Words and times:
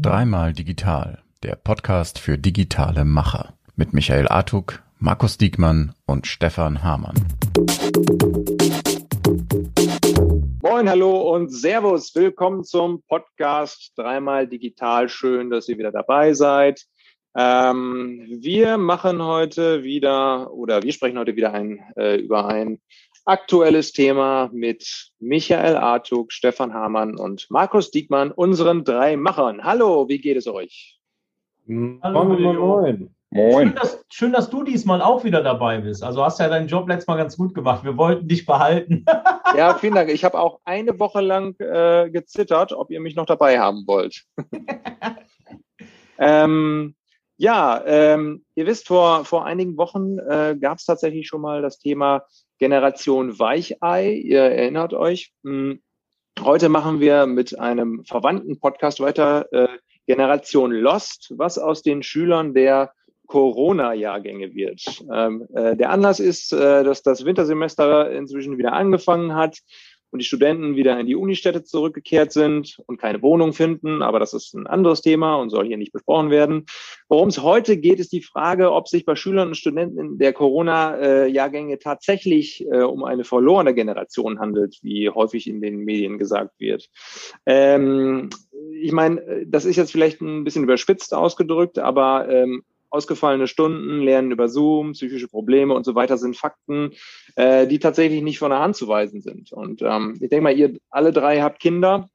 Dreimal 0.00 0.54
Digital, 0.54 1.18
der 1.42 1.56
Podcast 1.56 2.18
für 2.18 2.38
digitale 2.38 3.04
Macher 3.04 3.52
mit 3.74 3.92
Michael 3.92 4.28
Artuk, 4.28 4.82
Markus 4.98 5.36
Diekmann 5.36 5.92
und 6.06 6.26
Stefan 6.26 6.82
Hamann. 6.82 7.16
Moin, 10.62 10.88
hallo 10.88 11.34
und 11.34 11.50
Servus. 11.50 12.14
Willkommen 12.14 12.64
zum 12.64 13.02
Podcast 13.02 13.92
Dreimal 13.96 14.48
Digital. 14.48 15.10
Schön, 15.10 15.50
dass 15.50 15.68
ihr 15.68 15.76
wieder 15.76 15.92
dabei 15.92 16.32
seid. 16.32 16.86
Ähm, 17.36 18.26
wir 18.40 18.78
machen 18.78 19.22
heute 19.22 19.82
wieder 19.82 20.50
oder 20.50 20.82
wir 20.82 20.94
sprechen 20.94 21.18
heute 21.18 21.36
wieder 21.36 21.52
ein, 21.52 21.78
äh, 21.94 22.16
über 22.16 22.48
ein 22.48 22.80
aktuelles 23.26 23.92
Thema 23.92 24.48
mit 24.52 25.10
Michael 25.18 25.76
Artuk, 25.76 26.32
Stefan 26.32 26.72
Hamann 26.72 27.18
und 27.18 27.46
Markus 27.50 27.90
Diekmann, 27.90 28.30
unseren 28.30 28.84
drei 28.84 29.16
Machern. 29.16 29.64
Hallo, 29.64 30.08
wie 30.08 30.18
geht 30.18 30.36
es 30.36 30.46
euch? 30.46 31.00
Hallo, 31.68 32.24
moin, 32.24 32.42
moin, 32.42 32.56
moin. 32.56 33.16
Moin. 33.30 33.66
Schön 33.66 33.74
dass, 33.74 34.04
schön, 34.08 34.32
dass 34.32 34.48
du 34.48 34.62
diesmal 34.62 35.02
auch 35.02 35.24
wieder 35.24 35.42
dabei 35.42 35.78
bist. 35.78 36.04
Also 36.04 36.24
hast 36.24 36.38
ja 36.38 36.48
deinen 36.48 36.68
Job 36.68 36.88
letztes 36.88 37.08
Mal 37.08 37.16
ganz 37.16 37.36
gut 37.36 37.52
gemacht. 37.52 37.84
Wir 37.84 37.96
wollten 37.96 38.28
dich 38.28 38.46
behalten. 38.46 39.04
ja, 39.56 39.74
vielen 39.74 39.96
Dank. 39.96 40.10
Ich 40.10 40.24
habe 40.24 40.38
auch 40.38 40.60
eine 40.64 40.98
Woche 41.00 41.20
lang 41.20 41.58
äh, 41.58 42.08
gezittert, 42.08 42.72
ob 42.72 42.92
ihr 42.92 43.00
mich 43.00 43.16
noch 43.16 43.26
dabei 43.26 43.58
haben 43.58 43.82
wollt. 43.88 44.24
ähm, 46.18 46.94
ja, 47.36 47.82
ähm, 47.84 48.44
ihr 48.54 48.66
wisst, 48.66 48.86
vor, 48.86 49.24
vor 49.24 49.44
einigen 49.44 49.76
Wochen 49.76 50.18
äh, 50.20 50.56
gab 50.58 50.78
es 50.78 50.86
tatsächlich 50.86 51.26
schon 51.26 51.40
mal 51.40 51.60
das 51.60 51.78
Thema 51.80 52.22
Generation 52.58 53.38
Weichei. 53.38 54.12
Ihr 54.12 54.42
erinnert 54.42 54.94
euch. 54.94 55.32
Hm, 55.44 55.80
heute 56.40 56.68
machen 56.68 57.00
wir 57.00 57.26
mit 57.26 57.58
einem 57.58 58.04
verwandten 58.04 58.58
Podcast 58.58 59.00
weiter, 59.00 59.46
äh, 59.52 59.68
Generation 60.06 60.70
Lost, 60.70 61.34
was 61.36 61.58
aus 61.58 61.82
den 61.82 62.02
Schülern 62.02 62.54
der 62.54 62.92
Corona-Jahrgänge 63.26 64.54
wird. 64.54 64.82
Ähm, 65.12 65.46
äh, 65.54 65.76
der 65.76 65.90
Anlass 65.90 66.20
ist, 66.20 66.52
äh, 66.52 66.84
dass 66.84 67.02
das 67.02 67.24
Wintersemester 67.24 68.10
inzwischen 68.12 68.56
wieder 68.56 68.72
angefangen 68.72 69.34
hat 69.34 69.58
und 70.10 70.20
die 70.20 70.26
Studenten 70.26 70.76
wieder 70.76 70.98
in 70.98 71.06
die 71.06 71.16
Unistädte 71.16 71.64
zurückgekehrt 71.64 72.32
sind 72.32 72.78
und 72.86 73.00
keine 73.00 73.22
Wohnung 73.22 73.52
finden. 73.52 74.02
Aber 74.02 74.18
das 74.18 74.34
ist 74.34 74.54
ein 74.54 74.66
anderes 74.66 75.02
Thema 75.02 75.36
und 75.36 75.50
soll 75.50 75.66
hier 75.66 75.76
nicht 75.76 75.92
besprochen 75.92 76.30
werden. 76.30 76.66
Worum 77.08 77.28
es 77.28 77.42
heute 77.42 77.76
geht, 77.76 78.00
ist 78.00 78.12
die 78.12 78.22
Frage, 78.22 78.72
ob 78.72 78.88
sich 78.88 79.04
bei 79.04 79.16
Schülern 79.16 79.48
und 79.48 79.56
Studenten 79.56 80.18
der 80.18 80.32
Corona-Jahrgänge 80.32 81.78
tatsächlich 81.78 82.66
äh, 82.70 82.82
um 82.82 83.04
eine 83.04 83.24
verlorene 83.24 83.74
Generation 83.74 84.38
handelt, 84.38 84.78
wie 84.82 85.10
häufig 85.10 85.48
in 85.48 85.60
den 85.60 85.78
Medien 85.78 86.18
gesagt 86.18 86.58
wird. 86.58 86.88
Ähm, 87.44 88.30
ich 88.72 88.92
meine, 88.92 89.44
das 89.46 89.64
ist 89.64 89.76
jetzt 89.76 89.92
vielleicht 89.92 90.20
ein 90.20 90.44
bisschen 90.44 90.64
überspitzt 90.64 91.14
ausgedrückt, 91.14 91.78
aber 91.78 92.28
ähm, 92.28 92.62
ausgefallene 92.96 93.46
Stunden, 93.46 94.00
Lernen 94.00 94.30
über 94.30 94.48
Zoom, 94.48 94.92
psychische 94.92 95.28
Probleme 95.28 95.74
und 95.74 95.84
so 95.84 95.94
weiter 95.94 96.16
sind 96.16 96.36
Fakten, 96.36 96.92
äh, 97.36 97.66
die 97.66 97.78
tatsächlich 97.78 98.22
nicht 98.22 98.38
von 98.38 98.50
der 98.50 98.60
Hand 98.60 98.76
zu 98.76 98.88
weisen 98.88 99.20
sind. 99.20 99.52
Und 99.52 99.82
ähm, 99.82 100.14
ich 100.20 100.30
denke 100.30 100.42
mal, 100.42 100.56
ihr 100.56 100.76
alle 100.90 101.12
drei 101.12 101.42
habt 101.42 101.60
Kinder. 101.60 102.08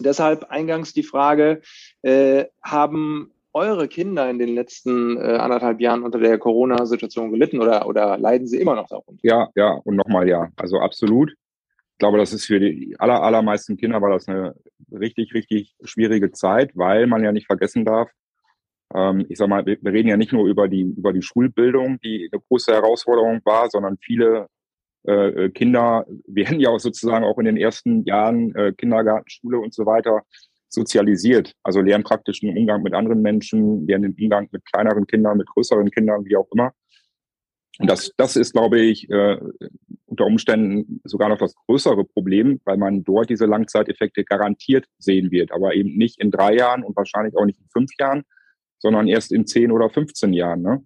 Deshalb 0.00 0.44
eingangs 0.50 0.92
die 0.92 1.02
Frage, 1.02 1.60
äh, 2.02 2.46
haben 2.62 3.32
eure 3.52 3.86
Kinder 3.86 4.28
in 4.28 4.38
den 4.38 4.54
letzten 4.54 5.16
äh, 5.16 5.36
anderthalb 5.36 5.80
Jahren 5.80 6.02
unter 6.02 6.18
der 6.18 6.38
Corona-Situation 6.38 7.30
gelitten 7.30 7.60
oder, 7.60 7.86
oder 7.86 8.18
leiden 8.18 8.48
sie 8.48 8.58
immer 8.60 8.74
noch 8.74 8.88
darunter? 8.88 9.20
Ja, 9.22 9.48
ja, 9.54 9.80
und 9.84 9.96
nochmal 9.96 10.28
ja. 10.28 10.48
Also 10.56 10.80
absolut. 10.80 11.30
Ich 11.30 11.98
glaube, 11.98 12.18
das 12.18 12.32
ist 12.32 12.46
für 12.46 12.58
die 12.58 12.96
aller, 12.98 13.22
allermeisten 13.22 13.76
Kinder 13.76 14.02
war 14.02 14.10
das 14.10 14.26
eine 14.26 14.56
richtig, 14.90 15.32
richtig 15.34 15.76
schwierige 15.84 16.32
Zeit, 16.32 16.72
weil 16.74 17.06
man 17.06 17.22
ja 17.22 17.30
nicht 17.30 17.46
vergessen 17.46 17.84
darf, 17.84 18.10
ähm, 18.94 19.26
ich 19.28 19.38
sag 19.38 19.48
mal, 19.48 19.64
wir, 19.66 19.78
wir 19.80 19.92
reden 19.92 20.08
ja 20.08 20.16
nicht 20.16 20.32
nur 20.32 20.46
über 20.46 20.68
die, 20.68 20.82
über 20.82 21.12
die 21.12 21.22
Schulbildung, 21.22 21.98
die 22.00 22.28
eine 22.32 22.42
große 22.48 22.72
Herausforderung 22.72 23.40
war, 23.44 23.70
sondern 23.70 23.98
viele 23.98 24.48
äh, 25.04 25.50
Kinder 25.50 26.06
werden 26.26 26.60
ja 26.60 26.70
auch 26.70 26.80
sozusagen 26.80 27.24
auch 27.24 27.38
in 27.38 27.46
den 27.46 27.56
ersten 27.56 28.04
Jahren 28.04 28.54
äh, 28.54 28.72
Kindergarten, 28.72 29.28
Schule 29.28 29.58
und 29.58 29.74
so 29.74 29.86
weiter 29.86 30.22
sozialisiert. 30.68 31.54
Also 31.62 31.80
lernen 31.80 32.04
praktisch 32.04 32.40
den 32.40 32.56
Umgang 32.56 32.82
mit 32.82 32.94
anderen 32.94 33.22
Menschen, 33.22 33.86
lernen 33.86 34.14
den 34.14 34.24
Umgang 34.24 34.48
mit 34.50 34.64
kleineren 34.66 35.06
Kindern, 35.06 35.38
mit 35.38 35.46
größeren 35.46 35.90
Kindern, 35.90 36.24
wie 36.24 36.36
auch 36.36 36.48
immer. 36.52 36.72
Und 37.78 37.90
das, 37.90 38.12
das 38.16 38.36
ist, 38.36 38.52
glaube 38.52 38.80
ich, 38.80 39.08
äh, 39.10 39.38
unter 40.06 40.26
Umständen 40.26 41.00
sogar 41.04 41.28
noch 41.28 41.38
das 41.38 41.54
größere 41.66 42.04
Problem, 42.04 42.60
weil 42.64 42.76
man 42.76 43.02
dort 43.02 43.30
diese 43.30 43.46
Langzeiteffekte 43.46 44.24
garantiert 44.24 44.86
sehen 44.98 45.30
wird, 45.30 45.50
aber 45.50 45.74
eben 45.74 45.96
nicht 45.96 46.20
in 46.20 46.30
drei 46.30 46.54
Jahren 46.54 46.84
und 46.84 46.96
wahrscheinlich 46.96 47.36
auch 47.36 47.44
nicht 47.44 47.60
in 47.60 47.68
fünf 47.72 47.90
Jahren, 47.98 48.22
sondern 48.84 49.08
erst 49.08 49.32
in 49.32 49.46
10 49.46 49.72
oder 49.72 49.88
15 49.88 50.34
Jahren. 50.34 50.60
Ne? 50.60 50.84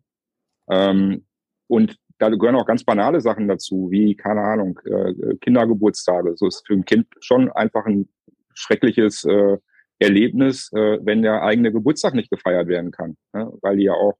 Ähm, 0.71 1.27
und 1.67 1.97
da 2.19 2.29
gehören 2.29 2.55
auch 2.55 2.65
ganz 2.65 2.85
banale 2.85 3.21
Sachen 3.21 3.49
dazu, 3.49 3.89
wie, 3.91 4.15
keine 4.15 4.43
Ahnung, 4.43 4.79
äh, 4.85 5.35
Kindergeburtstage. 5.41 6.37
So 6.37 6.47
ist 6.47 6.65
für 6.65 6.75
ein 6.75 6.85
Kind 6.85 7.09
schon 7.19 7.51
einfach 7.51 7.87
ein 7.87 8.09
schreckliches 8.55 9.25
äh, 9.25 9.57
Erlebnis, 9.99 10.71
äh, 10.73 10.99
wenn 11.03 11.23
der 11.23 11.43
eigene 11.43 11.73
Geburtstag 11.73 12.15
nicht 12.15 12.31
gefeiert 12.31 12.69
werden 12.69 12.93
kann, 12.93 13.17
ne? 13.33 13.53
weil 13.63 13.79
die 13.79 13.85
ja 13.87 13.95
auch 13.95 14.17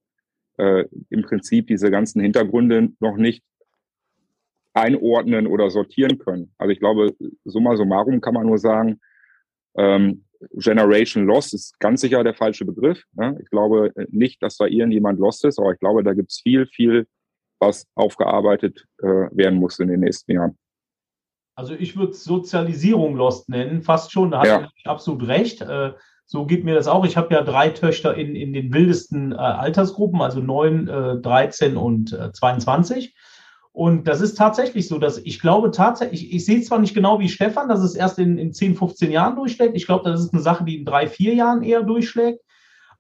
äh, 0.57 0.85
im 1.09 1.23
Prinzip 1.23 1.69
diese 1.69 1.93
ganzen 1.93 2.21
Hintergründe 2.21 2.89
noch 2.99 3.17
nicht 3.17 3.45
einordnen 4.75 5.47
oder 5.47 5.71
sortieren 5.71 6.19
können. 6.19 6.53
Also 6.59 6.73
ich 6.73 6.81
glaube, 6.81 7.15
summa 7.45 7.77
summarum 7.77 8.21
kann 8.21 8.35
man 8.35 8.47
nur 8.47 8.59
sagen, 8.59 9.01
ähm, 9.77 10.25
Generation 10.53 11.27
Lost 11.27 11.55
ist 11.55 11.79
ganz 11.81 12.01
sicher 12.01 12.23
der 12.23 12.35
falsche 12.35 12.65
Begriff. 12.65 13.03
Ne? 13.13 13.39
Ich 13.43 13.51
glaube 13.51 13.93
nicht, 14.11 14.43
dass 14.43 14.57
da 14.57 14.67
irgendjemand 14.67 15.19
lost 15.19 15.45
ist, 15.45 15.59
aber 15.59 15.73
ich 15.73 15.81
glaube, 15.81 16.03
da 16.03 16.15
gibt 16.15 16.31
es 16.31 16.41
viel, 16.41 16.67
viel, 16.67 17.07
was 17.59 17.87
aufgearbeitet 17.95 18.87
äh, 19.03 19.07
werden 19.07 19.59
muss 19.59 19.79
in 19.79 19.89
den 19.89 20.01
nächsten 20.01 20.33
Jahren. 20.33 20.57
Also 21.57 21.75
ich 21.75 21.97
würde 21.97 22.13
Sozialisierung 22.13 23.17
Lost 23.17 23.49
nennen, 23.49 23.83
fast 23.83 24.13
schon. 24.13 24.31
Da 24.31 24.45
ja. 24.45 24.69
ich 24.77 24.87
absolut 24.87 25.27
recht. 25.27 25.61
Äh, 25.61 25.93
so 26.25 26.47
geht 26.47 26.65
mir 26.65 26.75
das 26.75 26.87
auch. 26.87 27.05
Ich 27.05 27.17
habe 27.17 27.35
ja 27.35 27.43
drei 27.43 27.71
Töchter 27.71 28.15
in, 28.15 28.37
in 28.37 28.53
den 28.53 28.73
wildesten 28.73 29.33
äh, 29.33 29.37
Altersgruppen, 29.37 30.21
also 30.21 30.41
9, 30.41 30.87
äh, 30.87 31.21
13 31.21 31.77
und 31.77 32.13
äh, 32.13 32.31
22. 32.33 33.15
Und 33.79 34.09
das 34.09 34.21
ist 34.21 34.37
tatsächlich 34.37 34.89
so, 34.89 34.99
dass 34.99 35.19
ich 35.19 35.39
glaube 35.39 35.71
tatsächlich, 35.71 36.25
ich, 36.25 36.35
ich 36.35 36.45
sehe 36.45 36.61
zwar 36.63 36.81
nicht 36.81 36.95
genau 36.95 37.21
wie 37.21 37.29
Stefan, 37.29 37.69
dass 37.69 37.79
es 37.79 37.95
erst 37.95 38.19
in, 38.19 38.37
in 38.37 38.53
10, 38.53 38.75
15 38.75 39.13
Jahren 39.13 39.37
durchschlägt. 39.37 39.77
Ich 39.77 39.87
glaube, 39.87 40.11
das 40.11 40.19
ist 40.21 40.33
eine 40.33 40.43
Sache, 40.43 40.65
die 40.65 40.79
in 40.79 40.85
drei, 40.85 41.07
vier 41.07 41.33
Jahren 41.35 41.63
eher 41.63 41.85
durchschlägt. 41.85 42.41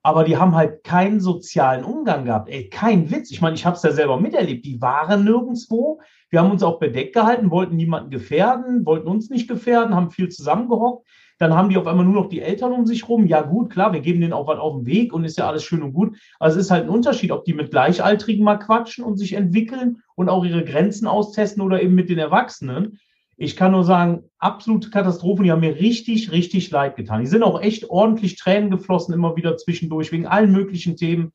Aber 0.05 0.23
die 0.23 0.37
haben 0.37 0.55
halt 0.55 0.85
keinen 0.85 1.19
sozialen 1.19 1.83
Umgang 1.83 2.27
gehabt. 2.27 2.49
Ey, 2.49 2.69
kein 2.69 3.11
Witz. 3.11 3.33
Ich 3.33 3.41
meine, 3.41 3.57
ich 3.57 3.67
habe 3.67 3.75
es 3.75 3.83
ja 3.83 3.91
selber 3.91 4.21
miterlebt. 4.21 4.65
Die 4.65 4.81
waren 4.81 5.25
nirgendwo. 5.25 6.01
Wir 6.31 6.39
haben 6.39 6.53
uns 6.53 6.63
auch 6.63 6.79
bedeckt 6.79 7.13
gehalten, 7.13 7.51
wollten 7.51 7.75
niemanden 7.75 8.11
gefährden, 8.11 8.87
wollten 8.87 9.09
uns 9.09 9.31
nicht 9.31 9.49
gefährden, 9.49 9.97
haben 9.97 10.13
viel 10.13 10.29
zusammengehockt. 10.29 11.09
Dann 11.39 11.55
haben 11.55 11.69
die 11.69 11.77
auf 11.77 11.87
einmal 11.87 12.05
nur 12.05 12.15
noch 12.15 12.29
die 12.29 12.41
Eltern 12.41 12.73
um 12.73 12.85
sich 12.85 13.09
rum. 13.09 13.27
Ja, 13.27 13.43
gut, 13.43 13.71
klar, 13.71 13.93
wir 13.93 14.01
geben 14.01 14.21
denen 14.21 14.33
auch 14.33 14.49
was 14.49 14.59
auf 14.59 14.75
den 14.75 14.87
Weg 14.87 15.13
und 15.13 15.25
ist 15.25 15.39
ja 15.39 15.49
alles 15.49 15.63
schön 15.63 15.83
und 15.83 15.93
gut. 15.93 16.17
Also 16.41 16.59
es 16.59 16.67
ist 16.67 16.71
halt 16.71 16.85
ein 16.85 16.91
Unterschied, 16.91 17.31
ob 17.31 17.45
die 17.45 17.55
mit 17.55 17.71
Gleichaltrigen 17.71 18.45
mal 18.45 18.59
quatschen 18.59 19.05
und 19.05 19.17
sich 19.17 19.35
entwickeln 19.35 20.03
und 20.17 20.29
auch 20.29 20.45
ihre 20.45 20.65
Grenzen 20.65 21.07
austesten 21.07 21.63
oder 21.63 21.81
eben 21.81 21.95
mit 21.95 22.09
den 22.09 22.19
Erwachsenen. 22.19 22.99
Ich 23.37 23.55
kann 23.55 23.71
nur 23.71 23.85
sagen, 23.85 24.25
absolute 24.39 24.91
Katastrophen, 24.91 25.45
die 25.45 25.53
haben 25.53 25.61
mir 25.61 25.77
richtig, 25.77 26.33
richtig 26.33 26.73
leid 26.73 26.97
getan. 26.97 27.21
Die 27.21 27.29
sind 27.29 27.45
auch 27.45 27.63
echt 27.63 27.89
ordentlich 27.89 28.37
Tränen 28.37 28.71
geflossen, 28.71 29.15
immer 29.15 29.37
wieder 29.37 29.57
zwischendurch, 29.57 30.11
wegen 30.11 30.27
allen 30.27 30.51
möglichen 30.51 30.97
Themen. 30.97 31.33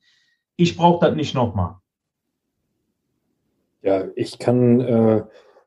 Ich 0.56 0.76
brauche 0.76 1.06
das 1.06 1.16
nicht 1.16 1.34
nochmal. 1.34 1.76
Ja, 3.80 4.04
ich 4.16 4.38
kann 4.38 4.80
äh, 4.80 5.22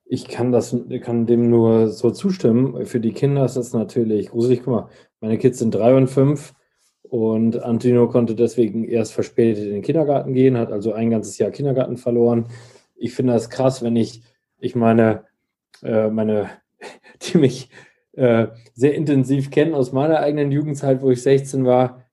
ich 0.09 0.28
kann 0.28 0.51
das, 0.51 0.75
kann 1.01 1.25
dem 1.25 1.50
nur 1.50 1.90
so 1.90 2.12
zustimmen. 2.12 2.85
Für 2.85 3.00
die 3.00 3.12
Kinder 3.12 3.45
ist 3.45 3.57
das 3.57 3.73
natürlich 3.73 4.29
gruselig. 4.29 4.62
Guck 4.63 4.74
mal, 4.74 4.89
meine 5.19 5.38
Kids 5.38 5.59
sind 5.59 5.71
drei 5.71 5.95
und 5.95 6.07
fünf 6.07 6.54
und 7.04 7.62
Antino 7.63 8.07
konnte 8.07 8.36
deswegen 8.36 8.86
erst 8.86 9.13
verspätet 9.13 9.65
in 9.65 9.74
den 9.74 9.81
Kindergarten 9.81 10.33
gehen, 10.33 10.57
hat 10.57 10.71
also 10.71 10.94
ein 10.94 11.09
ganzes 11.09 11.38
Jahr 11.38 11.51
Kindergarten 11.51 11.98
verloren. 11.98 12.48
Ich 12.95 13.13
finde 13.13 13.33
das 13.33 13.50
krass, 13.50 13.83
wenn 13.83 13.95
ich, 13.95 14.24
ich 14.59 14.75
meine, 14.75 15.25
äh, 15.83 16.09
meine, 16.09 16.50
die 17.21 17.38
mich 17.38 17.69
äh, 18.13 18.48
sehr 18.74 18.95
intensiv 18.95 19.51
kennen 19.51 19.74
aus 19.74 19.92
meiner 19.92 20.19
eigenen 20.19 20.51
Jugendzeit, 20.51 21.01
wo 21.01 21.12
ich 21.12 21.21
16 21.21 21.65
war 21.65 22.04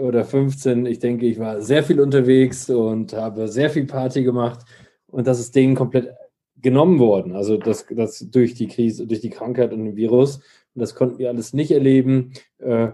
oder 0.00 0.24
15. 0.24 0.86
Ich 0.86 0.98
denke, 0.98 1.26
ich 1.26 1.38
war 1.38 1.60
sehr 1.60 1.82
viel 1.82 2.00
unterwegs 2.00 2.68
und 2.68 3.12
habe 3.12 3.48
sehr 3.48 3.70
viel 3.70 3.86
Party 3.86 4.22
gemacht 4.22 4.60
und 5.06 5.26
das 5.26 5.40
ist 5.40 5.54
denen 5.54 5.74
komplett 5.74 6.14
genommen 6.60 6.98
worden. 6.98 7.34
Also 7.34 7.56
das, 7.56 7.86
das 7.90 8.18
durch 8.30 8.54
die 8.54 8.68
Krise, 8.68 9.06
durch 9.06 9.20
die 9.20 9.30
Krankheit 9.30 9.72
und 9.72 9.84
den 9.84 9.96
Virus. 9.96 10.40
Das 10.74 10.94
konnten 10.94 11.18
wir 11.18 11.28
alles 11.28 11.52
nicht 11.52 11.70
erleben. 11.70 12.32
Äh, 12.58 12.88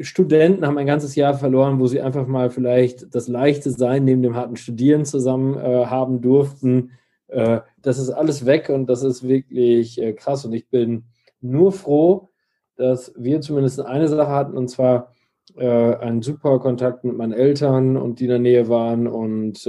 Studenten 0.00 0.66
haben 0.66 0.78
ein 0.78 0.86
ganzes 0.86 1.16
Jahr 1.16 1.34
verloren, 1.34 1.80
wo 1.80 1.86
sie 1.86 2.00
einfach 2.00 2.26
mal 2.26 2.50
vielleicht 2.50 3.14
das 3.14 3.26
leichte 3.26 3.70
Sein 3.70 4.04
neben 4.04 4.22
dem 4.22 4.36
harten 4.36 4.56
Studieren 4.56 5.04
zusammen 5.04 5.56
äh, 5.56 5.86
haben 5.86 6.20
durften. 6.20 6.92
Äh, 7.26 7.60
das 7.82 7.98
ist 7.98 8.10
alles 8.10 8.46
weg 8.46 8.68
und 8.68 8.86
das 8.86 9.02
ist 9.02 9.26
wirklich 9.26 10.00
krass. 10.16 10.44
Und 10.44 10.52
ich 10.52 10.68
bin 10.68 11.04
nur 11.40 11.72
froh, 11.72 12.30
dass 12.76 13.12
wir 13.16 13.40
zumindest 13.40 13.80
eine 13.80 14.08
Sache 14.08 14.30
hatten, 14.30 14.56
und 14.56 14.68
zwar 14.68 15.14
einen 15.56 16.20
super 16.20 16.60
Kontakt 16.60 17.04
mit 17.04 17.16
meinen 17.16 17.32
Eltern 17.32 17.96
und 17.96 18.20
die 18.20 18.24
in 18.24 18.30
der 18.30 18.38
Nähe 18.38 18.68
waren 18.68 19.08
und 19.08 19.68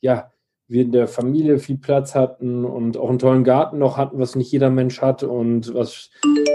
ja, 0.00 0.30
wir 0.70 0.82
in 0.82 0.92
der 0.92 1.08
Familie 1.08 1.58
viel 1.58 1.78
Platz 1.78 2.14
hatten 2.14 2.64
und 2.64 2.96
auch 2.96 3.10
einen 3.10 3.18
tollen 3.18 3.42
Garten 3.42 3.78
noch 3.78 3.96
hatten, 3.96 4.20
was 4.20 4.36
nicht 4.36 4.52
jeder 4.52 4.70
Mensch 4.70 5.02
hat 5.02 5.24
und 5.24 5.74
was, 5.74 6.10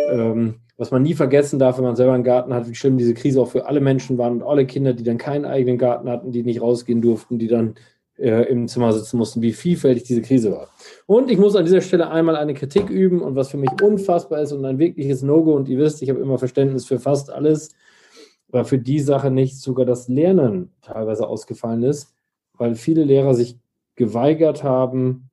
ähm, 0.10 0.56
was 0.78 0.92
man 0.92 1.04
nie 1.04 1.14
vergessen 1.14 1.60
darf, 1.60 1.78
wenn 1.78 1.84
man 1.84 1.98
selber 1.98 2.14
einen 2.14 2.24
Garten 2.24 2.54
hat, 2.54 2.70
wie 2.70 2.76
schlimm 2.76 2.98
diese 2.98 3.14
Krise 3.14 3.42
auch 3.42 3.50
für 3.50 3.66
alle 3.66 3.82
Menschen 3.82 4.18
war 4.18 4.32
und 4.32 4.42
alle 4.42 4.66
Kinder, 4.66 4.94
die 4.94 5.04
dann 5.04 5.18
keinen 5.18 5.44
eigenen 5.44 5.78
Garten 5.78 6.10
hatten, 6.10 6.32
die 6.32 6.44
nicht 6.44 6.62
rausgehen 6.62 7.02
durften, 7.02 7.40
die 7.40 7.48
dann 7.48 7.76
äh, 8.18 8.44
im 8.44 8.70
Zimmer 8.70 8.94
sitzen 8.94 9.18
mussten, 9.18 9.42
wie 9.42 9.52
vielfältig 9.52 10.04
diese 10.04 10.22
Krise 10.22 10.52
war. 10.54 10.70
Und 11.08 11.30
ich 11.30 11.38
muss 11.38 11.58
an 11.58 11.66
dieser 11.66 11.82
Stelle 11.82 12.10
einmal 12.10 12.38
eine 12.38 12.54
Kritik 12.54 12.90
üben 12.90 13.22
und 13.22 13.36
was 13.36 13.50
für 13.50 13.58
mich 13.58 13.82
unfassbar 13.82 14.42
ist 14.42 14.54
und 14.54 14.64
ein 14.64 14.80
wirkliches 14.80 15.24
No-Go 15.24 15.54
und 15.54 15.68
ihr 15.68 15.78
wisst, 15.78 16.02
ich 16.02 16.10
habe 16.10 16.22
immer 16.22 16.38
Verständnis 16.38 16.86
für 16.86 17.00
fast 17.00 17.30
alles, 17.30 17.76
weil 18.48 18.64
für 18.64 18.80
die 18.80 19.02
Sache 19.02 19.30
nicht 19.30 19.60
sogar 19.60 19.86
das 19.86 20.08
Lernen 20.08 20.72
teilweise 20.82 21.28
ausgefallen 21.28 21.84
ist, 21.84 22.14
weil 22.58 22.76
viele 22.76 23.04
Lehrer 23.04 23.34
sich 23.34 23.58
geweigert 23.96 24.64
haben, 24.64 25.30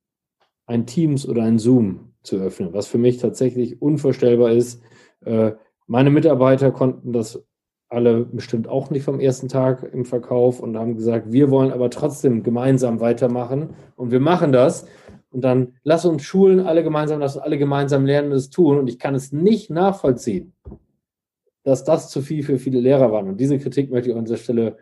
ein 0.67 0.87
Teams 0.87 1.29
oder 1.29 1.43
ein 1.43 1.59
Zoom 1.59 2.13
zu 2.23 2.37
öffnen, 2.37 2.73
was 2.73 2.87
für 2.87 2.99
mich 2.99 3.19
tatsächlich 3.19 3.83
unvorstellbar 3.83 4.53
ist. 4.53 4.83
Äh, 5.25 5.53
meine 5.87 6.11
Mitarbeiter 6.11 6.71
konnten 6.71 7.13
das 7.13 7.45
alle 7.89 8.25
bestimmt 8.25 8.69
auch 8.69 8.91
nicht 8.91 9.05
vom 9.05 9.21
ersten 9.21 9.49
Tag 9.49 9.83
im 9.93 10.05
Verkauf 10.05 10.61
und 10.61 10.79
haben 10.79 10.97
gesagt, 10.97 11.31
wir 11.31 11.51
wollen 11.51 11.73
aber 11.73 11.91
trotzdem 11.91 12.43
gemeinsam 12.43 13.01
weitermachen 13.01 13.71
und 13.97 14.11
wir 14.11 14.21
machen 14.21 14.53
das. 14.53 14.87
Und 15.31 15.43
dann 15.43 15.75
lass 15.83 16.05
uns 16.05 16.23
Schulen 16.23 16.61
alle 16.61 16.83
gemeinsam, 16.83 17.21
lass 17.21 17.37
uns 17.37 17.45
alle 17.45 17.59
gemeinsam 17.59 18.07
lernen 18.07 18.33
und 18.33 18.37
es 18.37 18.51
tun. 18.51 18.79
Und 18.79 18.89
ich 18.89 18.99
kann 18.99 19.15
es 19.15 19.33
nicht 19.33 19.71
nachvollziehen, 19.71 20.55
dass 21.65 21.85
das 21.85 22.11
zu 22.11 22.23
viel 22.23 22.43
für 22.43 22.59
viele 22.59 22.81
Lehrer 22.81 23.13
waren. 23.13 23.29
Und 23.29 23.41
diese 23.41 23.59
Kritik 23.59 23.91
möchte 23.91 24.11
ich 24.11 24.17
an 24.17 24.25
dieser 24.25 24.37
Stelle 24.37 24.77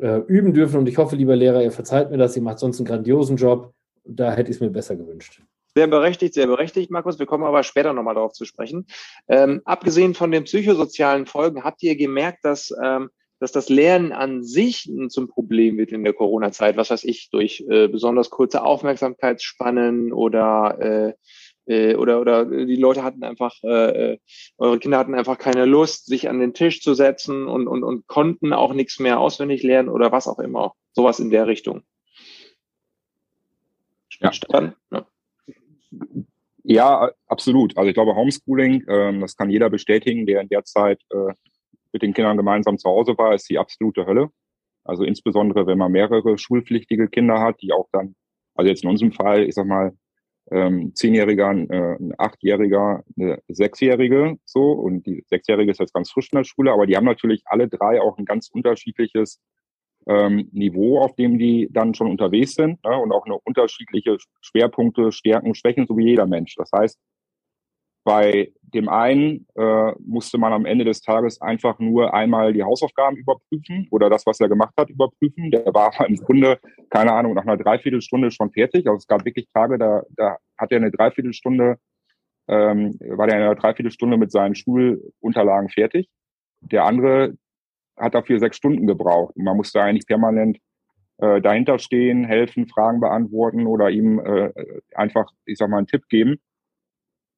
äh, 0.00 0.18
üben 0.26 0.52
dürfen. 0.52 0.78
Und 0.78 0.88
ich 0.88 0.98
hoffe, 0.98 1.16
lieber 1.16 1.36
Lehrer, 1.36 1.62
ihr 1.62 1.72
verzeiht 1.72 2.10
mir 2.10 2.18
das, 2.18 2.36
ihr 2.36 2.42
macht 2.42 2.58
sonst 2.58 2.78
einen 2.78 2.86
grandiosen 2.86 3.36
Job. 3.36 3.72
Da 4.04 4.32
hätte 4.32 4.50
ich 4.50 4.56
es 4.56 4.60
mir 4.60 4.70
besser 4.70 4.96
gewünscht. 4.96 5.40
Sehr 5.76 5.86
berechtigt, 5.88 6.34
sehr 6.34 6.46
berechtigt, 6.46 6.90
Markus. 6.90 7.18
Wir 7.18 7.26
kommen 7.26 7.44
aber 7.44 7.64
später 7.64 7.92
nochmal 7.92 8.14
darauf 8.14 8.32
zu 8.32 8.44
sprechen. 8.44 8.86
Ähm, 9.26 9.60
abgesehen 9.64 10.14
von 10.14 10.30
den 10.30 10.44
psychosozialen 10.44 11.26
Folgen, 11.26 11.64
habt 11.64 11.82
ihr 11.82 11.96
gemerkt, 11.96 12.44
dass, 12.44 12.72
ähm, 12.82 13.10
dass 13.40 13.50
das 13.50 13.68
Lernen 13.68 14.12
an 14.12 14.44
sich 14.44 14.88
zum 15.08 15.26
Problem 15.26 15.76
wird 15.76 15.90
in 15.90 16.04
der 16.04 16.12
Corona-Zeit? 16.12 16.76
Was 16.76 16.90
weiß 16.90 17.02
ich, 17.04 17.28
durch 17.30 17.64
äh, 17.68 17.88
besonders 17.88 18.30
kurze 18.30 18.62
Aufmerksamkeitsspannen 18.62 20.12
oder 20.12 20.78
äh, 20.80 21.14
äh, 21.66 21.94
oder 21.94 22.20
oder 22.20 22.44
die 22.44 22.76
Leute 22.76 23.02
hatten 23.02 23.24
einfach, 23.24 23.54
äh, 23.62 24.12
äh, 24.12 24.18
eure 24.58 24.78
Kinder 24.78 24.98
hatten 24.98 25.14
einfach 25.14 25.38
keine 25.38 25.64
Lust, 25.64 26.06
sich 26.06 26.28
an 26.28 26.40
den 26.40 26.54
Tisch 26.54 26.82
zu 26.82 26.94
setzen 26.94 27.46
und, 27.46 27.68
und, 27.68 27.84
und 27.84 28.06
konnten 28.06 28.52
auch 28.52 28.72
nichts 28.72 28.98
mehr 28.98 29.20
auswendig 29.20 29.62
lernen 29.62 29.88
oder 29.88 30.12
was 30.12 30.28
auch 30.28 30.38
immer. 30.38 30.74
Sowas 30.92 31.20
in 31.20 31.30
der 31.30 31.46
Richtung. 31.46 31.82
Ja. 34.20 34.30
Ja. 34.90 35.06
ja, 36.62 37.10
absolut. 37.26 37.76
Also 37.76 37.88
ich 37.88 37.94
glaube, 37.94 38.14
Homeschooling, 38.14 38.84
ähm, 38.88 39.20
das 39.20 39.36
kann 39.36 39.50
jeder 39.50 39.70
bestätigen, 39.70 40.24
der 40.24 40.40
in 40.40 40.48
der 40.48 40.64
Zeit 40.64 41.02
äh, 41.10 41.34
mit 41.92 42.02
den 42.02 42.14
Kindern 42.14 42.36
gemeinsam 42.36 42.78
zu 42.78 42.88
Hause 42.88 43.16
war, 43.18 43.34
ist 43.34 43.48
die 43.50 43.58
absolute 43.58 44.06
Hölle. 44.06 44.30
Also 44.84 45.04
insbesondere, 45.04 45.66
wenn 45.66 45.78
man 45.78 45.92
mehrere 45.92 46.36
schulpflichtige 46.38 47.08
Kinder 47.08 47.40
hat, 47.40 47.60
die 47.62 47.72
auch 47.72 47.88
dann, 47.92 48.14
also 48.54 48.68
jetzt 48.68 48.84
in 48.84 48.90
unserem 48.90 49.12
Fall, 49.12 49.44
ich 49.44 49.54
sag 49.54 49.66
mal, 49.66 49.92
ähm, 50.50 50.94
Zehnjähriger, 50.94 51.50
äh, 51.50 51.96
ein 51.96 52.12
Achtjähriger, 52.18 53.02
eine 53.18 53.42
Sechsjährige, 53.48 54.36
so. 54.44 54.72
Und 54.72 55.06
die 55.06 55.24
Sechsjährige 55.28 55.70
ist 55.70 55.80
jetzt 55.80 55.94
ganz 55.94 56.10
frisch 56.10 56.32
in 56.32 56.38
der 56.38 56.44
Schule, 56.44 56.72
aber 56.72 56.86
die 56.86 56.96
haben 56.96 57.04
natürlich 57.04 57.42
alle 57.46 57.68
drei 57.68 58.00
auch 58.00 58.18
ein 58.18 58.24
ganz 58.24 58.48
unterschiedliches 58.48 59.40
ähm, 60.06 60.48
Niveau, 60.52 61.00
auf 61.00 61.14
dem 61.16 61.38
die 61.38 61.68
dann 61.70 61.94
schon 61.94 62.10
unterwegs 62.10 62.54
sind 62.54 62.82
ne? 62.84 62.98
und 62.98 63.12
auch 63.12 63.24
eine 63.24 63.38
unterschiedliche 63.38 64.18
Schwerpunkte, 64.40 65.12
Stärken, 65.12 65.54
Schwächen, 65.54 65.86
so 65.86 65.96
wie 65.96 66.08
jeder 66.08 66.26
Mensch. 66.26 66.54
Das 66.56 66.70
heißt, 66.76 66.98
bei 68.04 68.52
dem 68.74 68.88
einen 68.88 69.46
äh, 69.54 69.92
musste 70.00 70.36
man 70.36 70.52
am 70.52 70.66
Ende 70.66 70.84
des 70.84 71.00
Tages 71.00 71.40
einfach 71.40 71.78
nur 71.78 72.12
einmal 72.12 72.52
die 72.52 72.62
Hausaufgaben 72.62 73.16
überprüfen 73.16 73.86
oder 73.90 74.10
das, 74.10 74.26
was 74.26 74.40
er 74.40 74.48
gemacht 74.48 74.74
hat, 74.76 74.90
überprüfen. 74.90 75.50
Der 75.50 75.64
war 75.72 75.92
im 76.06 76.16
Grunde, 76.16 76.58
keine 76.90 77.12
Ahnung, 77.12 77.34
nach 77.34 77.44
einer 77.44 77.56
Dreiviertelstunde 77.56 78.30
schon 78.30 78.50
fertig. 78.50 78.86
Also 78.86 78.98
es 78.98 79.06
gab 79.06 79.24
wirklich 79.24 79.48
Tage, 79.54 79.78
da, 79.78 80.02
da 80.10 80.36
hat 80.58 80.72
er 80.72 80.78
eine 80.78 80.90
Dreiviertelstunde, 80.90 81.76
ähm, 82.48 82.98
war 83.00 83.26
der 83.26 83.36
in 83.36 83.42
einer 83.44 83.54
Dreiviertelstunde 83.54 84.16
mit 84.16 84.32
seinen 84.32 84.54
Schulunterlagen 84.54 85.68
fertig. 85.68 86.08
Der 86.60 86.84
andere 86.84 87.34
hat 87.96 88.14
dafür 88.14 88.40
sechs 88.40 88.56
Stunden 88.56 88.86
gebraucht. 88.86 89.36
Und 89.36 89.44
man 89.44 89.56
musste 89.56 89.80
eigentlich 89.80 90.06
permanent 90.06 90.58
äh, 91.18 91.40
dahinter 91.40 91.78
stehen, 91.78 92.24
helfen, 92.24 92.66
Fragen 92.66 93.00
beantworten 93.00 93.66
oder 93.66 93.90
ihm 93.90 94.18
äh, 94.18 94.52
einfach, 94.94 95.30
ich 95.46 95.58
sag 95.58 95.70
mal, 95.70 95.78
einen 95.78 95.86
Tipp 95.86 96.08
geben. 96.08 96.40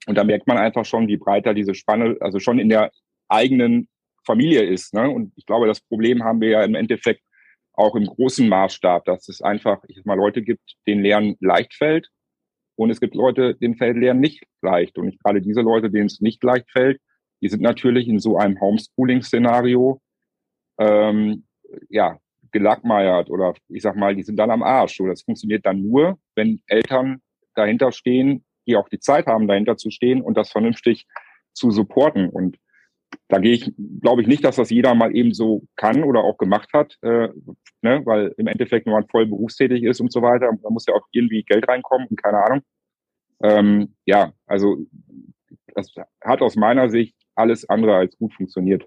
Und 0.07 0.17
da 0.17 0.25
merkt 0.25 0.47
man 0.47 0.57
einfach 0.57 0.85
schon, 0.85 1.09
wie 1.09 1.17
breiter 1.17 1.53
diese 1.53 1.75
Spanne, 1.75 2.17
also 2.21 2.39
schon 2.39 2.59
in 2.59 2.69
der 2.69 2.91
eigenen 3.29 3.89
Familie 4.25 4.63
ist. 4.63 4.95
Ne? 4.95 5.11
Und 5.11 5.33
ich 5.37 5.47
glaube, 5.47 5.67
das 5.67 5.81
Problem 5.81 6.23
haben 6.25 6.41
wir 6.41 6.51
ja 6.51 6.65
im 6.65 6.75
Endeffekt 6.75 7.23
auch 7.75 7.95
im 7.95 8.07
großen 8.07 8.49
Maßstab, 8.49 9.05
dass 9.05 9.29
es 9.29 9.43
einfach, 9.43 9.83
ich 9.89 9.97
sag 9.97 10.07
mal, 10.07 10.17
Leute 10.17 10.43
gibt, 10.43 10.77
denen 10.87 11.03
Lernen 11.03 11.37
leicht 11.41 11.75
fällt. 11.75 12.09
Und 12.77 12.91
es 12.91 13.01
gibt 13.01 13.15
Leute, 13.15 13.55
denen 13.55 13.77
fällt 13.77 13.97
Lernen 13.97 14.21
nicht 14.21 14.45
leicht. 14.63 14.97
Und 14.99 15.19
gerade 15.23 15.43
diese 15.43 15.61
Leute, 15.61 15.91
denen 15.91 16.07
es 16.07 16.21
nicht 16.21 16.43
leicht 16.43 16.71
fällt, 16.71 17.01
die 17.43 17.49
sind 17.49 17.63
natürlich 17.63 18.09
in 18.09 18.19
so 18.19 18.39
einem 18.39 18.61
Homeschooling-Szenario 18.61 20.01
ähm, 20.79 21.45
ja, 21.91 22.19
gelackmeiert 22.53 23.29
oder 23.29 23.55
ich 23.69 23.83
sag 23.83 23.97
mal, 23.97 24.15
die 24.15 24.23
sind 24.23 24.37
dann 24.37 24.51
am 24.51 24.63
Arsch. 24.63 24.97
So, 24.97 25.07
das 25.07 25.23
funktioniert 25.23 25.67
dann 25.67 25.83
nur, 25.83 26.19
wenn 26.35 26.61
Eltern 26.67 27.21
dahinter 27.55 27.93
stehen, 27.93 28.46
die 28.67 28.77
auch 28.77 28.89
die 28.89 28.99
Zeit 28.99 29.27
haben, 29.27 29.49
dahinter 29.49 29.77
zu 29.77 29.91
stehen 29.91 30.23
und 30.23 30.37
das 30.37 30.51
vernünftig 30.51 31.07
zu 31.53 31.71
supporten. 31.71 32.29
Und 32.29 32.59
da 33.29 33.39
gehe 33.39 33.53
ich, 33.53 33.73
glaube 34.01 34.23
ich 34.23 34.29
nicht, 34.29 34.45
dass 34.45 34.57
das 34.57 34.71
jeder 34.71 34.95
mal 34.95 35.15
eben 35.15 35.33
so 35.33 35.67
kann 35.77 36.05
oder 36.05 36.21
auch 36.21 36.39
gemacht 36.39 36.71
hat, 36.73 36.97
äh, 37.03 37.29
ne? 37.83 38.03
weil 38.05 38.35
im 38.37 38.47
Endeffekt, 38.47 38.87
wenn 38.87 38.93
man 38.93 39.09
voll 39.09 39.27
berufstätig 39.27 39.83
ist 39.83 40.01
und 40.01 40.13
so 40.13 40.23
weiter, 40.23 40.51
da 40.63 40.71
muss 40.71 40.87
ja 40.87 40.95
auch 40.95 41.07
irgendwie 41.13 41.43
Geld 41.43 41.69
reinkommen 41.69 42.09
und 42.09 42.23
keine 42.23 42.45
Ahnung. 42.45 42.63
Ähm, 43.43 43.95
ja, 44.05 44.33
also 44.47 44.79
das 45.75 45.95
hat 46.25 46.41
aus 46.41 46.57
meiner 46.57 46.89
Sicht 46.89 47.15
alles 47.35 47.69
andere 47.69 47.97
als 47.97 48.17
gut 48.17 48.33
funktioniert. 48.35 48.87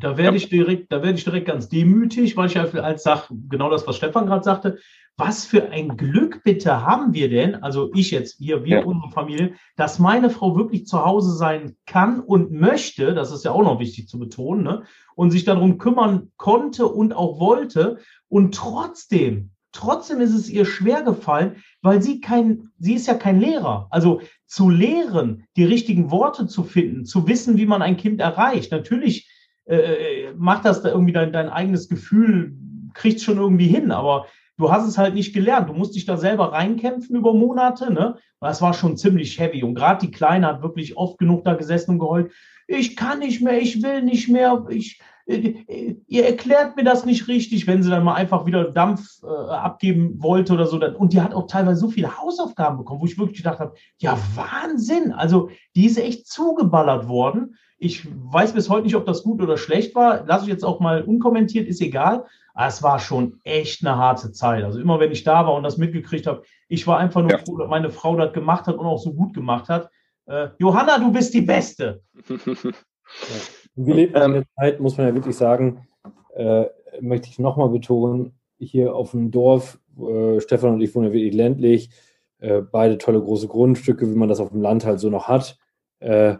Da 0.00 0.16
werde 0.16 0.36
ich 0.36 0.48
direkt, 0.48 0.92
da 0.92 1.02
werde 1.02 1.18
ich 1.18 1.24
direkt 1.24 1.46
ganz 1.46 1.68
demütig, 1.68 2.36
weil 2.36 2.46
ich 2.46 2.54
ja 2.54 2.64
als 2.64 3.02
sag, 3.02 3.28
genau 3.48 3.70
das, 3.70 3.86
was 3.86 3.96
Stefan 3.96 4.26
gerade 4.26 4.44
sagte, 4.44 4.78
was 5.18 5.46
für 5.46 5.70
ein 5.70 5.96
Glück 5.96 6.42
bitte 6.44 6.84
haben 6.84 7.14
wir 7.14 7.30
denn, 7.30 7.54
also 7.56 7.90
ich 7.94 8.10
jetzt, 8.10 8.38
wir, 8.38 8.64
wir, 8.64 8.80
ja. 8.80 8.84
unsere 8.84 9.10
Familie, 9.10 9.54
dass 9.76 9.98
meine 9.98 10.28
Frau 10.28 10.56
wirklich 10.56 10.86
zu 10.86 11.02
Hause 11.02 11.34
sein 11.34 11.76
kann 11.86 12.20
und 12.20 12.52
möchte, 12.52 13.14
das 13.14 13.32
ist 13.32 13.44
ja 13.44 13.52
auch 13.52 13.62
noch 13.62 13.80
wichtig 13.80 14.08
zu 14.08 14.18
betonen, 14.18 14.64
ne, 14.64 14.82
und 15.14 15.30
sich 15.30 15.44
darum 15.44 15.78
kümmern 15.78 16.32
konnte 16.36 16.86
und 16.86 17.16
auch 17.16 17.40
wollte. 17.40 17.98
Und 18.28 18.54
trotzdem, 18.54 19.52
trotzdem 19.72 20.20
ist 20.20 20.34
es 20.34 20.50
ihr 20.50 20.66
schwer 20.66 21.02
gefallen, 21.02 21.62
weil 21.80 22.02
sie 22.02 22.20
kein, 22.20 22.68
sie 22.78 22.94
ist 22.94 23.06
ja 23.06 23.14
kein 23.14 23.40
Lehrer. 23.40 23.86
Also 23.88 24.20
zu 24.44 24.68
lehren, 24.68 25.46
die 25.56 25.64
richtigen 25.64 26.10
Worte 26.10 26.46
zu 26.46 26.62
finden, 26.62 27.06
zu 27.06 27.26
wissen, 27.26 27.56
wie 27.56 27.66
man 27.66 27.80
ein 27.80 27.96
Kind 27.96 28.20
erreicht. 28.20 28.70
Natürlich 28.70 29.30
äh, 29.66 29.76
äh, 29.76 30.34
macht 30.36 30.64
das 30.64 30.82
da 30.82 30.90
irgendwie 30.90 31.12
dein, 31.12 31.32
dein 31.32 31.48
eigenes 31.48 31.88
Gefühl, 31.88 32.54
kriegt 32.94 33.20
schon 33.20 33.38
irgendwie 33.38 33.66
hin, 33.66 33.90
aber 33.90 34.26
du 34.58 34.70
hast 34.70 34.86
es 34.86 34.96
halt 34.96 35.14
nicht 35.14 35.34
gelernt. 35.34 35.68
Du 35.68 35.74
musst 35.74 35.94
dich 35.94 36.06
da 36.06 36.16
selber 36.16 36.52
reinkämpfen 36.52 37.16
über 37.16 37.34
Monate, 37.34 37.92
ne? 37.92 38.16
Das 38.40 38.62
war 38.62 38.74
schon 38.74 38.96
ziemlich 38.96 39.38
heavy. 39.38 39.62
Und 39.62 39.74
gerade 39.74 40.06
die 40.06 40.12
Kleine 40.12 40.46
hat 40.46 40.62
wirklich 40.62 40.96
oft 40.96 41.18
genug 41.18 41.44
da 41.44 41.54
gesessen 41.54 41.92
und 41.92 41.98
geheult. 41.98 42.32
Ich 42.66 42.96
kann 42.96 43.18
nicht 43.18 43.42
mehr, 43.42 43.60
ich 43.60 43.82
will 43.82 44.02
nicht 44.02 44.28
mehr, 44.28 44.64
ich, 44.70 45.00
ihr 45.26 46.24
erklärt 46.24 46.76
mir 46.76 46.84
das 46.84 47.04
nicht 47.04 47.26
richtig, 47.26 47.66
wenn 47.66 47.82
sie 47.82 47.90
dann 47.90 48.04
mal 48.04 48.14
einfach 48.14 48.46
wieder 48.46 48.70
Dampf 48.70 49.22
äh, 49.24 49.26
abgeben 49.26 50.22
wollte 50.22 50.52
oder 50.52 50.66
so. 50.66 50.80
Und 50.80 51.12
die 51.12 51.20
hat 51.20 51.34
auch 51.34 51.48
teilweise 51.48 51.80
so 51.80 51.88
viele 51.88 52.16
Hausaufgaben 52.16 52.78
bekommen, 52.78 53.00
wo 53.00 53.06
ich 53.06 53.18
wirklich 53.18 53.38
gedacht 53.38 53.58
habe, 53.58 53.74
ja, 53.98 54.16
Wahnsinn. 54.34 55.12
Also 55.12 55.50
die 55.74 55.86
ist 55.86 55.98
echt 55.98 56.28
zugeballert 56.28 57.08
worden. 57.08 57.56
Ich 57.78 58.06
weiß 58.08 58.52
bis 58.52 58.70
heute 58.70 58.84
nicht, 58.84 58.94
ob 58.94 59.04
das 59.04 59.24
gut 59.24 59.42
oder 59.42 59.58
schlecht 59.58 59.94
war. 59.94 60.24
Lass 60.26 60.42
ich 60.42 60.48
jetzt 60.48 60.64
auch 60.64 60.80
mal 60.80 61.02
unkommentiert, 61.02 61.66
ist 61.66 61.82
egal. 61.82 62.24
Aber 62.54 62.68
es 62.68 62.82
war 62.82 62.98
schon 63.00 63.40
echt 63.42 63.84
eine 63.84 63.96
harte 63.96 64.32
Zeit. 64.32 64.64
Also 64.64 64.80
immer 64.80 65.00
wenn 65.00 65.12
ich 65.12 65.24
da 65.24 65.44
war 65.44 65.54
und 65.54 65.64
das 65.64 65.76
mitgekriegt 65.76 66.26
habe, 66.26 66.42
ich 66.68 66.86
war 66.86 66.98
einfach 66.98 67.20
nur 67.20 67.32
ja. 67.32 67.38
froh, 67.38 67.58
dass 67.58 67.68
meine 67.68 67.90
Frau 67.90 68.16
das 68.16 68.32
gemacht 68.32 68.66
hat 68.66 68.76
und 68.76 68.86
auch 68.86 68.98
so 68.98 69.12
gut 69.12 69.34
gemacht 69.34 69.68
hat. 69.68 69.90
Äh, 70.26 70.48
Johanna, 70.58 70.98
du 70.98 71.12
bist 71.12 71.34
die 71.34 71.42
Beste. 71.42 72.00
Wir 73.76 73.94
leben 73.94 74.14
in 74.14 74.32
der 74.32 74.44
Zeit, 74.56 74.80
muss 74.80 74.96
man 74.96 75.06
ja 75.06 75.14
wirklich 75.14 75.36
sagen, 75.36 75.86
äh, 76.34 76.66
möchte 77.00 77.28
ich 77.28 77.38
nochmal 77.38 77.68
betonen, 77.68 78.32
hier 78.58 78.94
auf 78.94 79.10
dem 79.10 79.30
Dorf, 79.30 79.78
äh, 79.98 80.40
Stefan 80.40 80.74
und 80.74 80.80
ich 80.80 80.94
wohnen 80.94 81.08
ja 81.08 81.12
wirklich 81.12 81.34
ländlich, 81.34 81.90
äh, 82.38 82.62
beide 82.62 82.98
tolle 82.98 83.20
große 83.20 83.48
Grundstücke, 83.48 84.10
wie 84.10 84.16
man 84.16 84.28
das 84.28 84.40
auf 84.40 84.50
dem 84.50 84.62
Land 84.62 84.84
halt 84.84 85.00
so 85.00 85.10
noch 85.10 85.28
hat. 85.28 85.58
Äh, 86.00 86.36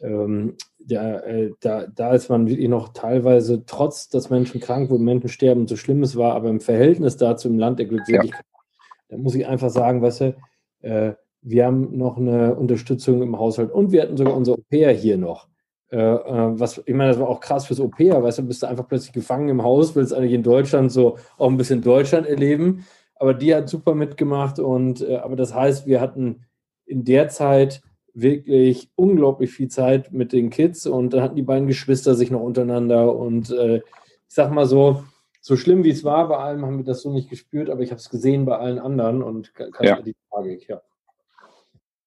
ähm, 0.00 0.56
ja, 0.78 1.18
äh, 1.18 1.52
da, 1.60 1.86
da 1.86 2.14
ist 2.14 2.28
man 2.28 2.48
wirklich 2.48 2.68
noch 2.68 2.88
teilweise, 2.88 3.64
trotz 3.66 4.08
dass 4.08 4.30
Menschen 4.30 4.60
krank 4.60 4.90
wurden, 4.90 5.04
Menschen 5.04 5.28
sterben, 5.28 5.66
so 5.68 5.76
schlimm 5.76 6.02
es 6.02 6.16
war, 6.16 6.34
aber 6.34 6.48
im 6.48 6.60
Verhältnis 6.60 7.16
dazu 7.16 7.48
im 7.48 7.58
Land 7.58 7.78
der 7.78 7.86
Glückseligkeit, 7.86 8.44
ja. 8.52 8.60
da 9.08 9.16
muss 9.18 9.34
ich 9.34 9.46
einfach 9.46 9.70
sagen, 9.70 10.02
weißt 10.02 10.20
du, 10.20 10.36
äh, 10.80 11.14
wir 11.42 11.66
haben 11.66 11.96
noch 11.96 12.16
eine 12.16 12.54
Unterstützung 12.54 13.22
im 13.22 13.38
Haushalt 13.38 13.70
und 13.70 13.92
wir 13.92 14.02
hatten 14.02 14.16
sogar 14.16 14.36
unser 14.36 14.52
Au-pair 14.52 14.92
hier 14.92 15.16
noch. 15.16 15.48
Äh, 15.90 15.96
äh, 15.96 16.60
was, 16.60 16.80
ich 16.86 16.94
meine, 16.94 17.10
das 17.10 17.18
war 17.18 17.28
auch 17.28 17.40
krass 17.40 17.66
fürs 17.66 17.80
Au-pair, 17.80 18.22
weißt 18.22 18.38
du, 18.38 18.42
bist 18.44 18.62
du 18.62 18.68
einfach 18.68 18.86
plötzlich 18.86 19.12
gefangen 19.12 19.48
im 19.48 19.64
Haus, 19.64 19.96
willst 19.96 20.14
eigentlich 20.14 20.34
in 20.34 20.44
Deutschland 20.44 20.92
so 20.92 21.18
auch 21.36 21.48
ein 21.48 21.56
bisschen 21.56 21.82
Deutschland 21.82 22.28
erleben, 22.28 22.86
aber 23.16 23.34
die 23.34 23.54
hat 23.54 23.68
super 23.68 23.94
mitgemacht 23.94 24.60
und, 24.60 25.02
äh, 25.02 25.16
aber 25.16 25.34
das 25.34 25.52
heißt, 25.52 25.86
wir 25.86 26.00
hatten 26.00 26.46
in 26.86 27.04
der 27.04 27.28
Zeit 27.28 27.82
wirklich 28.14 28.88
unglaublich 28.94 29.50
viel 29.50 29.68
Zeit 29.68 30.12
mit 30.12 30.32
den 30.32 30.50
Kids 30.50 30.86
und 30.86 31.12
dann 31.12 31.22
hatten 31.22 31.36
die 31.36 31.42
beiden 31.42 31.66
Geschwister 31.66 32.14
sich 32.14 32.30
noch 32.30 32.40
untereinander 32.40 33.14
und 33.14 33.50
äh, 33.50 33.78
ich 33.78 33.82
sag 34.28 34.52
mal 34.52 34.66
so, 34.66 35.02
so 35.40 35.56
schlimm 35.56 35.82
wie 35.82 35.90
es 35.90 36.04
war, 36.04 36.28
bei 36.28 36.36
allem 36.36 36.64
haben 36.64 36.78
wir 36.78 36.84
das 36.84 37.02
so 37.02 37.12
nicht 37.12 37.30
gespürt, 37.30 37.68
aber 37.68 37.80
ich 37.80 37.90
habe 37.90 37.98
es 37.98 38.10
gesehen 38.10 38.44
bei 38.44 38.56
allen 38.56 38.78
anderen 38.78 39.22
und 39.22 39.54
kann 39.54 39.70
ja. 39.82 40.00
die 40.00 40.14
Tragik, 40.30 40.68
ja. 40.68 40.82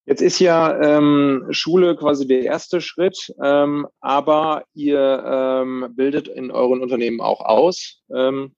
Jetzt 0.05 0.21
ist 0.21 0.39
ja 0.39 0.81
ähm, 0.81 1.47
Schule 1.51 1.95
quasi 1.95 2.27
der 2.27 2.41
erste 2.41 2.81
Schritt, 2.81 3.33
ähm, 3.41 3.87
aber 4.01 4.65
ihr 4.73 5.23
ähm, 5.25 5.93
bildet 5.95 6.27
in 6.27 6.51
euren 6.51 6.81
Unternehmen 6.81 7.21
auch 7.21 7.39
aus. 7.39 8.01
Ähm, 8.13 8.53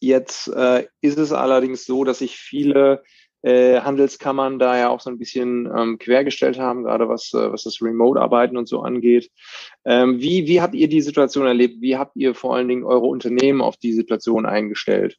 jetzt 0.00 0.48
äh, 0.48 0.86
ist 1.02 1.18
es 1.18 1.32
allerdings 1.32 1.84
so, 1.84 2.04
dass 2.04 2.20
sich 2.20 2.36
viele 2.36 3.02
äh, 3.42 3.80
Handelskammern 3.80 4.58
da 4.58 4.78
ja 4.78 4.88
auch 4.88 5.00
so 5.00 5.10
ein 5.10 5.18
bisschen 5.18 5.66
ähm, 5.66 5.98
quergestellt 5.98 6.58
haben, 6.58 6.82
gerade 6.82 7.08
was, 7.08 7.32
äh, 7.34 7.52
was 7.52 7.64
das 7.64 7.82
Remote-Arbeiten 7.82 8.56
und 8.56 8.68
so 8.68 8.80
angeht. 8.80 9.30
Ähm, 9.84 10.18
wie, 10.18 10.46
wie 10.46 10.60
habt 10.62 10.74
ihr 10.74 10.88
die 10.88 11.02
Situation 11.02 11.46
erlebt? 11.46 11.80
Wie 11.80 11.96
habt 11.96 12.16
ihr 12.16 12.34
vor 12.34 12.56
allen 12.56 12.68
Dingen 12.68 12.84
eure 12.84 13.06
Unternehmen 13.06 13.60
auf 13.60 13.76
die 13.76 13.92
Situation 13.92 14.46
eingestellt? 14.46 15.18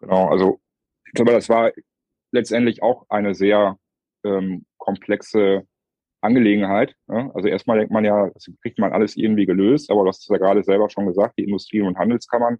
Genau, 0.00 0.28
also 0.28 0.60
ich 1.06 1.12
glaube, 1.12 1.32
das 1.32 1.48
war 1.48 1.70
letztendlich 2.32 2.82
auch 2.82 3.06
eine 3.08 3.34
sehr 3.34 3.78
ähm, 4.24 4.64
komplexe 4.78 5.66
Angelegenheit. 6.20 6.94
Ja? 7.08 7.30
Also 7.34 7.48
erstmal 7.48 7.78
denkt 7.78 7.92
man 7.92 8.04
ja, 8.04 8.30
das 8.30 8.50
kriegt 8.62 8.78
man 8.78 8.92
alles 8.92 9.16
irgendwie 9.16 9.46
gelöst, 9.46 9.90
aber 9.90 10.02
du 10.02 10.08
hast 10.08 10.22
es 10.22 10.28
ja 10.28 10.38
gerade 10.38 10.62
selber 10.62 10.90
schon 10.90 11.06
gesagt, 11.06 11.38
die 11.38 11.44
Industrie- 11.44 11.82
und 11.82 11.98
Handelskammern, 11.98 12.58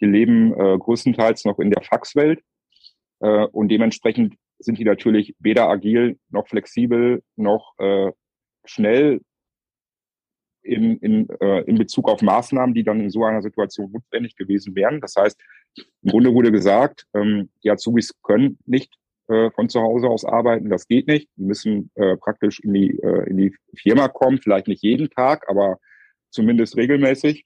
die 0.00 0.06
leben 0.06 0.52
äh, 0.54 0.78
größtenteils 0.78 1.44
noch 1.44 1.58
in 1.58 1.70
der 1.70 1.82
Faxwelt 1.82 2.42
äh, 3.20 3.46
und 3.46 3.68
dementsprechend 3.68 4.34
sind 4.58 4.78
die 4.78 4.84
natürlich 4.84 5.34
weder 5.38 5.68
agil 5.68 6.18
noch 6.30 6.48
flexibel 6.48 7.22
noch 7.36 7.74
äh, 7.78 8.12
schnell 8.64 9.20
in, 10.62 10.98
in, 10.98 11.28
äh, 11.40 11.62
in 11.62 11.78
Bezug 11.78 12.08
auf 12.08 12.20
Maßnahmen, 12.22 12.74
die 12.74 12.84
dann 12.84 13.00
in 13.00 13.10
so 13.10 13.24
einer 13.24 13.42
Situation 13.42 13.90
notwendig 13.90 14.36
gewesen 14.36 14.74
wären. 14.74 15.00
Das 15.00 15.14
heißt, 15.16 15.40
im 16.02 16.10
Grunde 16.10 16.34
wurde 16.34 16.52
gesagt, 16.52 17.06
ähm, 17.14 17.50
die 17.64 17.70
Azubis 17.70 18.14
können 18.22 18.58
nicht 18.66 18.94
äh, 19.30 19.50
von 19.52 19.68
zu 19.68 19.80
Hause 19.80 20.08
aus 20.08 20.24
arbeiten. 20.24 20.70
Das 20.70 20.86
geht 20.86 21.06
nicht. 21.06 21.28
Die 21.36 21.42
müssen 21.44 21.90
äh, 21.94 22.16
praktisch 22.16 22.60
in 22.60 22.74
die, 22.74 22.98
äh, 22.98 23.28
in 23.28 23.36
die 23.36 23.56
Firma 23.76 24.08
kommen, 24.08 24.38
vielleicht 24.38 24.68
nicht 24.68 24.82
jeden 24.82 25.10
Tag, 25.10 25.48
aber 25.48 25.78
zumindest 26.30 26.76
regelmäßig. 26.76 27.44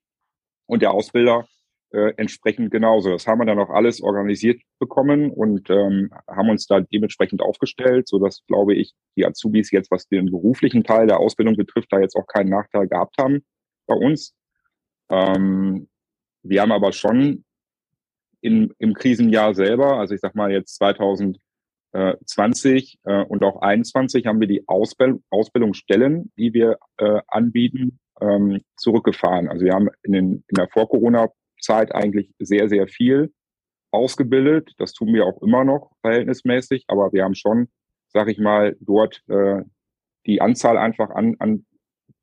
Und 0.67 0.83
der 0.83 0.93
Ausbilder 0.93 1.47
äh, 1.95 2.13
entsprechend 2.17 2.71
genauso. 2.73 3.11
Das 3.11 3.27
haben 3.27 3.39
wir 3.39 3.47
dann 3.47 3.59
auch 3.59 3.71
alles 3.71 4.03
organisiert 4.03 4.61
bekommen 4.81 5.31
und 5.31 5.71
ähm, 5.71 6.11
haben 6.27 6.51
uns 6.51 6.67
da 6.67 6.81
dementsprechend 6.81 7.41
aufgestellt, 7.41 8.09
so 8.09 8.19
dass, 8.19 8.45
glaube 8.47 8.75
ich, 8.75 8.95
die 9.17 9.25
Azubis 9.25 9.71
jetzt, 9.71 9.91
was 9.91 10.09
den 10.09 10.31
beruflichen 10.31 10.83
Teil 10.83 11.07
der 11.07 11.21
Ausbildung 11.21 11.57
betrifft, 11.57 11.93
da 11.93 12.01
jetzt 12.01 12.17
auch 12.17 12.27
keinen 12.27 12.51
Nachteil 12.51 12.89
gehabt 12.89 13.17
haben 13.19 13.45
bei 13.87 13.95
uns. 13.95 14.35
Ähm, 15.09 15.89
wir 16.43 16.63
haben 16.63 16.73
aber 16.73 16.93
schon 16.93 17.45
in, 18.41 18.75
im 18.79 18.95
Krisenjahr 18.95 19.55
selber, 19.55 19.99
also 19.99 20.15
ich 20.15 20.21
sag 20.21 20.35
mal 20.35 20.51
jetzt 20.51 20.75
2000 20.77 21.39
20 21.95 22.99
äh, 23.05 23.25
und 23.25 23.45
auch 23.45 23.63
21 23.63 24.27
haben 24.27 24.41
wir 24.41 24.49
die 24.49 24.67
Ausbild 24.67 25.21
Ausbildungsstellen, 25.31 26.33
die 26.37 26.53
wir 26.53 26.79
äh, 26.99 27.21
anbieten, 27.29 27.99
ähm, 28.21 28.61
zurückgefahren. 28.77 29.49
Also 29.49 29.65
wir 29.65 29.73
haben 29.73 29.89
in, 30.03 30.13
den, 30.13 30.33
in 30.49 30.55
der 30.57 30.69
Vor-Corona-Zeit 30.69 31.95
eigentlich 31.95 32.31
sehr, 32.39 32.69
sehr 32.69 32.89
viel 32.89 33.33
ausgebildet. 33.91 34.73
Das 34.79 34.93
tun 34.93 35.15
wir 35.15 35.25
auch 35.25 35.41
immer 35.43 35.65
noch 35.65 35.93
verhältnismäßig, 36.01 36.85
aber 36.89 37.13
wir 37.13 37.25
haben 37.25 37.35
schon, 37.35 37.69
sag 38.09 38.29
ich 38.29 38.39
mal, 38.39 38.77
dort 38.81 39.23
äh, 39.29 39.63
die 40.27 40.41
Anzahl 40.41 40.79
einfach 40.79 41.11
an, 41.11 41.37
an 41.39 41.65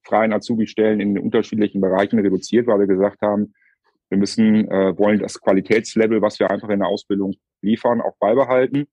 freien 0.04 0.34
Azubi-Stellen 0.34 1.00
in 1.00 1.16
den 1.16 1.24
unterschiedlichen 1.24 1.80
Bereichen 1.80 2.20
reduziert, 2.20 2.68
weil 2.68 2.80
wir 2.80 2.88
gesagt 2.88 3.22
haben, 3.22 3.54
wir 4.10 4.18
müssen, 4.18 4.70
äh, 4.70 4.98
wollen 4.98 5.20
das 5.20 5.40
Qualitätslevel, 5.40 6.22
was 6.22 6.40
wir 6.40 6.52
einfach 6.52 6.70
in 6.70 6.80
der 6.80 6.90
Ausbildung 6.90 7.36
liefern, 7.62 8.02
auch 8.02 8.18
beibehalten. 8.20 8.88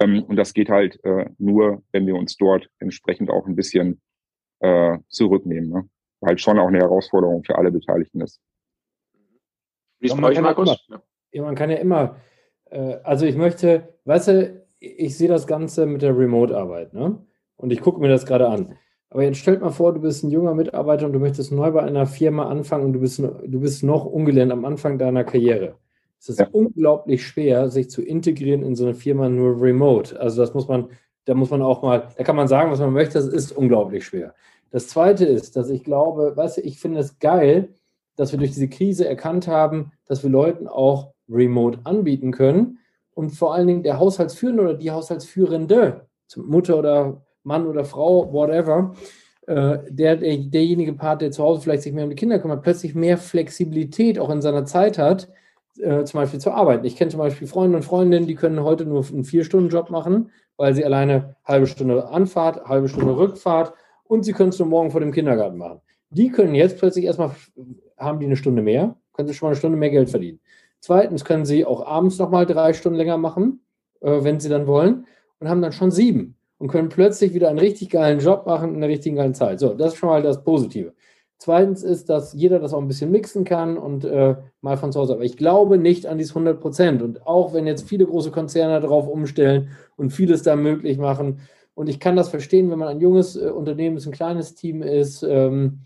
Ähm, 0.00 0.24
und 0.24 0.36
das 0.36 0.52
geht 0.52 0.68
halt 0.68 1.02
äh, 1.04 1.26
nur, 1.38 1.82
wenn 1.92 2.06
wir 2.06 2.16
uns 2.16 2.36
dort 2.36 2.68
entsprechend 2.78 3.30
auch 3.30 3.46
ein 3.46 3.56
bisschen 3.56 4.00
äh, 4.60 4.98
zurücknehmen. 5.08 5.70
Ne? 5.70 5.88
Halt 6.24 6.40
schon 6.40 6.58
auch 6.58 6.68
eine 6.68 6.78
Herausforderung 6.78 7.44
für 7.44 7.56
alle 7.56 7.70
Beteiligten 7.70 8.20
ist. 8.20 8.40
Wie 9.98 10.06
ist 10.06 10.20
bei 10.20 10.28
euch, 10.28 10.40
Markus? 10.40 10.86
Ja, 11.32 11.42
man 11.42 11.54
kann 11.54 11.70
ja 11.70 11.76
immer, 11.76 12.16
äh, 12.70 12.96
also 13.04 13.26
ich 13.26 13.36
möchte, 13.36 13.94
weißt 14.04 14.28
du, 14.28 14.66
ich 14.80 15.16
sehe 15.16 15.28
das 15.28 15.46
Ganze 15.46 15.86
mit 15.86 16.02
der 16.02 16.16
Remote-Arbeit, 16.16 16.92
ne? 16.92 17.24
Und 17.56 17.72
ich 17.72 17.80
gucke 17.80 18.00
mir 18.00 18.08
das 18.08 18.26
gerade 18.26 18.48
an. 18.48 18.76
Aber 19.08 19.22
jetzt 19.22 19.38
stellt 19.38 19.62
mal 19.62 19.70
vor, 19.70 19.94
du 19.94 20.00
bist 20.00 20.24
ein 20.24 20.30
junger 20.30 20.54
Mitarbeiter 20.54 21.06
und 21.06 21.12
du 21.12 21.18
möchtest 21.18 21.52
neu 21.52 21.70
bei 21.70 21.82
einer 21.82 22.06
Firma 22.06 22.48
anfangen 22.48 22.84
und 22.86 22.92
du 22.92 23.00
bist, 23.00 23.18
du 23.18 23.60
bist 23.60 23.82
noch 23.82 24.04
ungelernt 24.04 24.52
am 24.52 24.64
Anfang 24.64 24.98
deiner 24.98 25.24
Karriere. 25.24 25.78
Es 26.18 26.28
ist 26.28 26.40
ja. 26.40 26.48
unglaublich 26.50 27.26
schwer, 27.26 27.68
sich 27.68 27.90
zu 27.90 28.02
integrieren 28.02 28.62
in 28.62 28.74
so 28.74 28.84
eine 28.84 28.94
Firma 28.94 29.28
nur 29.28 29.60
remote. 29.60 30.18
Also 30.18 30.40
das 30.40 30.54
muss 30.54 30.68
man, 30.68 30.88
da 31.24 31.34
muss 31.34 31.50
man 31.50 31.62
auch 31.62 31.82
mal, 31.82 32.08
da 32.16 32.24
kann 32.24 32.36
man 32.36 32.48
sagen, 32.48 32.70
was 32.70 32.80
man 32.80 32.92
möchte, 32.92 33.14
das 33.14 33.26
ist 33.26 33.52
unglaublich 33.52 34.04
schwer. 34.04 34.34
Das 34.70 34.88
zweite 34.88 35.24
ist, 35.24 35.56
dass 35.56 35.70
ich 35.70 35.84
glaube, 35.84 36.36
weißt 36.36 36.58
du, 36.58 36.60
ich 36.62 36.78
finde 36.80 37.00
es 37.00 37.18
geil, 37.18 37.74
dass 38.16 38.32
wir 38.32 38.38
durch 38.38 38.52
diese 38.52 38.68
Krise 38.68 39.08
erkannt 39.08 39.46
haben, 39.46 39.92
dass 40.06 40.22
wir 40.22 40.30
Leuten 40.30 40.66
auch 40.66 41.12
remote 41.28 41.80
anbieten 41.84 42.32
können 42.32 42.78
und 43.14 43.30
vor 43.30 43.54
allen 43.54 43.66
Dingen 43.66 43.82
der 43.82 43.98
Haushaltsführende 43.98 44.62
oder 44.62 44.74
die 44.74 44.90
Haushaltsführende, 44.90 46.06
Mutter 46.36 46.78
oder 46.78 47.22
Mann 47.44 47.66
oder 47.66 47.84
Frau, 47.84 48.32
whatever, 48.32 48.94
äh, 49.46 49.78
der, 49.88 50.16
der, 50.16 50.36
derjenige 50.38 50.92
Part, 50.92 51.22
der 51.22 51.30
zu 51.30 51.42
Hause 51.42 51.62
vielleicht 51.62 51.82
sich 51.82 51.92
mehr 51.92 52.04
um 52.04 52.10
die 52.10 52.16
Kinder 52.16 52.38
kümmert, 52.38 52.62
plötzlich 52.62 52.94
mehr 52.94 53.16
Flexibilität 53.16 54.18
auch 54.18 54.30
in 54.30 54.42
seiner 54.42 54.64
Zeit 54.64 54.98
hat, 54.98 55.28
äh, 55.78 56.04
zum 56.04 56.20
Beispiel 56.20 56.40
zu 56.40 56.50
arbeiten. 56.50 56.84
Ich 56.84 56.96
kenne 56.96 57.10
zum 57.10 57.18
Beispiel 57.18 57.46
Freunde 57.46 57.76
und 57.76 57.82
Freundinnen, 57.82 58.26
die 58.26 58.34
können 58.34 58.62
heute 58.62 58.84
nur 58.84 59.04
einen 59.06 59.24
Vier-Stunden-Job 59.24 59.90
machen, 59.90 60.30
weil 60.56 60.74
sie 60.74 60.84
alleine 60.84 61.36
halbe 61.44 61.66
Stunde 61.66 62.08
Anfahrt, 62.08 62.64
halbe 62.66 62.88
Stunde 62.88 63.16
Rückfahrt 63.16 63.72
und 64.04 64.24
sie 64.24 64.32
können 64.32 64.50
es 64.50 64.58
nur 64.58 64.68
morgen 64.68 64.90
vor 64.90 65.00
dem 65.00 65.12
Kindergarten 65.12 65.58
machen. 65.58 65.80
Die 66.10 66.30
können 66.30 66.54
jetzt 66.54 66.78
plötzlich 66.78 67.04
erstmal, 67.04 67.30
haben 67.98 68.20
die 68.20 68.26
eine 68.26 68.36
Stunde 68.36 68.62
mehr, 68.62 68.96
können 69.12 69.28
sie 69.28 69.34
schon 69.34 69.46
mal 69.46 69.50
eine 69.50 69.58
Stunde 69.58 69.76
mehr 69.76 69.90
Geld 69.90 70.10
verdienen. 70.10 70.40
Zweitens 70.80 71.24
können 71.24 71.44
sie 71.44 71.64
auch 71.64 71.86
abends 71.86 72.18
nochmal 72.18 72.46
drei 72.46 72.72
Stunden 72.72 72.96
länger 72.96 73.18
machen, 73.18 73.60
äh, 74.00 74.22
wenn 74.22 74.40
sie 74.40 74.48
dann 74.48 74.66
wollen, 74.66 75.06
und 75.40 75.48
haben 75.48 75.62
dann 75.62 75.72
schon 75.72 75.90
sieben 75.90 76.36
und 76.58 76.68
können 76.68 76.88
plötzlich 76.88 77.34
wieder 77.34 77.48
einen 77.48 77.58
richtig 77.58 77.90
geilen 77.90 78.20
Job 78.20 78.46
machen 78.46 78.74
in 78.74 78.80
der 78.80 78.88
richtigen 78.88 79.16
geilen 79.16 79.34
Zeit. 79.34 79.60
So, 79.60 79.74
das 79.74 79.92
ist 79.92 79.98
schon 79.98 80.08
mal 80.08 80.22
das 80.22 80.42
Positive. 80.42 80.94
Zweitens 81.38 81.82
ist, 81.82 82.08
dass 82.08 82.32
jeder 82.32 82.58
das 82.58 82.72
auch 82.72 82.80
ein 82.80 82.88
bisschen 82.88 83.10
mixen 83.10 83.44
kann 83.44 83.76
und 83.76 84.04
äh, 84.04 84.36
mal 84.62 84.76
von 84.78 84.90
zu 84.90 85.00
Hause. 85.00 85.12
Aber 85.12 85.24
ich 85.24 85.36
glaube 85.36 85.76
nicht 85.76 86.06
an 86.06 86.16
dieses 86.16 86.32
100 86.32 86.60
Prozent. 86.60 87.02
Und 87.02 87.26
auch 87.26 87.52
wenn 87.52 87.66
jetzt 87.66 87.86
viele 87.86 88.06
große 88.06 88.30
Konzerne 88.30 88.80
darauf 88.80 89.06
umstellen 89.06 89.68
und 89.96 90.10
vieles 90.10 90.42
da 90.42 90.56
möglich 90.56 90.98
machen, 90.98 91.40
und 91.76 91.90
ich 91.90 92.00
kann 92.00 92.16
das 92.16 92.30
verstehen, 92.30 92.70
wenn 92.70 92.78
man 92.78 92.88
ein 92.88 93.00
junges 93.00 93.36
äh, 93.36 93.50
Unternehmen 93.50 93.98
ist, 93.98 94.06
ein 94.06 94.12
kleines 94.12 94.54
Team 94.54 94.82
ist. 94.82 95.22
Ähm, 95.22 95.80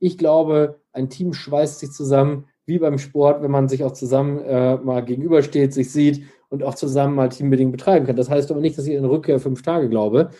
ich 0.00 0.18
glaube, 0.18 0.80
ein 0.92 1.10
Team 1.10 1.32
schweißt 1.32 1.78
sich 1.78 1.92
zusammen, 1.92 2.46
wie 2.66 2.78
beim 2.78 2.98
Sport, 2.98 3.40
wenn 3.40 3.52
man 3.52 3.68
sich 3.68 3.84
auch 3.84 3.92
zusammen 3.92 4.40
äh, 4.40 4.76
mal 4.76 5.04
gegenübersteht, 5.04 5.72
sich 5.72 5.92
sieht 5.92 6.24
und 6.48 6.64
auch 6.64 6.74
zusammen 6.74 7.14
mal 7.14 7.28
Teambedingt 7.28 7.70
betreiben 7.70 8.04
kann. 8.04 8.16
Das 8.16 8.28
heißt 8.28 8.50
aber 8.50 8.60
nicht, 8.60 8.76
dass 8.76 8.86
ich 8.86 8.94
in 8.94 9.04
Rückkehr 9.04 9.38
fünf 9.38 9.62
Tage 9.62 9.88
glaube, 9.88 10.30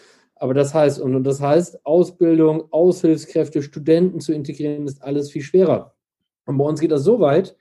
aber 0.40 0.54
das 0.54 0.75
heißt, 0.75 1.00
und 1.00 1.25
das 1.25 1.40
heißt, 1.40 1.85
Ausbildung, 1.85 2.73
Aushilfskräfte, 2.73 3.62
Studenten 3.62 4.21
zu 4.21 4.33
integrieren, 4.33 4.87
ist 4.87 5.02
alles 5.02 5.30
viel 5.30 5.42
schwerer. 5.42 5.95
Und 6.47 6.59
bei 6.59 6.64
uns 6.64 6.80
geht 6.80 6.92
das 6.92 7.04
so 7.04 7.21
weit, 7.21 7.57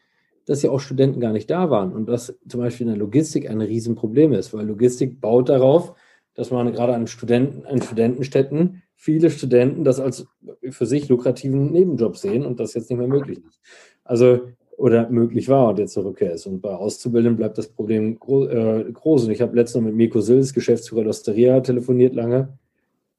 dass 0.46 0.62
ja 0.62 0.72
auch 0.72 0.80
Studenten 0.80 1.20
gar 1.20 1.34
nicht 1.34 1.50
da 1.50 1.70
waren 1.70 1.92
und 1.94 2.08
das 2.08 2.38
zum 2.48 2.62
Beispiel 2.62 2.88
in 2.88 2.94
der 2.94 3.00
Logistik 3.00 3.50
ein 3.50 3.62
Riesenproblem 3.62 4.32
ist, 4.34 4.54
weil 4.54 4.66
Logistik 4.66 5.20
baut 5.20 5.50
darauf, 5.50 5.94
dass 6.36 6.52
man 6.52 6.72
gerade 6.72 6.94
an 6.94 7.08
Studenten, 7.08 7.66
an 7.66 7.82
Studentenstädten 7.82 8.84
viele 8.96 9.30
Studenten 9.30 9.84
das 9.84 10.00
als 10.00 10.26
für 10.70 10.86
sich 10.86 11.10
lukrativen 11.10 11.72
Nebenjob 11.72 12.16
sehen 12.16 12.46
und 12.46 12.60
das 12.60 12.76
jetzt 12.76 12.90
nicht 12.90 13.00
mehr 13.00 13.08
möglich 13.08 13.40
ist. 13.46 13.60
Also 14.04 14.42
oder 14.78 15.10
möglich 15.10 15.50
war 15.50 15.70
und 15.70 15.80
jetzt 15.80 15.94
zur 15.94 16.06
Rückkehr 16.06 16.34
ist. 16.34 16.46
Und 16.46 16.62
bei 16.62 16.70
Auszubildenden 16.70 17.36
bleibt 17.36 17.58
das 17.58 17.68
Problem 17.68 18.14
äh, 18.14 18.84
groß. 18.92 19.26
Und 19.26 19.32
ich 19.32 19.42
habe 19.42 19.56
letztens 19.56 19.84
mit 19.84 19.96
Mirko 19.96 20.22
Sills, 20.22 20.54
Geschäftsführer 20.54 21.02
der 21.02 21.10
Osteria, 21.10 21.60
telefoniert 21.62 22.14
lange 22.14 22.58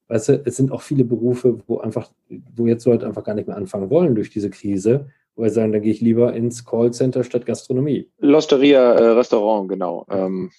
weißt 0.08 0.28
du, 0.28 0.42
es 0.44 0.56
sind 0.56 0.72
auch 0.72 0.82
viele 0.82 1.04
Berufe, 1.04 1.58
wo 1.66 1.78
einfach, 1.78 2.10
wo 2.56 2.66
jetzt 2.66 2.86
Leute 2.86 3.06
einfach 3.06 3.24
gar 3.24 3.34
nicht 3.34 3.46
mehr 3.48 3.56
anfangen 3.56 3.90
wollen 3.90 4.14
durch 4.14 4.30
diese 4.30 4.50
Krise, 4.50 5.10
wo 5.36 5.42
wir 5.42 5.50
sagen, 5.50 5.72
dann 5.72 5.82
gehe 5.82 5.92
ich 5.92 6.00
lieber 6.00 6.32
ins 6.34 6.64
Callcenter 6.64 7.24
statt 7.24 7.46
Gastronomie. 7.46 8.10
Losteria, 8.18 8.92
äh, 8.94 9.10
Restaurant, 9.10 9.68
genau. 9.68 10.06
Ähm, 10.10 10.50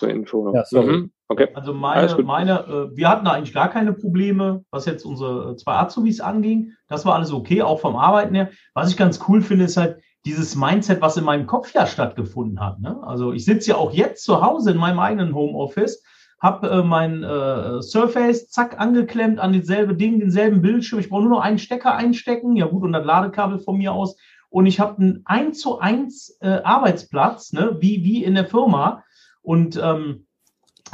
zur 0.00 0.08
Info. 0.08 0.52
Ja, 0.54 0.64
sorry. 0.64 0.92
Mhm. 0.92 1.10
Okay. 1.28 1.48
Also 1.54 1.72
meine, 1.72 2.12
meine 2.24 2.60
äh, 2.60 2.96
wir 2.96 3.08
hatten 3.08 3.24
da 3.24 3.32
eigentlich 3.32 3.54
gar 3.54 3.70
keine 3.70 3.92
Probleme, 3.92 4.64
was 4.72 4.86
jetzt 4.86 5.04
unsere 5.04 5.54
zwei 5.56 5.74
Azubis 5.74 6.20
anging. 6.20 6.72
Das 6.88 7.06
war 7.06 7.14
alles 7.14 7.32
okay, 7.32 7.62
auch 7.62 7.78
vom 7.78 7.94
Arbeiten 7.94 8.34
her. 8.34 8.50
Was 8.74 8.90
ich 8.90 8.96
ganz 8.96 9.20
cool 9.28 9.40
finde, 9.40 9.66
ist 9.66 9.76
halt 9.76 10.00
dieses 10.24 10.56
Mindset, 10.56 11.00
was 11.00 11.16
in 11.16 11.24
meinem 11.24 11.46
Kopf 11.46 11.72
ja 11.72 11.86
stattgefunden 11.86 12.60
hat. 12.60 12.80
Ne? 12.80 12.98
Also 13.02 13.32
ich 13.32 13.44
sitze 13.44 13.70
ja 13.70 13.76
auch 13.76 13.92
jetzt 13.92 14.24
zu 14.24 14.42
Hause 14.42 14.72
in 14.72 14.76
meinem 14.76 14.98
eigenen 14.98 15.34
Homeoffice, 15.34 16.02
habe 16.40 16.70
äh, 16.70 16.82
mein 16.82 17.22
äh, 17.22 17.82
Surface 17.82 18.48
zack 18.48 18.80
angeklemmt 18.80 19.38
an 19.38 19.52
dieselbe 19.52 19.94
Ding, 19.94 20.18
denselben 20.20 20.62
Bildschirm. 20.62 20.98
Ich 20.98 21.10
brauche 21.10 21.22
nur 21.22 21.30
noch 21.30 21.40
einen 21.40 21.58
Stecker 21.58 21.94
einstecken, 21.94 22.56
ja 22.56 22.66
gut, 22.66 22.82
und 22.82 22.92
das 22.92 23.04
Ladekabel 23.04 23.58
von 23.58 23.76
mir 23.76 23.92
aus. 23.92 24.16
Und 24.48 24.66
ich 24.66 24.80
habe 24.80 25.00
einen 25.00 25.22
1 25.26 25.60
zu 25.60 25.78
1 25.78 26.38
äh, 26.40 26.48
Arbeitsplatz, 26.64 27.52
ne? 27.52 27.76
wie, 27.80 28.02
wie 28.02 28.24
in 28.24 28.34
der 28.34 28.46
Firma. 28.46 29.04
Und 29.42 29.78
ähm, 29.82 30.26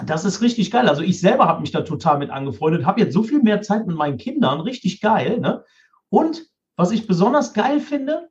das 0.04 0.24
ist 0.24 0.42
richtig 0.42 0.70
geil. 0.70 0.88
Also 0.88 1.02
ich 1.02 1.20
selber 1.20 1.46
habe 1.46 1.60
mich 1.60 1.70
da 1.70 1.80
total 1.82 2.18
mit 2.18 2.30
angefreundet, 2.30 2.84
habe 2.84 3.00
jetzt 3.00 3.14
so 3.14 3.22
viel 3.22 3.40
mehr 3.40 3.62
Zeit 3.62 3.86
mit 3.86 3.96
meinen 3.96 4.18
Kindern, 4.18 4.60
richtig 4.60 5.00
geil. 5.00 5.40
Ne? 5.40 5.64
Und 6.10 6.44
was 6.76 6.90
ich 6.90 7.06
besonders 7.06 7.54
geil 7.54 7.80
finde, 7.80 8.28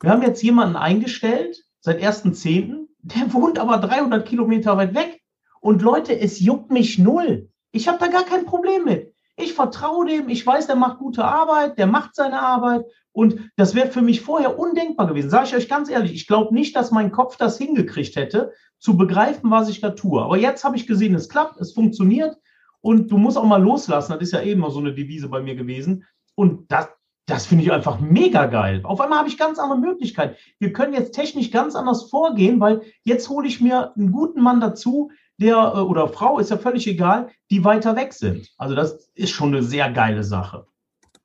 wir 0.00 0.10
haben 0.10 0.22
jetzt 0.22 0.42
jemanden 0.42 0.76
eingestellt, 0.76 1.64
seit 1.80 2.00
1.10., 2.00 2.86
der 3.02 3.32
wohnt 3.34 3.58
aber 3.58 3.78
300 3.78 4.26
Kilometer 4.26 4.76
weit 4.76 4.94
weg. 4.94 5.20
Und 5.64 5.80
Leute, 5.80 6.20
es 6.20 6.40
juckt 6.40 6.70
mich 6.70 6.98
null. 6.98 7.48
Ich 7.72 7.88
habe 7.88 7.96
da 7.98 8.08
gar 8.08 8.24
kein 8.24 8.44
Problem 8.44 8.84
mit. 8.84 9.14
Ich 9.34 9.54
vertraue 9.54 10.04
dem, 10.04 10.28
ich 10.28 10.46
weiß, 10.46 10.66
der 10.66 10.76
macht 10.76 10.98
gute 10.98 11.24
Arbeit, 11.24 11.78
der 11.78 11.86
macht 11.86 12.14
seine 12.14 12.42
Arbeit. 12.42 12.84
Und 13.12 13.50
das 13.56 13.74
wäre 13.74 13.90
für 13.90 14.02
mich 14.02 14.20
vorher 14.20 14.58
undenkbar 14.58 15.06
gewesen. 15.06 15.30
Sage 15.30 15.46
ich 15.46 15.56
euch 15.56 15.68
ganz 15.70 15.88
ehrlich, 15.88 16.12
ich 16.12 16.26
glaube 16.26 16.52
nicht, 16.52 16.76
dass 16.76 16.90
mein 16.90 17.10
Kopf 17.10 17.38
das 17.38 17.56
hingekriegt 17.56 18.14
hätte, 18.14 18.52
zu 18.78 18.98
begreifen, 18.98 19.50
was 19.50 19.70
ich 19.70 19.80
da 19.80 19.92
tue. 19.92 20.20
Aber 20.20 20.36
jetzt 20.36 20.64
habe 20.64 20.76
ich 20.76 20.86
gesehen, 20.86 21.14
es 21.14 21.30
klappt, 21.30 21.58
es 21.58 21.72
funktioniert 21.72 22.36
und 22.82 23.10
du 23.10 23.16
musst 23.16 23.38
auch 23.38 23.46
mal 23.46 23.62
loslassen. 23.62 24.12
Das 24.12 24.20
ist 24.20 24.32
ja 24.34 24.42
eben 24.42 24.60
mal 24.60 24.70
so 24.70 24.80
eine 24.80 24.92
Devise 24.92 25.30
bei 25.30 25.40
mir 25.40 25.54
gewesen. 25.54 26.04
Und 26.34 26.70
das, 26.70 26.88
das 27.24 27.46
finde 27.46 27.64
ich 27.64 27.72
einfach 27.72 28.00
mega 28.00 28.44
geil. 28.44 28.82
Auf 28.84 29.00
einmal 29.00 29.20
habe 29.20 29.30
ich 29.30 29.38
ganz 29.38 29.58
andere 29.58 29.78
Möglichkeiten. 29.78 30.36
Wir 30.58 30.74
können 30.74 30.92
jetzt 30.92 31.14
technisch 31.14 31.50
ganz 31.50 31.74
anders 31.74 32.10
vorgehen, 32.10 32.60
weil 32.60 32.82
jetzt 33.02 33.30
hole 33.30 33.48
ich 33.48 33.62
mir 33.62 33.96
einen 33.96 34.12
guten 34.12 34.42
Mann 34.42 34.60
dazu, 34.60 35.10
der 35.38 35.72
äh, 35.74 35.80
oder 35.80 36.08
Frau, 36.08 36.38
ist 36.38 36.50
ja 36.50 36.58
völlig 36.58 36.86
egal, 36.86 37.30
die 37.50 37.64
weiter 37.64 37.96
weg 37.96 38.12
sind. 38.12 38.50
Also 38.56 38.74
das 38.74 39.10
ist 39.14 39.30
schon 39.30 39.54
eine 39.54 39.62
sehr 39.62 39.90
geile 39.90 40.24
Sache. 40.24 40.66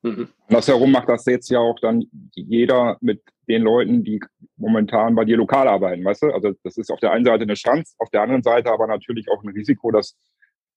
Mhm. 0.02 0.28
Andersherum 0.48 0.92
macht 0.92 1.08
das 1.08 1.26
jetzt 1.26 1.50
ja 1.50 1.58
auch 1.58 1.78
dann 1.80 2.04
jeder 2.32 2.96
mit 3.00 3.22
den 3.48 3.62
Leuten, 3.62 4.02
die 4.02 4.20
momentan 4.56 5.14
bei 5.14 5.24
dir 5.24 5.36
lokal 5.36 5.68
arbeiten, 5.68 6.04
weißt 6.04 6.22
du? 6.22 6.26
Also 6.30 6.52
das 6.62 6.76
ist 6.78 6.90
auf 6.90 7.00
der 7.00 7.12
einen 7.12 7.24
Seite 7.24 7.42
eine 7.42 7.54
Chance, 7.54 7.94
auf 7.98 8.08
der 8.10 8.22
anderen 8.22 8.42
Seite 8.42 8.70
aber 8.70 8.86
natürlich 8.86 9.26
auch 9.30 9.42
ein 9.42 9.50
Risiko, 9.50 9.90
dass 9.90 10.16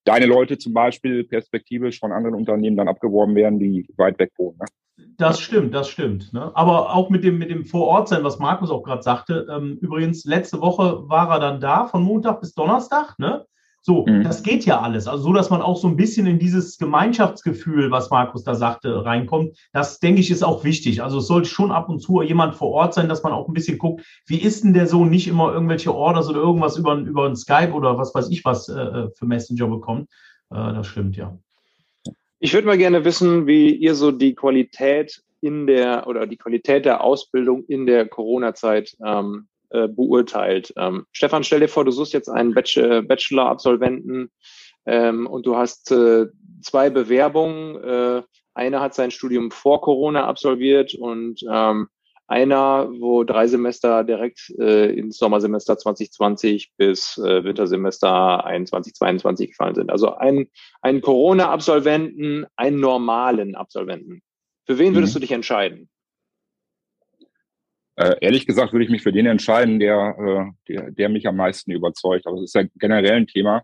deine 0.04 0.26
Leute 0.26 0.58
zum 0.58 0.74
Beispiel 0.74 1.24
perspektivisch 1.24 2.00
von 2.00 2.12
anderen 2.12 2.36
Unternehmen 2.36 2.78
dann 2.78 2.88
abgeworben 2.88 3.36
werden, 3.36 3.60
die 3.60 3.88
weit 3.98 4.20
weg 4.20 4.32
wohnen. 4.38 4.58
Ne? 4.60 4.66
Das 5.18 5.40
stimmt, 5.40 5.74
das 5.74 5.90
stimmt. 5.90 6.34
Ne? 6.34 6.52
Aber 6.56 6.94
auch 6.94 7.10
mit 7.10 7.24
dem, 7.24 7.38
mit 7.38 7.50
dem 7.50 7.66
Vorortsein, 7.66 8.24
was 8.24 8.40
Markus 8.40 8.70
auch 8.70 8.84
gerade 8.84 9.02
sagte, 9.02 9.48
ähm, 9.50 9.78
übrigens, 9.82 10.26
letzte 10.26 10.62
Woche 10.62 11.10
war 11.10 11.30
er 11.30 11.40
dann 11.40 11.60
da, 11.60 11.88
von 11.88 12.04
Montag 12.04 12.42
bis 12.42 12.54
Donnerstag. 12.54 13.18
Ne? 13.18 13.46
So, 13.86 14.06
mhm. 14.06 14.24
das 14.24 14.44
geht 14.44 14.64
ja 14.66 14.80
alles. 14.80 15.10
Also 15.10 15.26
so, 15.26 15.34
dass 15.34 15.50
man 15.50 15.62
auch 15.62 15.76
so 15.76 15.90
ein 15.90 15.98
bisschen 15.98 16.26
in 16.26 16.40
dieses 16.40 16.78
Gemeinschaftsgefühl, 16.78 17.92
was 17.92 18.10
Markus 18.10 18.46
da 18.46 18.56
sagte, 18.56 19.04
reinkommt. 19.04 19.58
Das, 19.74 20.00
denke 20.00 20.22
ich, 20.22 20.32
ist 20.32 20.42
auch 20.42 20.64
wichtig. 20.64 21.04
Also 21.04 21.18
es 21.18 21.28
sollte 21.28 21.50
schon 21.50 21.74
ab 21.74 21.90
und 21.90 22.00
zu 22.00 22.22
jemand 22.22 22.56
vor 22.56 22.72
Ort 22.72 22.94
sein, 22.94 23.10
dass 23.10 23.24
man 23.24 23.34
auch 23.34 23.50
ein 23.50 23.54
bisschen 23.54 23.78
guckt, 23.78 24.06
wie 24.26 24.42
ist 24.42 24.64
denn 24.64 24.74
der 24.74 24.88
so 24.88 25.04
nicht 25.04 25.28
immer 25.28 25.52
irgendwelche 25.52 25.94
Orders 25.94 26.30
oder 26.30 26.40
irgendwas 26.40 26.78
über, 26.78 26.96
über 26.96 27.26
ein 27.26 27.36
Skype 27.36 27.74
oder 27.74 27.98
was 27.98 28.16
weiß 28.16 28.30
ich 28.30 28.46
was 28.46 28.70
äh, 28.70 28.80
äh, 28.80 29.10
für 29.18 29.26
Messenger 29.26 29.68
bekommt. 29.68 30.10
Äh, 30.50 30.56
das 30.56 30.88
stimmt, 30.88 31.18
ja. 31.18 31.38
Ich 32.40 32.54
würde 32.54 32.68
mal 32.68 32.78
gerne 32.78 33.04
wissen, 33.04 33.48
wie 33.48 33.76
ihr 33.76 33.96
so 33.96 34.12
die 34.12 34.34
Qualität 34.34 35.22
in 35.42 35.68
der 35.68 36.08
oder 36.08 36.26
die 36.26 36.38
Qualität 36.38 36.86
der 36.86 37.04
Ausbildung 37.04 37.66
in 37.66 37.86
der 37.86 38.08
Corona-Zeit 38.08 38.96
ähm, 39.06 39.50
äh, 39.74 39.88
beurteilt. 39.88 40.74
Ähm, 40.78 41.06
Stefan, 41.12 41.44
stell 41.44 41.60
dir 41.60 41.68
vor, 41.68 41.84
du 41.84 41.92
suchst 41.92 42.14
jetzt 42.14 42.30
einen 42.30 42.54
Bachelor-Absolventen 42.54 44.32
ähm, 44.86 45.28
und 45.28 45.46
du 45.46 45.56
hast 45.58 45.92
äh, 45.92 46.28
zwei 46.62 46.90
Bewerbungen. 46.90 47.84
Äh, 47.84 48.22
einer 48.54 48.82
hat 48.82 48.94
sein 48.94 49.12
Studium 49.12 49.52
vor 49.52 49.82
Corona 49.82 50.28
absolviert 50.28 50.94
und 50.94 51.42
ähm, 51.50 51.88
einer, 52.28 52.90
wo 53.00 53.24
drei 53.24 53.48
Semester 53.48 54.04
direkt 54.04 54.50
äh, 54.60 54.94
ins 54.94 55.18
Sommersemester 55.18 55.78
2020 55.78 56.72
bis 56.78 57.18
äh, 57.18 57.44
Wintersemester 57.44 58.46
21, 58.46 58.94
22 58.94 59.50
gefallen 59.50 59.76
sind. 59.76 59.90
Also 59.92 60.16
ein, 60.16 60.48
ein 60.82 61.02
Corona-Absolventen, 61.02 62.46
einen 62.56 62.80
normalen 62.80 63.56
Absolventen. 63.56 64.22
Für 64.66 64.78
wen 64.78 64.96
würdest 64.96 65.14
mhm. 65.14 65.18
du 65.18 65.22
dich 65.22 65.32
entscheiden? 65.32 65.90
Äh, 67.96 68.16
ehrlich 68.22 68.48
gesagt 68.48 68.74
würde 68.74 68.86
ich 68.86 68.92
mich 68.92 69.04
für 69.04 69.12
den 69.12 69.26
entscheiden, 69.26 69.80
der, 69.80 70.16
äh, 70.18 70.74
der, 70.74 70.92
der 70.92 71.10
mich 71.10 71.28
am 71.28 71.36
meisten 71.36 71.72
überzeugt. 71.72 72.26
Aber 72.26 72.38
es 72.38 72.44
ist 72.44 72.56
ja 72.56 72.64
generell 72.76 73.14
ein 73.14 73.28
Thema. 73.28 73.64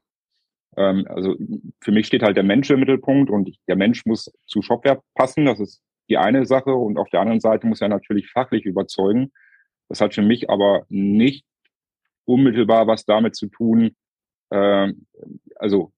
Ähm, 0.77 1.05
also 1.09 1.35
für 1.81 1.91
mich 1.91 2.07
steht 2.07 2.21
halt 2.23 2.37
der 2.37 2.43
Mensch 2.43 2.69
im 2.69 2.79
Mittelpunkt 2.79 3.31
und 3.31 3.49
der 3.67 3.75
Mensch 3.75 4.05
muss 4.05 4.31
zu 4.45 4.61
Shopware 4.61 5.01
passen. 5.15 5.45
Das 5.45 5.59
ist 5.59 5.81
die 6.09 6.17
eine 6.17 6.45
Sache. 6.45 6.73
Und 6.73 6.97
auf 6.97 7.09
der 7.09 7.21
anderen 7.21 7.39
Seite 7.39 7.65
muss 7.67 7.81
er 7.81 7.89
natürlich 7.89 8.29
fachlich 8.29 8.65
überzeugen. 8.65 9.31
Das 9.87 10.01
hat 10.01 10.13
für 10.13 10.21
mich 10.21 10.49
aber 10.49 10.85
nicht 10.89 11.45
unmittelbar 12.25 12.85
was 12.85 13.05
damit 13.05 13.35
zu 13.35 13.47
tun, 13.47 13.95
äh, 14.51 14.93
also 15.55 15.91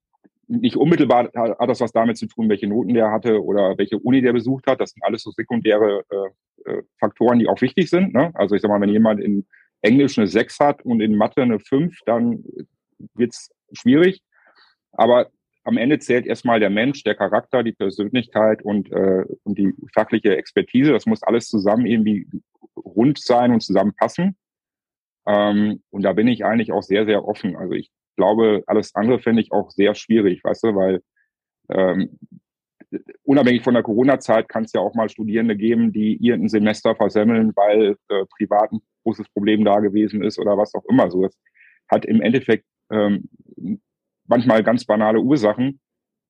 nicht 0.48 0.76
unmittelbar 0.76 1.30
hat 1.34 1.70
das 1.70 1.80
was 1.80 1.94
damit 1.94 2.18
zu 2.18 2.28
tun, 2.28 2.50
welche 2.50 2.68
Noten 2.68 2.94
der 2.94 3.12
hatte 3.12 3.42
oder 3.44 3.78
welche 3.78 3.98
Uni 3.98 4.22
der 4.22 4.34
besucht 4.34 4.68
hat. 4.68 4.82
Das 4.82 4.92
sind 4.92 5.04
alles 5.04 5.24
so 5.24 5.32
sekundäre 5.32 6.04
äh, 6.10 6.30
Faktoren, 7.00 7.40
die 7.40 7.48
auch 7.48 7.62
wichtig 7.62 7.90
sind. 7.90 8.14
Ne? 8.14 8.32
Also 8.34 8.56
ich 8.56 8.62
sag 8.62 8.70
mal, 8.70 8.82
wenn 8.82 8.90
jemand 8.90 9.20
in 9.20 9.46
Englisch 9.82 10.18
eine 10.18 10.28
6 10.28 10.60
hat 10.60 10.84
und 10.84 11.02
in 11.02 11.16
Mathe 11.16 11.42
eine 11.42 11.60
5, 11.60 11.98
dann 12.06 12.44
wird's 13.16 13.50
schwierig. 13.74 14.22
Aber 14.92 15.30
am 15.64 15.78
Ende 15.78 16.00
zählt 16.00 16.26
erstmal 16.26 16.60
der 16.60 16.70
Mensch, 16.70 17.04
der 17.04 17.16
Charakter, 17.16 17.64
die 17.64 17.74
Persönlichkeit 17.74 18.64
und, 18.64 18.92
äh, 18.92 19.26
und 19.44 19.58
die 19.58 19.74
fachliche 19.94 20.36
Expertise. 20.36 20.92
Das 20.92 21.06
muss 21.06 21.24
alles 21.24 21.48
zusammen 21.48 21.86
irgendwie 21.86 22.28
rund 22.76 23.20
sein 23.20 23.52
und 23.52 23.62
zusammenpassen. 23.62 24.36
Ähm, 25.28 25.84
und 25.90 26.02
da 26.02 26.14
bin 26.14 26.28
ich 26.28 26.46
eigentlich 26.46 26.72
auch 26.72 26.84
sehr, 26.84 27.06
sehr 27.06 27.26
offen. 27.26 27.56
Also 27.56 27.74
ich 27.74 27.92
glaube, 28.16 28.64
alles 28.68 28.96
andere 28.96 29.20
fände 29.20 29.42
ich 29.42 29.52
auch 29.52 29.70
sehr 29.72 29.94
schwierig, 29.94 30.44
weißt 30.44 30.64
du, 30.64 30.76
weil 30.76 31.02
ähm, 31.70 32.18
unabhängig 33.24 33.64
von 33.64 33.74
der 33.74 33.84
Corona-Zeit 33.84 34.50
kann 34.50 34.64
es 34.64 34.74
ja 34.74 34.82
auch 34.82 34.94
mal 34.94 35.10
Studierende 35.10 35.56
geben, 35.56 35.92
die 35.92 36.14
irgendein 36.16 36.50
Semester 36.50 36.96
versemmeln, 36.96 37.52
weil 37.56 37.96
äh, 38.10 38.26
privat 38.38 38.72
ein 38.72 38.82
großes 39.04 39.30
Problem 39.30 39.64
da 39.66 39.80
gewesen 39.80 40.24
ist 40.24 40.40
oder 40.40 40.58
was 40.58 40.74
auch 40.76 40.86
immer. 40.90 41.10
So, 41.10 41.26
es 41.26 41.38
hat 41.90 42.06
im 42.06 42.22
Endeffekt 42.22 42.66
ähm, 42.92 43.30
manchmal 44.28 44.64
ganz 44.64 44.86
banale 44.86 45.20
Ursachen. 45.20 45.80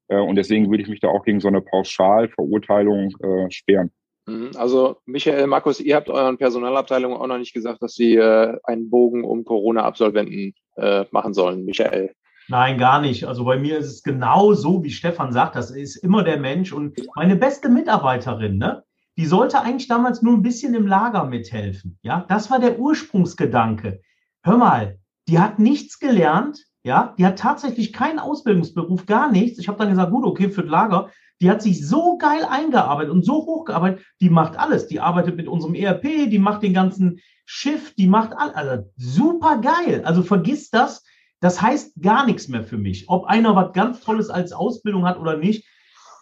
Äh, 0.08 0.20
und 0.20 0.36
deswegen 0.36 0.70
würde 0.70 0.84
ich 0.84 0.90
mich 0.90 1.00
da 1.00 1.08
auch 1.10 1.24
gegen 1.24 1.40
so 1.40 1.48
eine 1.48 1.62
Pauschalverurteilung 1.62 3.16
äh, 3.22 3.52
sperren. 3.52 3.92
Mhm. 4.28 4.52
Also 4.56 4.98
Michael, 5.06 5.48
Markus, 5.48 5.80
ihr 5.80 5.96
habt 5.96 6.10
euren 6.10 6.38
Personalabteilungen 6.38 7.18
auch 7.18 7.28
noch 7.28 7.38
nicht 7.38 7.54
gesagt, 7.54 7.82
dass 7.82 7.96
sie 7.96 8.16
äh, 8.16 8.58
einen 8.64 8.90
Bogen 8.90 9.24
um 9.24 9.44
Corona-Absolventen 9.44 10.54
äh, 10.78 11.06
machen 11.12 11.34
sollen, 11.34 11.66
Michael. 11.66 12.14
Nein, 12.52 12.78
gar 12.78 13.00
nicht. 13.00 13.24
Also 13.24 13.46
bei 13.46 13.58
mir 13.58 13.78
ist 13.78 13.88
es 13.88 14.04
genau 14.04 14.54
so, 14.54 14.84
wie 14.84 14.92
Stefan 14.92 15.32
sagt, 15.32 15.56
das 15.56 15.72
ist 15.72 15.96
immer 15.96 16.22
der 16.22 16.38
Mensch. 16.38 16.74
Und 16.74 17.00
meine 17.16 17.38
beste 17.38 17.70
Mitarbeiterin, 17.70 18.58
ne, 18.58 18.84
die 19.18 19.26
sollte 19.26 19.62
eigentlich 19.62 19.88
damals 19.88 20.22
nur 20.22 20.34
ein 20.34 20.42
bisschen 20.42 20.74
im 20.74 20.86
Lager 20.86 21.24
mithelfen. 21.24 21.98
Ja, 22.02 22.26
das 22.28 22.52
war 22.52 22.60
der 22.60 22.78
Ursprungsgedanke. 22.78 24.02
Hör 24.44 24.58
mal, 24.58 25.00
die 25.30 25.40
hat 25.40 25.60
nichts 25.60 25.98
gelernt, 25.98 26.60
ja, 26.84 27.16
die 27.18 27.26
hat 27.26 27.40
tatsächlich 27.40 27.94
keinen 27.94 28.20
Ausbildungsberuf, 28.20 29.06
gar 29.06 29.32
nichts. 29.32 29.58
Ich 29.58 29.70
habe 29.70 29.78
dann 29.78 29.90
gesagt, 29.90 30.12
gut, 30.12 30.26
okay, 30.26 30.50
für 30.50 30.64
das 30.64 30.72
Lager. 30.72 31.10
Die 31.40 31.50
hat 31.50 31.62
sich 31.62 31.88
so 31.88 32.18
geil 32.18 32.44
eingearbeitet 32.44 33.12
und 33.12 33.24
so 33.24 33.46
hochgearbeitet, 33.46 34.04
die 34.20 34.30
macht 34.30 34.60
alles. 34.60 34.88
Die 34.88 35.00
arbeitet 35.00 35.38
mit 35.38 35.48
unserem 35.48 35.74
ERP, 35.74 36.30
die 36.30 36.40
macht 36.40 36.64
den 36.64 36.74
ganzen 36.74 37.22
Shift, 37.46 37.98
die 37.98 38.08
macht 38.08 38.34
alles. 38.34 38.56
Also 38.56 38.84
super 38.98 39.62
geil. 39.62 40.02
Also 40.04 40.22
vergiss 40.22 40.70
das. 40.70 41.06
Das 41.42 41.62
heißt 41.62 42.02
gar 42.02 42.26
nichts 42.26 42.48
mehr 42.48 42.64
für 42.64 42.78
mich. 42.78 43.10
Ob 43.10 43.26
einer 43.26 43.56
was 43.56 43.74
ganz 43.74 44.00
Tolles 44.02 44.30
als 44.30 44.54
Ausbildung 44.54 45.06
hat 45.06 45.20
oder 45.20 45.38
nicht, 45.38 45.66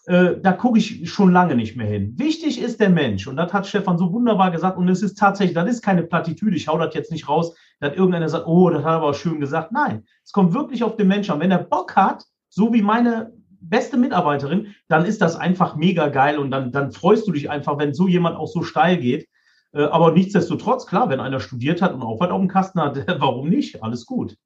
äh, 0.06 0.38
da 0.42 0.54
gucke 0.54 0.80
ich 0.80 1.10
schon 1.12 1.32
lange 1.32 1.56
nicht 1.56 1.76
mehr 1.76 1.86
hin. 1.86 2.16
Wichtig 2.18 2.60
ist 2.60 2.80
der 2.80 2.90
Mensch. 2.90 3.28
Und 3.28 3.36
das 3.36 3.54
hat 3.54 3.68
Stefan 3.68 3.98
so 3.98 4.12
wunderbar 4.14 4.50
gesagt. 4.50 4.78
Und 4.78 4.88
es 4.88 5.04
ist 5.04 5.18
tatsächlich, 5.18 5.54
das 5.54 5.70
ist 5.70 5.84
keine 5.84 6.04
Plattitüde. 6.04 6.56
Ich 6.56 6.68
hau 6.68 6.80
das 6.80 6.96
jetzt 6.96 7.12
nicht 7.12 7.28
raus, 7.28 7.56
dass 7.80 7.96
irgendeiner 7.96 8.30
sagt, 8.30 8.48
oh, 8.48 8.70
das 8.70 8.84
hat 8.84 8.94
er 8.94 8.96
aber 8.96 9.14
schön 9.14 9.40
gesagt. 9.42 9.72
Nein, 9.74 10.06
es 10.24 10.32
kommt 10.32 10.54
wirklich 10.54 10.84
auf 10.84 10.96
den 10.96 11.10
Menschen 11.10 11.34
an. 11.34 11.40
Wenn 11.42 11.52
er 11.52 11.64
Bock 11.64 11.96
hat, 11.96 12.24
so 12.48 12.74
wie 12.74 12.82
meine 12.82 13.34
beste 13.62 13.98
Mitarbeiterin, 13.98 14.74
dann 14.88 15.04
ist 15.04 15.22
das 15.22 15.36
einfach 15.36 15.76
mega 15.76 16.08
geil 16.08 16.40
und 16.40 16.50
dann, 16.50 16.72
dann 16.72 16.92
freust 16.92 17.28
du 17.28 17.34
dich 17.34 17.50
einfach, 17.50 17.78
wenn 17.78 17.94
so 17.94 18.08
jemand 18.08 18.38
auch 18.38 18.48
so 18.48 18.64
steil 18.64 18.98
geht. 18.98 19.28
Äh, 19.74 19.84
aber 19.84 20.14
nichtsdestotrotz, 20.14 20.88
klar, 20.88 21.10
wenn 21.10 21.20
einer 21.20 21.42
studiert 21.42 21.82
hat 21.82 21.94
und 21.94 22.02
auch 22.02 22.22
was 22.22 22.32
auf 22.32 22.40
dem 22.40 22.48
Kasten 22.48 22.82
hat, 22.82 22.98
warum 23.20 23.50
nicht? 23.50 23.84
Alles 23.84 24.06
gut. 24.06 24.38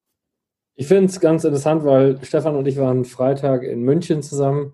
Ich 0.76 0.88
finde 0.88 1.06
es 1.06 1.20
ganz 1.20 1.44
interessant, 1.44 1.84
weil 1.84 2.18
Stefan 2.24 2.56
und 2.56 2.66
ich 2.66 2.76
waren 2.76 3.04
Freitag 3.04 3.62
in 3.62 3.82
München 3.82 4.22
zusammen 4.22 4.72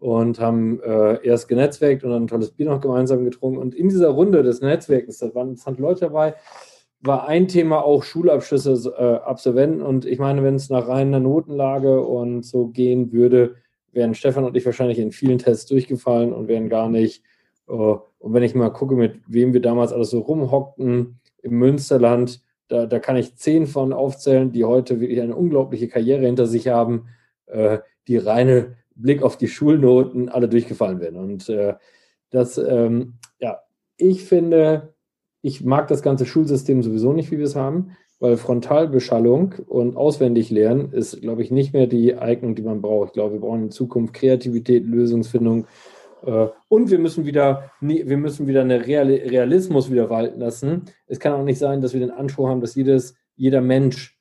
und 0.00 0.40
haben 0.40 0.80
äh, 0.82 1.24
erst 1.24 1.46
genetzwerkt 1.46 2.04
und 2.04 2.10
dann 2.10 2.24
ein 2.24 2.26
tolles 2.26 2.52
Bier 2.52 2.66
noch 2.66 2.80
gemeinsam 2.80 3.24
getrunken. 3.24 3.58
Und 3.58 3.74
in 3.74 3.88
dieser 3.88 4.08
Runde 4.08 4.42
des 4.42 4.62
Netzwerkens, 4.62 5.18
da 5.18 5.34
waren 5.34 5.50
interessante 5.50 5.82
Leute 5.82 6.00
dabei, 6.00 6.34
war 7.02 7.28
ein 7.28 7.48
Thema 7.48 7.84
auch 7.84 8.02
Schulabschlüsse 8.02 8.94
äh, 8.96 9.28
Absolventen. 9.28 9.82
Und 9.82 10.06
ich 10.06 10.18
meine, 10.18 10.42
wenn 10.42 10.54
es 10.54 10.70
nach 10.70 10.88
reiner 10.88 11.20
Notenlage 11.20 12.00
und 12.00 12.44
so 12.44 12.68
gehen 12.68 13.12
würde, 13.12 13.56
wären 13.92 14.14
Stefan 14.14 14.44
und 14.44 14.56
ich 14.56 14.64
wahrscheinlich 14.64 14.98
in 14.98 15.12
vielen 15.12 15.38
Tests 15.38 15.66
durchgefallen 15.66 16.32
und 16.32 16.48
wären 16.48 16.70
gar 16.70 16.88
nicht. 16.88 17.22
Äh, 17.68 17.72
und 17.74 18.32
wenn 18.32 18.42
ich 18.42 18.54
mal 18.54 18.70
gucke, 18.70 18.94
mit 18.94 19.20
wem 19.26 19.52
wir 19.52 19.60
damals 19.60 19.92
alles 19.92 20.10
so 20.10 20.20
rumhockten 20.20 21.20
im 21.42 21.58
Münsterland, 21.58 22.40
da, 22.68 22.86
da 22.86 22.98
kann 22.98 23.16
ich 23.16 23.36
zehn 23.36 23.66
von 23.66 23.92
aufzählen, 23.92 24.52
die 24.52 24.64
heute 24.64 25.00
wirklich 25.00 25.20
eine 25.20 25.36
unglaubliche 25.36 25.88
Karriere 25.88 26.24
hinter 26.26 26.46
sich 26.46 26.68
haben, 26.68 27.08
äh, 27.46 27.78
die 28.08 28.16
reine 28.16 28.76
Blick 28.94 29.22
auf 29.22 29.36
die 29.36 29.48
Schulnoten 29.48 30.28
alle 30.28 30.48
durchgefallen 30.48 31.00
wären. 31.00 31.16
Und 31.16 31.48
äh, 31.48 31.74
das, 32.30 32.58
ähm, 32.58 33.14
ja, 33.38 33.60
ich 33.96 34.24
finde, 34.24 34.94
ich 35.42 35.64
mag 35.64 35.88
das 35.88 36.02
ganze 36.02 36.26
Schulsystem 36.26 36.82
sowieso 36.82 37.12
nicht, 37.12 37.30
wie 37.30 37.38
wir 37.38 37.44
es 37.44 37.56
haben, 37.56 37.96
weil 38.20 38.36
Frontalbeschallung 38.36 39.54
und 39.66 39.96
auswendig 39.96 40.50
lernen 40.50 40.92
ist, 40.92 41.20
glaube 41.20 41.42
ich, 41.42 41.50
nicht 41.50 41.72
mehr 41.72 41.88
die 41.88 42.14
Eignung, 42.14 42.54
die 42.54 42.62
man 42.62 42.80
braucht. 42.80 43.08
Ich 43.08 43.12
glaube, 43.14 43.34
wir 43.34 43.40
brauchen 43.40 43.64
in 43.64 43.70
Zukunft 43.70 44.14
Kreativität, 44.14 44.86
Lösungsfindung. 44.86 45.66
Äh, 46.24 46.48
und 46.68 46.90
wir 46.90 46.98
müssen 46.98 47.24
wieder, 47.26 47.70
wir 47.80 48.16
müssen 48.16 48.46
wieder 48.46 48.62
eine 48.62 48.86
Realismus 48.86 49.90
wieder 49.90 50.10
walten 50.10 50.40
lassen. 50.40 50.86
Es 51.06 51.18
kann 51.18 51.32
auch 51.32 51.44
nicht 51.44 51.58
sein, 51.58 51.80
dass 51.80 51.92
wir 51.92 52.00
den 52.00 52.10
Anspruch 52.10 52.48
haben, 52.48 52.60
dass 52.60 52.74
jedes, 52.74 53.14
jeder 53.36 53.60
Mensch 53.60 54.18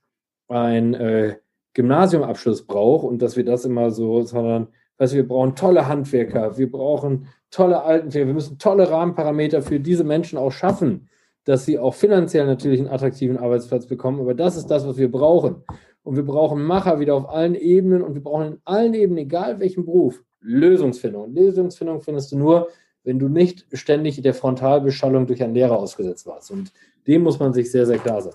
ein 0.47 0.93
äh, 0.93 1.35
Gymnasiumabschluss 1.73 2.65
braucht 2.65 3.05
und 3.05 3.21
dass 3.21 3.37
wir 3.37 3.45
das 3.45 3.65
immer 3.65 3.91
so, 3.91 4.21
sondern 4.21 4.67
weißt 4.97 5.13
wir 5.13 5.27
brauchen 5.27 5.55
tolle 5.55 5.87
Handwerker, 5.87 6.57
wir 6.57 6.69
brauchen 6.69 7.27
tolle 7.49 7.81
Altenpfleger, 7.81 8.27
wir 8.27 8.33
müssen 8.33 8.59
tolle 8.59 8.89
Rahmenparameter 8.89 9.61
für 9.61 9.79
diese 9.79 10.03
Menschen 10.03 10.37
auch 10.37 10.51
schaffen 10.51 11.07
dass 11.45 11.65
sie 11.65 11.79
auch 11.79 11.93
finanziell 11.93 12.45
natürlich 12.45 12.79
einen 12.79 12.89
attraktiven 12.89 13.37
Arbeitsplatz 13.37 13.87
bekommen. 13.87 14.19
Aber 14.19 14.33
das 14.33 14.57
ist 14.57 14.67
das, 14.67 14.85
was 14.85 14.97
wir 14.97 15.11
brauchen. 15.11 15.63
Und 16.03 16.15
wir 16.15 16.25
brauchen 16.25 16.63
Macher 16.63 16.99
wieder 16.99 17.15
auf 17.15 17.29
allen 17.29 17.55
Ebenen 17.55 18.01
und 18.01 18.15
wir 18.15 18.23
brauchen 18.23 18.47
in 18.47 18.61
allen 18.65 18.93
Ebenen, 18.93 19.19
egal 19.19 19.59
welchen 19.59 19.85
Beruf, 19.85 20.23
Lösungsfindung. 20.41 21.33
Lösungsfindung 21.33 22.01
findest 22.01 22.31
du 22.31 22.37
nur, 22.37 22.69
wenn 23.03 23.19
du 23.19 23.29
nicht 23.29 23.65
ständig 23.73 24.21
der 24.21 24.33
Frontalbeschallung 24.33 25.27
durch 25.27 25.41
einen 25.43 25.55
Lehrer 25.55 25.77
ausgesetzt 25.77 26.25
warst. 26.27 26.51
Und 26.51 26.71
dem 27.07 27.23
muss 27.23 27.39
man 27.39 27.53
sich 27.53 27.71
sehr, 27.71 27.85
sehr 27.85 27.97
klar 27.97 28.21
sein. 28.21 28.33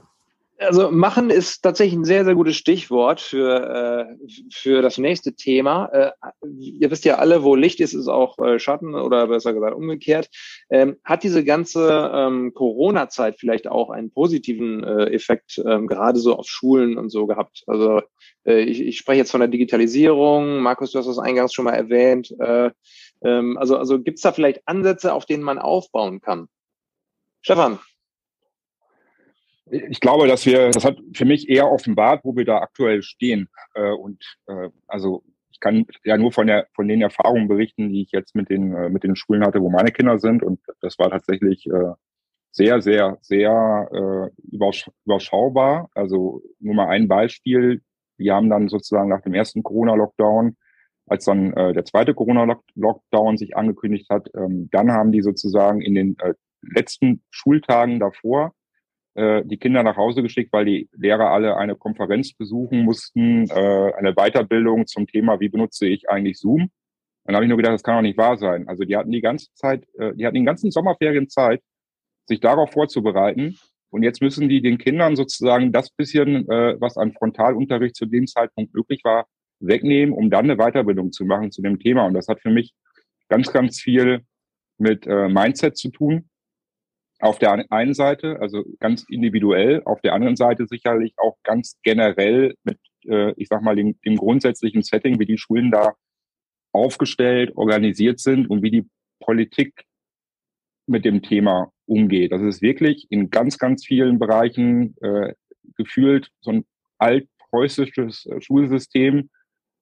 Also 0.59 0.90
machen 0.90 1.29
ist 1.29 1.61
tatsächlich 1.61 1.99
ein 1.99 2.05
sehr, 2.05 2.25
sehr 2.25 2.35
gutes 2.35 2.57
Stichwort 2.57 3.21
für, 3.21 4.16
äh, 4.19 4.29
für 4.51 4.81
das 4.81 4.97
nächste 4.97 5.35
Thema. 5.35 5.87
Äh, 5.92 6.12
ihr 6.59 6.90
wisst 6.90 7.05
ja 7.05 7.16
alle, 7.16 7.42
wo 7.42 7.55
Licht 7.55 7.79
ist, 7.81 7.92
ist 7.92 8.09
auch 8.09 8.38
äh, 8.38 8.59
Schatten 8.59 8.95
oder 8.95 9.27
besser 9.27 9.53
gesagt 9.53 9.77
umgekehrt. 9.77 10.31
Ähm, 10.71 10.97
hat 11.05 11.25
diese 11.25 11.45
ganze 11.45 12.11
ähm, 12.14 12.55
Corona-Zeit 12.55 13.37
vielleicht 13.38 13.69
auch 13.69 13.90
einen 13.90 14.11
positiven 14.11 14.83
äh, 14.83 15.11
Effekt 15.12 15.61
ähm, 15.66 15.87
gerade 15.87 16.19
so 16.19 16.35
auf 16.37 16.49
Schulen 16.49 16.97
und 16.97 17.11
so 17.11 17.27
gehabt? 17.27 17.62
Also 17.66 18.01
ich, 18.55 18.81
ich 18.81 18.99
spreche 18.99 19.19
jetzt 19.19 19.31
von 19.31 19.41
der 19.41 19.49
Digitalisierung. 19.49 20.61
Markus, 20.61 20.93
du 20.93 20.99
hast 20.99 21.07
das 21.07 21.19
eingangs 21.19 21.53
schon 21.53 21.65
mal 21.65 21.75
erwähnt. 21.75 22.35
Äh, 22.39 22.71
ähm, 23.25 23.59
also 23.59 23.77
also 23.77 24.01
gibt 24.01 24.19
es 24.19 24.23
da 24.23 24.33
vielleicht 24.33 24.67
Ansätze, 24.67 25.13
auf 25.13 25.27
denen 25.27 25.43
man 25.43 25.59
aufbauen 25.59 26.21
kann? 26.21 26.49
Stefan 27.41 27.79
ich 29.71 30.01
glaube, 30.01 30.29
dass 30.29 30.47
wir, 30.47 30.71
das 30.71 30.85
hat 30.85 30.99
für 31.13 31.25
mich 31.25 31.49
eher 31.49 31.71
offenbart, 31.71 32.25
wo 32.25 32.37
wir 32.37 32.45
da 32.45 32.59
aktuell 32.59 33.03
stehen. 33.03 33.49
Äh, 33.75 33.91
und 33.91 34.23
äh, 34.47 34.71
also 34.87 35.25
ich 35.51 35.61
kann 35.61 35.87
ja 36.05 36.19
nur 36.19 36.33
von 36.33 36.47
der 36.47 36.67
von 36.75 36.87
den 36.87 37.03
Erfahrungen 37.03 37.49
berichten, 37.49 37.89
die 37.89 38.03
ich 38.03 38.13
jetzt 38.13 38.35
mit 38.35 38.51
den 38.51 38.75
äh, 38.75 38.91
mit 38.91 39.03
den 39.03 39.17
Schulen 39.17 39.45
hatte, 39.45 39.61
wo 39.61 39.71
meine 39.71 39.91
Kinder 39.91 40.19
sind. 40.19 40.43
Und 40.43 40.61
das 40.81 40.99
war 40.99 41.11
tatsächlich 41.11 41.67
äh, 41.67 41.95
sehr, 42.53 42.81
sehr, 42.81 43.19
sehr 43.21 44.33
äh, 44.33 44.55
überschaubar. 45.05 45.91
Also 45.95 46.43
nur 46.61 46.75
mal 46.75 46.89
ein 46.89 47.09
Beispiel. 47.09 47.83
Wir 48.17 48.35
haben 48.35 48.51
dann 48.51 48.69
sozusagen 48.69 49.09
nach 49.09 49.23
dem 49.23 49.35
ersten 49.35 49.63
Corona-Lockdown, 49.63 50.57
als 51.07 51.25
dann 51.25 51.53
äh, 51.53 51.73
der 51.73 51.85
zweite 51.85 52.15
Corona-Lockdown 52.15 53.37
sich 53.37 53.57
angekündigt 53.57 54.09
hat, 54.11 54.29
ähm, 54.35 54.69
dann 54.73 54.91
haben 54.91 55.13
die 55.13 55.23
sozusagen 55.23 55.81
in 55.81 55.95
den 55.95 56.17
äh, 56.19 56.35
letzten 56.63 57.23
Schultagen 57.31 58.01
davor 58.01 58.53
äh, 59.17 59.45
die 59.45 59.57
Kinder 59.57 59.83
nach 59.83 59.97
Hause 59.97 60.23
geschickt, 60.23 60.53
weil 60.53 60.67
die 60.67 60.89
Lehrer 60.93 61.31
alle 61.31 61.57
eine 61.57 61.75
Konferenz 61.75 62.35
besuchen 62.35 62.85
mussten, 62.85 63.49
äh, 63.49 63.93
eine 63.97 64.15
Weiterbildung 64.15 64.87
zum 64.87 65.07
Thema, 65.07 65.41
wie 65.41 65.49
benutze 65.49 65.87
ich 65.87 66.11
eigentlich 66.11 66.39
Zoom. 66.39 66.71
Dann 67.25 67.35
habe 67.35 67.45
ich 67.45 67.49
nur 67.49 67.57
gedacht, 67.57 67.75
das 67.75 67.83
kann 67.83 67.97
doch 67.97 68.03
nicht 68.03 68.19
wahr 68.19 68.37
sein. 68.37 68.69
Also 68.69 68.85
die 68.85 68.97
hatten 68.97 69.11
die 69.11 69.23
ganze 69.23 69.53
Zeit, 69.55 69.87
äh, 69.99 70.13
die 70.15 70.27
hatten 70.27 70.35
den 70.35 70.45
ganzen 70.45 70.71
Sommerferien 70.71 71.29
Zeit, 71.29 71.63
sich 72.27 72.41
darauf 72.41 72.73
vorzubereiten. 72.73 73.59
Und 73.90 74.03
jetzt 74.03 74.20
müssen 74.20 74.49
die 74.49 74.61
den 74.61 74.79
Kindern 74.79 75.16
sozusagen 75.16 75.72
das 75.72 75.90
bisschen, 75.90 76.49
äh, 76.49 76.81
was 76.81 76.96
an 76.96 77.12
Frontalunterricht 77.12 77.96
zu 77.96 78.07
dem 78.07 78.27
Zeitpunkt 78.27 78.75
möglich 78.75 79.01
war, 79.05 79.27
wegnehmen, 79.61 80.14
um 80.14 80.31
dann 80.31 80.51
eine 80.51 80.57
Weiterbildung 80.57 81.12
zu 81.12 81.25
machen 81.25 81.51
zu 81.51 81.62
dem 81.62 81.79
Thema. 81.79 82.05
Und 82.05 82.14
das 82.14 82.29
hat 82.29 82.40
für 82.40 82.51
mich 82.51 82.75
ganz, 83.29 83.53
ganz 83.53 83.81
viel 83.81 84.22
mit 84.79 85.07
äh, 85.07 85.29
Mindset 85.29 85.77
zu 85.77 85.90
tun 85.90 86.29
auf 87.20 87.38
der 87.38 87.70
einen 87.70 87.94
Seite, 87.94 88.38
also 88.40 88.62
ganz 88.79 89.05
individuell, 89.09 89.83
auf 89.85 90.01
der 90.03 90.12
anderen 90.12 90.37
Seite 90.37 90.66
sicherlich 90.66 91.14
auch 91.16 91.37
ganz 91.42 91.79
generell 91.83 92.55
mit, 92.62 92.79
äh, 93.07 93.33
ich 93.37 93.49
sag 93.49 93.62
mal, 93.62 93.75
dem, 93.75 93.99
dem 94.03 94.16
grundsätzlichen 94.16 94.83
Setting, 94.83 95.18
wie 95.18 95.27
die 95.27 95.38
Schulen 95.38 95.70
da 95.70 95.94
aufgestellt, 96.72 97.57
organisiert 97.57 98.20
sind 98.20 98.51
und 98.51 98.62
wie 98.62 98.70
die 98.70 98.87
Politik 99.20 99.87
mit 100.87 101.05
dem 101.05 101.22
Thema 101.22 101.72
umgeht. 101.87 102.33
Das 102.33 102.42
ist 102.42 102.62
wirklich 102.62 103.07
in 103.11 103.31
ganz, 103.31 103.59
ganz 103.59 103.85
vielen 103.85 104.18
Bereichen 104.18 104.96
äh, 105.01 105.35
gefühlt 105.77 106.31
so 106.40 106.53
ein 106.53 106.66
altpreußisches 106.99 108.27
äh, 108.27 108.40
Schulsystem, 108.40 109.31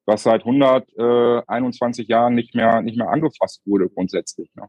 was 0.07 0.23
seit 0.23 0.45
121 0.45 2.09
Jahren 2.09 2.35
nicht 2.35 2.55
mehr, 2.55 2.83
nicht 2.83 2.99
mehr 2.99 3.09
angefasst 3.09 3.63
wurde 3.65 3.89
grundsätzlich. 3.89 4.51
Ne? 4.55 4.69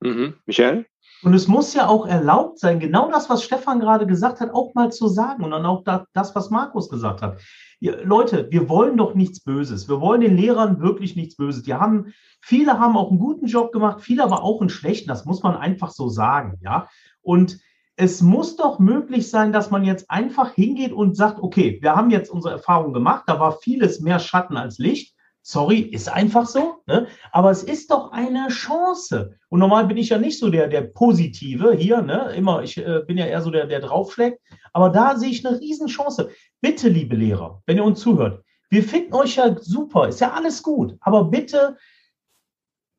Mhm. 0.00 0.34
Michael? 0.46 0.86
Und 1.22 1.34
es 1.34 1.46
muss 1.46 1.72
ja 1.72 1.86
auch 1.86 2.06
erlaubt 2.06 2.58
sein, 2.58 2.80
genau 2.80 3.10
das, 3.10 3.30
was 3.30 3.44
Stefan 3.44 3.78
gerade 3.78 4.06
gesagt 4.06 4.40
hat, 4.40 4.52
auch 4.52 4.74
mal 4.74 4.90
zu 4.90 5.06
sagen 5.06 5.44
und 5.44 5.52
dann 5.52 5.66
auch 5.66 5.84
das, 5.84 6.34
was 6.34 6.50
Markus 6.50 6.88
gesagt 6.88 7.22
hat. 7.22 7.38
Leute, 7.80 8.48
wir 8.50 8.68
wollen 8.68 8.96
doch 8.96 9.14
nichts 9.14 9.40
Böses. 9.40 9.88
Wir 9.88 10.00
wollen 10.00 10.20
den 10.20 10.36
Lehrern 10.36 10.80
wirklich 10.80 11.16
nichts 11.16 11.36
Böses. 11.36 11.62
Die 11.62 11.74
haben, 11.74 12.12
viele 12.40 12.78
haben 12.78 12.96
auch 12.96 13.10
einen 13.10 13.18
guten 13.18 13.46
Job 13.46 13.72
gemacht, 13.72 14.00
viele 14.00 14.22
aber 14.22 14.42
auch 14.42 14.60
einen 14.60 14.70
schlechten. 14.70 15.08
Das 15.08 15.24
muss 15.24 15.42
man 15.42 15.56
einfach 15.56 15.90
so 15.90 16.08
sagen, 16.08 16.58
ja. 16.60 16.88
Und 17.22 17.58
es 17.96 18.22
muss 18.22 18.56
doch 18.56 18.78
möglich 18.78 19.30
sein, 19.30 19.52
dass 19.52 19.70
man 19.70 19.84
jetzt 19.84 20.10
einfach 20.10 20.52
hingeht 20.52 20.92
und 20.92 21.16
sagt, 21.16 21.40
okay, 21.40 21.78
wir 21.82 21.94
haben 21.94 22.10
jetzt 22.10 22.30
unsere 22.30 22.54
Erfahrung 22.54 22.92
gemacht, 22.92 23.24
da 23.26 23.38
war 23.38 23.58
vieles 23.58 24.00
mehr 24.00 24.18
Schatten 24.18 24.56
als 24.56 24.78
Licht. 24.78 25.14
Sorry, 25.44 25.80
ist 25.80 26.08
einfach 26.08 26.46
so. 26.46 26.76
Ne? 26.86 27.08
Aber 27.32 27.50
es 27.50 27.64
ist 27.64 27.90
doch 27.90 28.12
eine 28.12 28.48
Chance. 28.48 29.34
Und 29.48 29.58
normal 29.58 29.86
bin 29.86 29.96
ich 29.96 30.10
ja 30.10 30.18
nicht 30.18 30.38
so 30.38 30.48
der, 30.50 30.68
der 30.68 30.82
Positive 30.82 31.72
hier, 31.72 32.00
ne? 32.00 32.32
Immer, 32.36 32.62
ich 32.62 32.78
äh, 32.78 33.00
bin 33.06 33.18
ja 33.18 33.26
eher 33.26 33.42
so 33.42 33.50
der, 33.50 33.66
der 33.66 33.80
draufschlägt. 33.80 34.40
Aber 34.72 34.88
da 34.88 35.16
sehe 35.16 35.30
ich 35.30 35.44
eine 35.44 35.58
Riesenchance. 35.58 36.30
Bitte, 36.60 36.88
liebe 36.88 37.16
Lehrer, 37.16 37.60
wenn 37.66 37.76
ihr 37.76 37.84
uns 37.84 38.00
zuhört, 38.00 38.44
wir 38.70 38.84
finden 38.84 39.14
euch 39.14 39.36
ja 39.36 39.54
super, 39.60 40.08
ist 40.08 40.20
ja 40.20 40.32
alles 40.32 40.62
gut. 40.62 40.96
Aber 41.00 41.24
bitte 41.24 41.76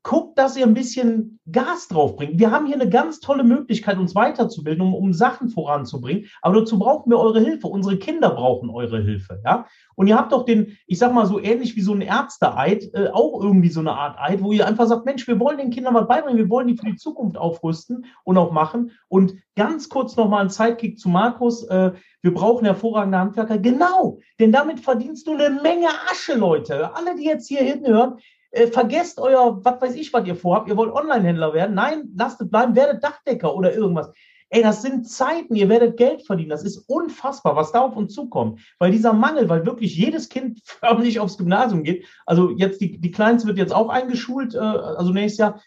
guckt, 0.03 0.37
dass 0.37 0.57
ihr 0.57 0.65
ein 0.65 0.73
bisschen 0.73 1.39
Gas 1.49 1.87
drauf 1.87 2.17
bringt. 2.17 2.37
Wir 2.37 2.51
haben 2.51 2.65
hier 2.65 2.75
eine 2.75 2.89
ganz 2.89 3.21
tolle 3.21 3.45
Möglichkeit, 3.45 3.97
uns 3.97 4.13
weiterzubilden, 4.13 4.81
um, 4.81 4.93
um 4.93 5.13
Sachen 5.13 5.49
voranzubringen. 5.49 6.25
Aber 6.41 6.59
dazu 6.59 6.77
brauchen 6.77 7.09
wir 7.09 7.19
eure 7.19 7.39
Hilfe. 7.39 7.67
Unsere 7.67 7.97
Kinder 7.97 8.29
brauchen 8.31 8.69
eure 8.69 9.01
Hilfe. 9.01 9.41
Ja? 9.45 9.65
Und 9.95 10.07
ihr 10.07 10.17
habt 10.17 10.33
doch 10.33 10.43
den, 10.43 10.77
ich 10.87 10.99
sag 10.99 11.13
mal 11.13 11.25
so 11.25 11.39
ähnlich 11.39 11.77
wie 11.77 11.81
so 11.81 11.93
ein 11.93 12.01
Ärzteeid, 12.01 12.93
äh, 12.93 13.09
auch 13.13 13.41
irgendwie 13.41 13.69
so 13.69 13.79
eine 13.79 13.93
Art 13.93 14.19
Eid, 14.19 14.43
wo 14.43 14.51
ihr 14.51 14.67
einfach 14.67 14.87
sagt, 14.87 15.05
Mensch, 15.05 15.25
wir 15.25 15.39
wollen 15.39 15.57
den 15.57 15.69
Kindern 15.69 15.93
was 15.93 16.07
beibringen, 16.07 16.37
wir 16.37 16.49
wollen 16.49 16.67
die 16.67 16.77
für 16.77 16.85
die 16.85 16.97
Zukunft 16.97 17.37
aufrüsten 17.37 18.05
und 18.25 18.37
auch 18.37 18.51
machen. 18.51 18.91
Und 19.07 19.35
ganz 19.55 19.87
kurz 19.87 20.17
nochmal 20.17 20.41
ein 20.41 20.49
Zeitkick 20.49 20.99
zu 20.99 21.07
Markus. 21.07 21.63
Äh, 21.63 21.93
wir 22.21 22.33
brauchen 22.33 22.65
hervorragende 22.65 23.19
Handwerker. 23.19 23.57
Genau, 23.57 24.19
denn 24.39 24.51
damit 24.51 24.81
verdienst 24.81 25.27
du 25.27 25.33
eine 25.33 25.61
Menge 25.61 25.87
Asche, 26.11 26.35
Leute. 26.35 26.93
Alle, 26.93 27.15
die 27.15 27.25
jetzt 27.25 27.47
hier 27.47 27.61
hinten 27.61 27.87
hören, 27.87 28.17
äh, 28.53 28.67
vergesst 28.67 29.19
euer, 29.19 29.59
was 29.63 29.81
weiß 29.81 29.95
ich, 29.95 30.13
was 30.13 30.27
ihr 30.27 30.35
vorhabt. 30.35 30.69
Ihr 30.69 30.77
wollt 30.77 30.93
Online-Händler 30.93 31.53
werden. 31.53 31.75
Nein, 31.75 32.09
lasst 32.15 32.39
es 32.39 32.49
bleiben, 32.49 32.75
werdet 32.75 33.03
Dachdecker 33.03 33.55
oder 33.55 33.73
irgendwas. 33.73 34.11
Ey, 34.49 34.61
das 34.61 34.83
sind 34.83 35.09
Zeiten, 35.09 35.55
ihr 35.55 35.67
werdet 35.67 35.97
Geld 35.97 36.27
verdienen. 36.27 36.51
Das 36.51 36.63
ist 36.63 36.87
unfassbar, 36.87 37.55
was 37.55 37.71
da 37.71 37.81
auf 37.81 37.95
uns 37.95 38.13
zukommt. 38.13 38.59
Weil 38.77 38.91
dieser 38.91 39.11
Mangel, 39.11 39.49
weil 39.49 39.65
wirklich 39.65 39.97
jedes 39.97 40.29
Kind 40.29 40.59
förmlich 40.63 41.19
aufs 41.19 41.39
Gymnasium 41.39 41.83
geht. 41.83 42.05
Also 42.27 42.51
jetzt 42.51 42.79
die, 42.79 42.99
die 42.99 43.09
Kleinste 43.09 43.47
wird 43.47 43.57
jetzt 43.57 43.73
auch 43.73 43.89
eingeschult, 43.89 44.53
äh, 44.53 44.59
also 44.59 45.11
nächstes 45.11 45.39
Jahr 45.39 45.59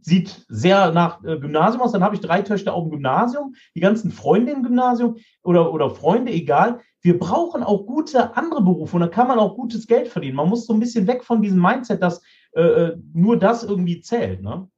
sieht 0.00 0.44
sehr 0.48 0.90
nach 0.90 1.22
äh, 1.22 1.38
Gymnasium 1.38 1.82
aus. 1.82 1.92
Dann 1.92 2.02
habe 2.02 2.16
ich 2.16 2.20
drei 2.20 2.42
Töchter 2.42 2.74
auf 2.74 2.82
dem 2.82 2.90
Gymnasium, 2.90 3.54
die 3.76 3.80
ganzen 3.80 4.10
Freunde 4.10 4.50
im 4.50 4.64
Gymnasium 4.64 5.18
oder, 5.44 5.72
oder 5.72 5.90
Freunde, 5.90 6.32
egal. 6.32 6.80
Wir 7.00 7.18
brauchen 7.18 7.62
auch 7.62 7.86
gute 7.86 8.36
andere 8.36 8.62
Berufe 8.62 8.96
und 8.96 9.02
da 9.02 9.08
kann 9.08 9.28
man 9.28 9.38
auch 9.38 9.54
gutes 9.54 9.86
Geld 9.86 10.08
verdienen. 10.08 10.36
Man 10.36 10.48
muss 10.48 10.66
so 10.66 10.72
ein 10.72 10.80
bisschen 10.80 11.06
weg 11.06 11.22
von 11.22 11.42
diesem 11.42 11.60
Mindset, 11.60 12.02
dass 12.02 12.22
äh, 12.52 12.60
äh 12.62 12.96
nur 13.12 13.38
das 13.38 13.64
irgendwie 13.64 14.00
zählt. 14.00 14.42
Ne? 14.42 14.68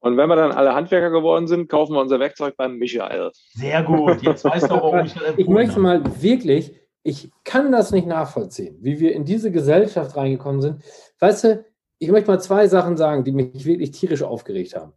Und 0.00 0.16
wenn 0.16 0.28
wir 0.28 0.36
dann 0.36 0.52
alle 0.52 0.74
Handwerker 0.74 1.10
geworden 1.10 1.46
sind, 1.46 1.68
kaufen 1.68 1.92
wir 1.94 2.00
unser 2.00 2.18
Werkzeug 2.20 2.56
beim 2.56 2.76
Michael. 2.76 3.30
Sehr 3.52 3.82
gut. 3.82 4.22
Jetzt 4.22 4.44
weißt 4.44 4.70
du, 4.70 4.74
warum 4.74 5.00
ich 5.00 5.14
Ich 5.36 5.46
möchte 5.46 5.78
mal 5.78 6.02
wirklich, 6.22 6.74
ich 7.02 7.30
kann 7.44 7.70
das 7.70 7.90
nicht 7.90 8.06
nachvollziehen, 8.06 8.78
wie 8.80 8.98
wir 8.98 9.14
in 9.14 9.26
diese 9.26 9.50
Gesellschaft 9.50 10.16
reingekommen 10.16 10.62
sind. 10.62 10.82
Weißt 11.18 11.44
du, 11.44 11.64
ich 11.98 12.10
möchte 12.10 12.30
mal 12.30 12.40
zwei 12.40 12.66
Sachen 12.66 12.96
sagen, 12.96 13.24
die 13.24 13.32
mich 13.32 13.66
wirklich 13.66 13.90
tierisch 13.90 14.22
aufgeregt 14.22 14.74
haben. 14.74 14.94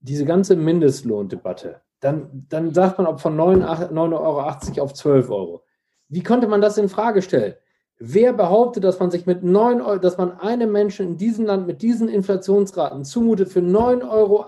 Diese 0.00 0.24
ganze 0.24 0.56
Mindestlohndebatte. 0.56 1.82
Dann, 2.00 2.46
dann 2.48 2.72
sagt 2.72 2.96
man, 2.96 3.06
ob 3.06 3.20
von 3.20 3.36
9,80 3.36 4.78
Euro 4.78 4.82
auf 4.82 4.94
12 4.94 5.30
Euro. 5.30 5.64
Wie 6.08 6.22
konnte 6.22 6.48
man 6.48 6.62
das 6.62 6.78
in 6.78 6.88
Frage 6.88 7.20
stellen? 7.20 7.54
Wer 7.98 8.34
behauptet, 8.34 8.84
dass 8.84 9.00
man 9.00 9.10
sich 9.10 9.24
mit 9.24 9.42
9 9.42 9.80
Euro, 9.80 9.98
dass 9.98 10.18
man 10.18 10.32
einem 10.32 10.70
Menschen 10.70 11.06
in 11.06 11.16
diesem 11.16 11.46
Land 11.46 11.66
mit 11.66 11.80
diesen 11.80 12.08
Inflationsraten 12.08 13.04
zumutet, 13.04 13.48
für 13.48 13.60
9,80 13.60 14.10
Euro 14.10 14.44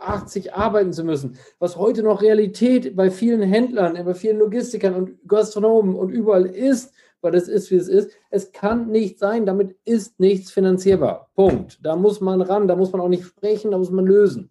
arbeiten 0.52 0.92
zu 0.92 1.02
müssen, 1.02 1.38
was 1.58 1.78
heute 1.78 2.02
noch 2.02 2.20
Realität 2.20 2.94
bei 2.94 3.10
vielen 3.10 3.40
Händlern, 3.40 4.04
bei 4.04 4.12
vielen 4.12 4.38
Logistikern 4.38 4.94
und 4.94 5.26
Gastronomen 5.26 5.94
und 5.94 6.10
überall 6.10 6.44
ist, 6.44 6.92
weil 7.22 7.34
es 7.34 7.48
ist, 7.48 7.70
wie 7.70 7.76
es 7.76 7.88
ist. 7.88 8.10
Es 8.28 8.52
kann 8.52 8.90
nicht 8.90 9.18
sein, 9.18 9.46
damit 9.46 9.76
ist 9.86 10.20
nichts 10.20 10.50
finanzierbar. 10.50 11.30
Punkt. 11.34 11.78
Da 11.82 11.96
muss 11.96 12.20
man 12.20 12.42
ran, 12.42 12.68
da 12.68 12.76
muss 12.76 12.92
man 12.92 13.00
auch 13.00 13.08
nicht 13.08 13.24
sprechen, 13.24 13.70
da 13.70 13.78
muss 13.78 13.90
man 13.90 14.04
lösen. 14.04 14.50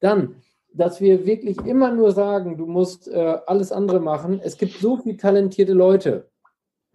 Dann, 0.00 0.34
dass 0.74 1.00
wir 1.00 1.26
wirklich 1.26 1.58
immer 1.64 1.92
nur 1.92 2.10
sagen, 2.10 2.56
du 2.56 2.66
musst 2.66 3.06
äh, 3.06 3.38
alles 3.46 3.70
andere 3.70 4.00
machen. 4.00 4.40
Es 4.42 4.56
gibt 4.56 4.74
so 4.80 4.96
viele 4.96 5.16
talentierte 5.16 5.74
Leute. 5.74 6.28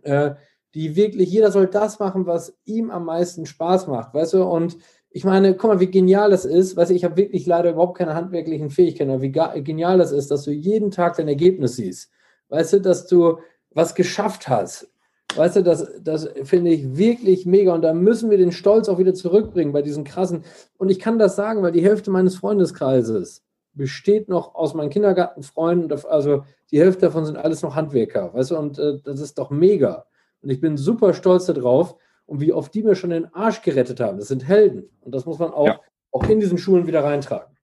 Äh, 0.04 0.32
die 0.74 0.96
wirklich, 0.96 1.30
jeder 1.32 1.52
soll 1.52 1.68
das 1.68 2.00
machen, 2.00 2.26
was 2.26 2.58
ihm 2.66 2.92
am 2.92 3.06
meisten 3.06 3.46
Spaß 3.46 3.88
macht, 3.88 4.14
weißt 4.14 4.34
du? 4.34 4.44
Und 4.44 4.78
ich 5.10 5.24
meine, 5.24 5.56
guck 5.56 5.72
mal, 5.72 5.80
wie 5.80 5.90
genial 5.90 6.30
das 6.30 6.46
ist. 6.46 6.76
Weißt 6.76 6.92
du, 6.92 6.96
ich 6.96 7.04
habe 7.04 7.18
wirklich 7.18 7.46
leider 7.46 7.72
überhaupt 7.72 7.98
keine 7.98 8.14
handwerklichen 8.14 8.70
Fähigkeiten, 8.70 9.10
aber 9.10 9.22
wie 9.22 9.64
genial 9.64 9.98
das 9.98 10.12
ist, 10.12 10.30
dass 10.30 10.44
du 10.44 10.52
jeden 10.52 10.92
Tag 10.92 11.16
dein 11.16 11.28
Ergebnis 11.28 11.78
siehst. 11.78 12.12
Weißt 12.50 12.74
du, 12.74 12.82
dass 12.82 13.08
du 13.08 13.40
was 13.72 13.96
geschafft 13.96 14.48
hast. 14.48 14.90
Weißt 15.36 15.58
du, 15.58 15.64
das, 15.64 15.88
das 16.02 16.30
finde 16.44 16.72
ich 16.72 16.98
wirklich 16.98 17.46
mega 17.46 17.74
und 17.74 17.82
da 17.82 17.94
müssen 17.94 18.30
wir 18.30 18.38
den 18.38 18.52
Stolz 18.52 18.90
auch 18.90 18.98
wieder 18.98 19.14
zurückbringen 19.14 19.74
bei 19.74 19.82
diesen 19.82 20.04
krassen. 20.04 20.44
Und 20.78 20.90
ich 20.90 21.00
kann 21.00 21.20
das 21.20 21.36
sagen, 21.36 21.62
weil 21.62 21.74
die 21.74 21.84
Hälfte 21.84 22.10
meines 22.12 22.38
Freundeskreises 22.38 23.44
besteht 23.74 24.30
noch 24.30 24.56
aus 24.56 24.74
meinen 24.74 24.90
Kindergartenfreunden, 24.90 26.00
also 26.06 26.44
die 26.72 26.80
Hälfte 26.80 27.02
davon 27.02 27.26
sind 27.26 27.38
alles 27.38 27.62
noch 27.62 27.76
Handwerker, 27.76 28.34
weißt 28.34 28.52
du, 28.52 28.58
und 28.58 28.80
äh, 28.80 29.00
das 29.04 29.20
ist 29.20 29.38
doch 29.38 29.52
mega. 29.52 30.06
Und 30.42 30.50
ich 30.50 30.60
bin 30.60 30.78
super 30.78 31.14
stolz 31.14 31.46
darauf 31.46 31.96
und 32.26 32.42
wie 32.42 32.54
oft 32.54 32.74
die 32.74 32.84
mir 32.84 32.96
schon 32.96 33.10
den 33.10 33.34
Arsch 33.34 33.62
gerettet 33.62 34.00
haben. 34.00 34.18
Das 34.18 34.28
sind 34.28 34.48
Helden. 34.48 34.90
Und 35.02 35.14
das 35.14 35.26
muss 35.26 35.40
man 35.40 35.52
auch, 35.52 35.68
ja. 35.68 35.80
auch 36.12 36.28
in 36.30 36.40
diesen 36.40 36.58
Schulen 36.58 36.88
wieder 36.88 37.04
reintragen. 37.04 37.58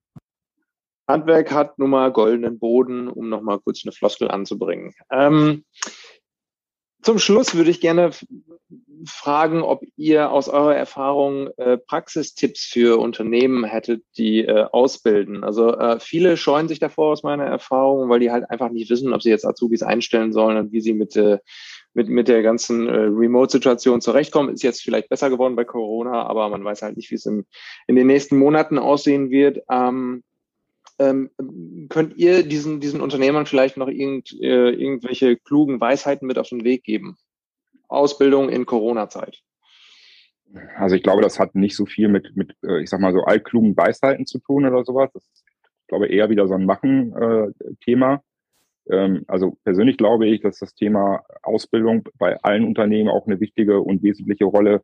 Handwerk 1.07 1.51
hat 1.51 1.77
nun 1.77 1.91
mal 1.91 2.11
goldenen 2.11 2.57
Boden, 2.57 3.07
um 3.07 3.29
nochmal 3.29 3.59
kurz 3.59 3.83
eine 3.85 3.91
Floskel 3.91 4.31
anzubringen. 4.31 4.93
Ähm, 5.11 5.63
zum 7.03 7.19
Schluss 7.19 7.53
würde 7.53 7.69
ich 7.69 7.81
gerne 7.81 8.09
fragen, 9.05 9.61
ob 9.61 9.83
ihr 9.95 10.31
aus 10.31 10.49
eurer 10.49 10.75
Erfahrung 10.75 11.49
äh, 11.57 11.77
Praxistipps 11.77 12.65
für 12.65 12.99
Unternehmen 12.99 13.63
hättet, 13.63 14.03
die 14.17 14.43
äh, 14.43 14.65
ausbilden. 14.71 15.43
Also 15.43 15.77
äh, 15.77 15.99
viele 15.99 16.37
scheuen 16.37 16.67
sich 16.67 16.79
davor 16.79 17.11
aus 17.11 17.21
meiner 17.21 17.45
Erfahrung, 17.45 18.09
weil 18.09 18.21
die 18.21 18.31
halt 18.31 18.49
einfach 18.49 18.69
nicht 18.71 18.89
wissen, 18.89 19.13
ob 19.13 19.21
sie 19.21 19.29
jetzt 19.29 19.45
Azubis 19.45 19.83
einstellen 19.83 20.33
sollen 20.33 20.57
und 20.57 20.71
wie 20.71 20.81
sie 20.81 20.93
mit 20.93 21.15
äh, 21.15 21.37
mit, 21.95 22.09
mit 22.09 22.27
der 22.27 22.43
ganzen 22.43 22.87
äh, 22.87 22.91
Remote-Situation 22.91 24.01
zurechtkommen. 24.01 24.53
Ist 24.53 24.63
jetzt 24.63 24.81
vielleicht 24.81 25.09
besser 25.09 25.29
geworden 25.29 25.55
bei 25.55 25.63
Corona, 25.63 26.23
aber 26.23 26.49
man 26.49 26.63
weiß 26.63 26.81
halt 26.81 26.97
nicht, 26.97 27.09
wie 27.09 27.15
es 27.15 27.25
in 27.25 27.45
den 27.87 28.07
nächsten 28.07 28.37
Monaten 28.37 28.77
aussehen 28.77 29.31
wird. 29.31 29.63
Ähm, 29.69 30.23
ähm, 30.99 31.29
könnt 31.89 32.17
ihr 32.17 32.43
diesen, 32.43 32.79
diesen 32.79 33.01
Unternehmern 33.01 33.45
vielleicht 33.45 33.77
noch 33.77 33.87
irgend, 33.87 34.31
äh, 34.41 34.69
irgendwelche 34.69 35.37
klugen 35.37 35.79
Weisheiten 35.79 36.27
mit 36.27 36.37
auf 36.37 36.49
den 36.49 36.63
Weg 36.63 36.83
geben? 36.83 37.17
Ausbildung 37.87 38.49
in 38.49 38.65
Corona-Zeit. 38.65 39.41
Also 40.77 40.95
ich 40.95 41.03
glaube, 41.03 41.21
das 41.21 41.39
hat 41.39 41.55
nicht 41.55 41.75
so 41.75 41.85
viel 41.85 42.07
mit, 42.07 42.35
mit 42.35 42.55
äh, 42.63 42.81
ich 42.81 42.89
sag 42.89 42.99
mal 42.99 43.13
so 43.13 43.23
altklugen 43.23 43.75
Weisheiten 43.75 44.25
zu 44.25 44.39
tun 44.39 44.65
oder 44.65 44.83
sowas. 44.83 45.11
Das 45.13 45.23
ist, 45.23 45.43
ich 45.81 45.87
glaube, 45.87 46.07
eher 46.07 46.29
wieder 46.29 46.47
so 46.47 46.55
ein 46.55 46.65
Machen-Thema. 46.65 48.23
Äh, 48.89 48.95
ähm, 48.95 49.23
also 49.27 49.57
persönlich 49.63 49.97
glaube 49.97 50.27
ich, 50.27 50.41
dass 50.41 50.59
das 50.59 50.73
Thema 50.73 51.23
Ausbildung 51.43 52.07
bei 52.17 52.37
allen 52.41 52.65
Unternehmen 52.65 53.09
auch 53.09 53.27
eine 53.27 53.39
wichtige 53.39 53.81
und 53.81 54.03
wesentliche 54.03 54.45
Rolle 54.45 54.81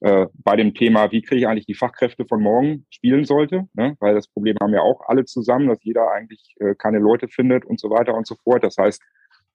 äh, 0.00 0.26
bei 0.34 0.56
dem 0.56 0.74
Thema, 0.74 1.10
wie 1.10 1.22
kriege 1.22 1.40
ich 1.40 1.48
eigentlich 1.48 1.66
die 1.66 1.74
Fachkräfte 1.74 2.24
von 2.24 2.40
morgen 2.40 2.86
spielen 2.90 3.24
sollte. 3.24 3.66
Ne? 3.74 3.96
Weil 4.00 4.14
das 4.14 4.28
Problem 4.28 4.56
haben 4.60 4.72
ja 4.72 4.80
auch 4.80 5.00
alle 5.08 5.24
zusammen, 5.24 5.68
dass 5.68 5.82
jeder 5.82 6.10
eigentlich 6.12 6.54
äh, 6.60 6.74
keine 6.76 6.98
Leute 6.98 7.28
findet 7.28 7.64
und 7.64 7.80
so 7.80 7.90
weiter 7.90 8.14
und 8.14 8.26
so 8.26 8.36
fort. 8.36 8.62
Das 8.62 8.76
heißt, 8.76 9.02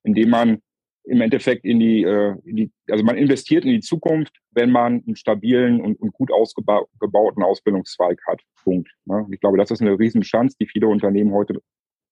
indem 0.02 0.30
man 0.30 0.58
im 1.06 1.20
Endeffekt 1.20 1.64
in 1.64 1.80
die, 1.80 2.02
äh, 2.02 2.34
in 2.44 2.56
die 2.56 2.72
also 2.90 3.04
man 3.04 3.16
investiert 3.16 3.64
in 3.64 3.72
die 3.72 3.80
Zukunft, 3.80 4.38
wenn 4.52 4.70
man 4.70 5.02
einen 5.06 5.16
stabilen 5.16 5.80
und, 5.80 6.00
und 6.00 6.12
gut 6.12 6.30
ausgebauten 6.32 7.42
Ausbildungszweig 7.42 8.20
hat. 8.26 8.40
Punkt. 8.62 8.90
Ne? 9.04 9.26
Ich 9.30 9.40
glaube, 9.40 9.58
das 9.58 9.70
ist 9.70 9.82
eine 9.82 9.98
Riesenchance, 9.98 10.56
die 10.58 10.66
viele 10.66 10.88
Unternehmen 10.88 11.32
heute 11.32 11.60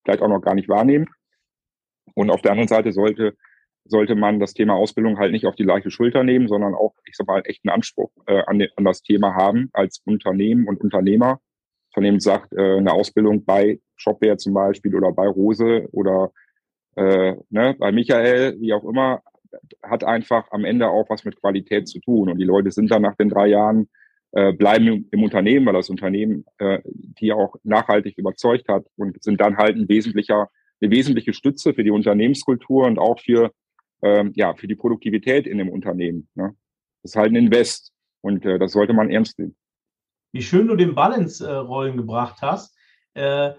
vielleicht 0.05 0.23
auch 0.23 0.29
noch 0.29 0.43
gar 0.43 0.55
nicht 0.55 0.69
wahrnehmen. 0.69 1.07
Und 2.15 2.31
auf 2.31 2.43
der 2.43 2.53
anderen 2.53 2.69
Seite 2.69 2.93
sollte, 2.93 3.35
sollte 3.85 4.15
man 4.15 4.41
das 4.41 4.55
Thema 4.55 4.75
Ausbildung 4.75 5.19
halt 5.19 5.33
nicht 5.33 5.47
auf 5.47 5.57
die 5.57 5.65
leichte 5.65 5.91
Schulter 5.91 6.25
nehmen, 6.25 6.49
sondern 6.49 6.75
auch, 6.75 6.95
ich 7.05 7.17
sag 7.17 7.27
mal, 7.27 7.43
echt 7.45 7.65
einen 7.65 7.75
Anspruch 7.75 8.11
äh, 8.27 8.43
an, 8.47 8.63
an 8.77 8.85
das 8.85 9.03
Thema 9.03 9.35
haben 9.35 9.71
als 9.73 10.03
Unternehmen 10.05 10.69
und 10.69 10.81
Unternehmer. 10.81 11.41
Unternehmen 11.91 12.21
sagt, 12.21 12.53
äh, 12.53 12.79
eine 12.79 12.93
Ausbildung 12.93 13.45
bei 13.45 13.81
Shopware 13.97 14.37
zum 14.37 14.55
Beispiel 14.55 14.95
oder 14.95 15.13
bei 15.13 15.27
Rose 15.27 15.89
oder 15.93 16.33
äh, 16.97 17.35
ne, 17.51 17.75
bei 17.79 17.93
Michael, 17.93 18.61
wie 18.61 18.73
auch 18.73 18.85
immer, 18.85 19.23
hat 19.83 20.05
einfach 20.05 20.51
am 20.51 20.65
Ende 20.65 20.89
auch 20.89 21.09
was 21.11 21.25
mit 21.25 21.41
Qualität 21.41 21.89
zu 21.89 22.01
tun. 22.01 22.31
Und 22.31 22.39
die 22.39 22.45
Leute 22.45 22.71
sind 22.71 22.91
dann 22.91 23.03
nach 23.03 23.17
den 23.17 23.29
drei 23.29 23.49
Jahren, 23.49 23.89
äh, 24.33 24.53
bleiben 24.53 24.87
im, 24.87 25.09
im 25.11 25.23
Unternehmen, 25.23 25.67
weil 25.67 25.75
das 25.75 25.91
Unternehmen 25.91 26.45
äh, 26.59 26.81
die 26.85 27.33
auch 27.33 27.57
nachhaltig 27.63 28.17
überzeugt 28.17 28.69
hat 28.69 28.87
und 28.97 29.23
sind 29.23 29.41
dann 29.41 29.59
halt 29.59 29.77
ein 29.77 29.89
wesentlicher 29.89 30.49
eine 30.83 30.91
wesentliche 30.91 31.33
Stütze 31.33 31.75
für 31.75 31.85
die 31.85 31.91
Unternehmenskultur 31.91 32.87
und 32.87 32.99
auch 32.99 33.21
für, 33.21 33.53
ähm, 34.03 34.33
ja, 34.35 34.55
für 34.55 34.67
die 34.67 34.75
Produktivität 34.75 35.47
in 35.47 35.59
dem 35.59 35.69
Unternehmen. 35.69 36.29
Ne? 36.35 36.55
Das 37.03 37.13
ist 37.13 37.17
halt 37.17 37.33
ein 37.33 37.37
Invest 37.37 37.93
und 38.21 38.45
äh, 38.45 38.59
das 38.59 38.73
sollte 38.73 38.93
man 38.93 39.11
ernst 39.11 39.39
nehmen. 39.39 39.57
Wie 40.33 40.43
schön 40.43 40.67
du 40.67 40.77
den 40.77 40.95
Balance-Rollen 40.95 41.97
gebracht 41.97 42.39
hast. 42.43 42.77
Äh, 43.15 43.53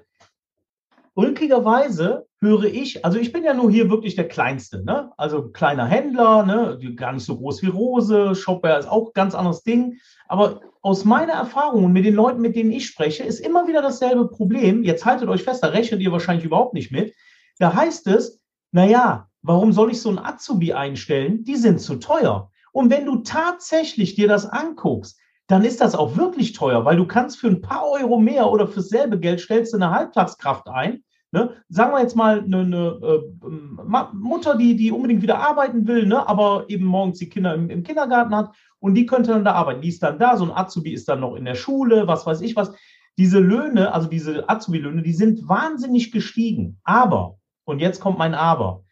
ulkigerweise 1.15 2.25
höre 2.39 2.65
ich, 2.65 3.05
also 3.05 3.17
ich 3.17 3.31
bin 3.31 3.43
ja 3.43 3.53
nur 3.53 3.71
hier 3.71 3.89
wirklich 3.89 4.15
der 4.15 4.27
Kleinste, 4.27 4.83
ne? 4.83 5.11
Also 5.17 5.49
kleiner 5.49 5.85
Händler, 5.85 6.43
ne? 6.45 6.79
Gar 6.95 7.13
nicht 7.13 7.25
so 7.25 7.37
groß 7.37 7.61
wie 7.61 7.67
Rose, 7.67 8.35
Shopware 8.35 8.79
ist 8.79 8.89
auch 8.89 9.13
ganz 9.13 9.35
anderes 9.35 9.63
Ding. 9.63 9.97
Aber 10.27 10.61
aus 10.81 11.05
meiner 11.05 11.33
Erfahrung 11.33 11.85
und 11.85 11.93
mit 11.93 12.05
den 12.05 12.15
Leuten, 12.15 12.41
mit 12.41 12.55
denen 12.55 12.71
ich 12.71 12.87
spreche, 12.87 13.23
ist 13.23 13.39
immer 13.39 13.67
wieder 13.67 13.81
dasselbe 13.81 14.27
Problem. 14.27 14.83
Jetzt 14.83 15.05
haltet 15.05 15.29
euch 15.29 15.43
fest, 15.43 15.63
da 15.63 15.67
rechnet 15.67 16.01
ihr 16.01 16.11
wahrscheinlich 16.11 16.45
überhaupt 16.45 16.73
nicht 16.73 16.91
mit. 16.91 17.13
Da 17.59 17.73
heißt 17.73 18.07
es, 18.07 18.41
naja, 18.71 19.29
warum 19.41 19.71
soll 19.71 19.91
ich 19.91 20.01
so 20.01 20.09
ein 20.09 20.19
Azubi 20.19 20.73
einstellen? 20.73 21.43
Die 21.43 21.55
sind 21.55 21.79
zu 21.79 21.95
teuer. 21.95 22.49
Und 22.71 22.89
wenn 22.89 23.05
du 23.05 23.17
tatsächlich 23.17 24.15
dir 24.15 24.27
das 24.27 24.45
anguckst, 24.47 25.19
dann 25.47 25.63
ist 25.63 25.81
das 25.81 25.95
auch 25.95 26.15
wirklich 26.15 26.53
teuer, 26.53 26.85
weil 26.85 26.97
du 26.97 27.05
kannst 27.05 27.39
für 27.39 27.47
ein 27.47 27.61
paar 27.61 27.85
Euro 27.89 28.17
mehr 28.17 28.49
oder 28.49 28.67
fürs 28.67 28.89
selbe 28.89 29.19
Geld 29.19 29.39
stellst 29.39 29.73
du 29.73 29.77
eine 29.77 29.91
Halbtagskraft 29.91 30.69
ein. 30.69 31.03
Ne? 31.31 31.51
Sagen 31.67 31.93
wir 31.93 31.99
jetzt 31.99 32.15
mal 32.15 32.43
eine, 32.43 32.59
eine 32.59 32.99
äh, 33.01 34.13
Mutter, 34.13 34.55
die, 34.55 34.75
die 34.75 34.91
unbedingt 34.91 35.23
wieder 35.23 35.39
arbeiten 35.39 35.87
will, 35.87 36.05
ne? 36.05 36.27
aber 36.29 36.65
eben 36.67 36.85
morgens 36.85 37.17
die 37.17 37.27
Kinder 37.27 37.55
im, 37.55 37.71
im, 37.71 37.81
Kindergarten 37.81 38.35
hat 38.35 38.51
und 38.79 38.93
die 38.93 39.07
könnte 39.07 39.31
dann 39.31 39.43
da 39.43 39.53
arbeiten. 39.53 39.81
Die 39.81 39.89
ist 39.89 40.03
dann 40.03 40.19
da, 40.19 40.37
so 40.37 40.45
ein 40.45 40.51
Azubi 40.51 40.93
ist 40.93 41.09
dann 41.09 41.21
noch 41.21 41.35
in 41.35 41.45
der 41.45 41.55
Schule, 41.55 42.07
was 42.07 42.25
weiß 42.25 42.41
ich 42.41 42.55
was. 42.55 42.71
Diese 43.17 43.39
Löhne, 43.39 43.93
also 43.93 44.07
diese 44.07 44.47
Azubi-Löhne, 44.47 45.01
die 45.01 45.13
sind 45.13 45.47
wahnsinnig 45.49 46.11
gestiegen. 46.11 46.79
Aber, 46.83 47.37
und 47.65 47.79
jetzt 47.79 47.99
kommt 47.99 48.19
mein 48.19 48.35
Aber, 48.35 48.82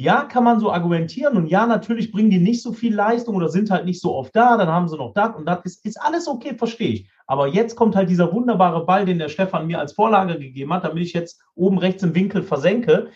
Ja, 0.00 0.24
kann 0.24 0.44
man 0.44 0.60
so 0.60 0.72
argumentieren 0.72 1.36
und 1.36 1.46
ja, 1.46 1.66
natürlich 1.66 2.10
bringen 2.10 2.30
die 2.30 2.38
nicht 2.38 2.62
so 2.62 2.72
viel 2.72 2.94
Leistung 2.94 3.36
oder 3.36 3.50
sind 3.50 3.70
halt 3.70 3.84
nicht 3.84 4.00
so 4.00 4.14
oft 4.14 4.34
da, 4.34 4.56
dann 4.56 4.68
haben 4.68 4.88
sie 4.88 4.96
noch 4.96 5.12
das 5.12 5.36
und 5.36 5.44
das 5.44 5.58
ist, 5.64 5.84
ist 5.84 6.00
alles 6.00 6.26
okay, 6.26 6.54
verstehe 6.54 6.88
ich. 6.88 7.10
Aber 7.26 7.48
jetzt 7.48 7.76
kommt 7.76 7.94
halt 7.94 8.08
dieser 8.08 8.32
wunderbare 8.32 8.86
Ball, 8.86 9.04
den 9.04 9.18
der 9.18 9.28
Stefan 9.28 9.66
mir 9.66 9.78
als 9.78 9.92
Vorlage 9.92 10.38
gegeben 10.38 10.72
hat, 10.72 10.84
damit 10.84 11.02
ich 11.02 11.12
jetzt 11.12 11.42
oben 11.54 11.76
rechts 11.76 12.02
im 12.02 12.14
Winkel 12.14 12.42
versenke. 12.42 13.10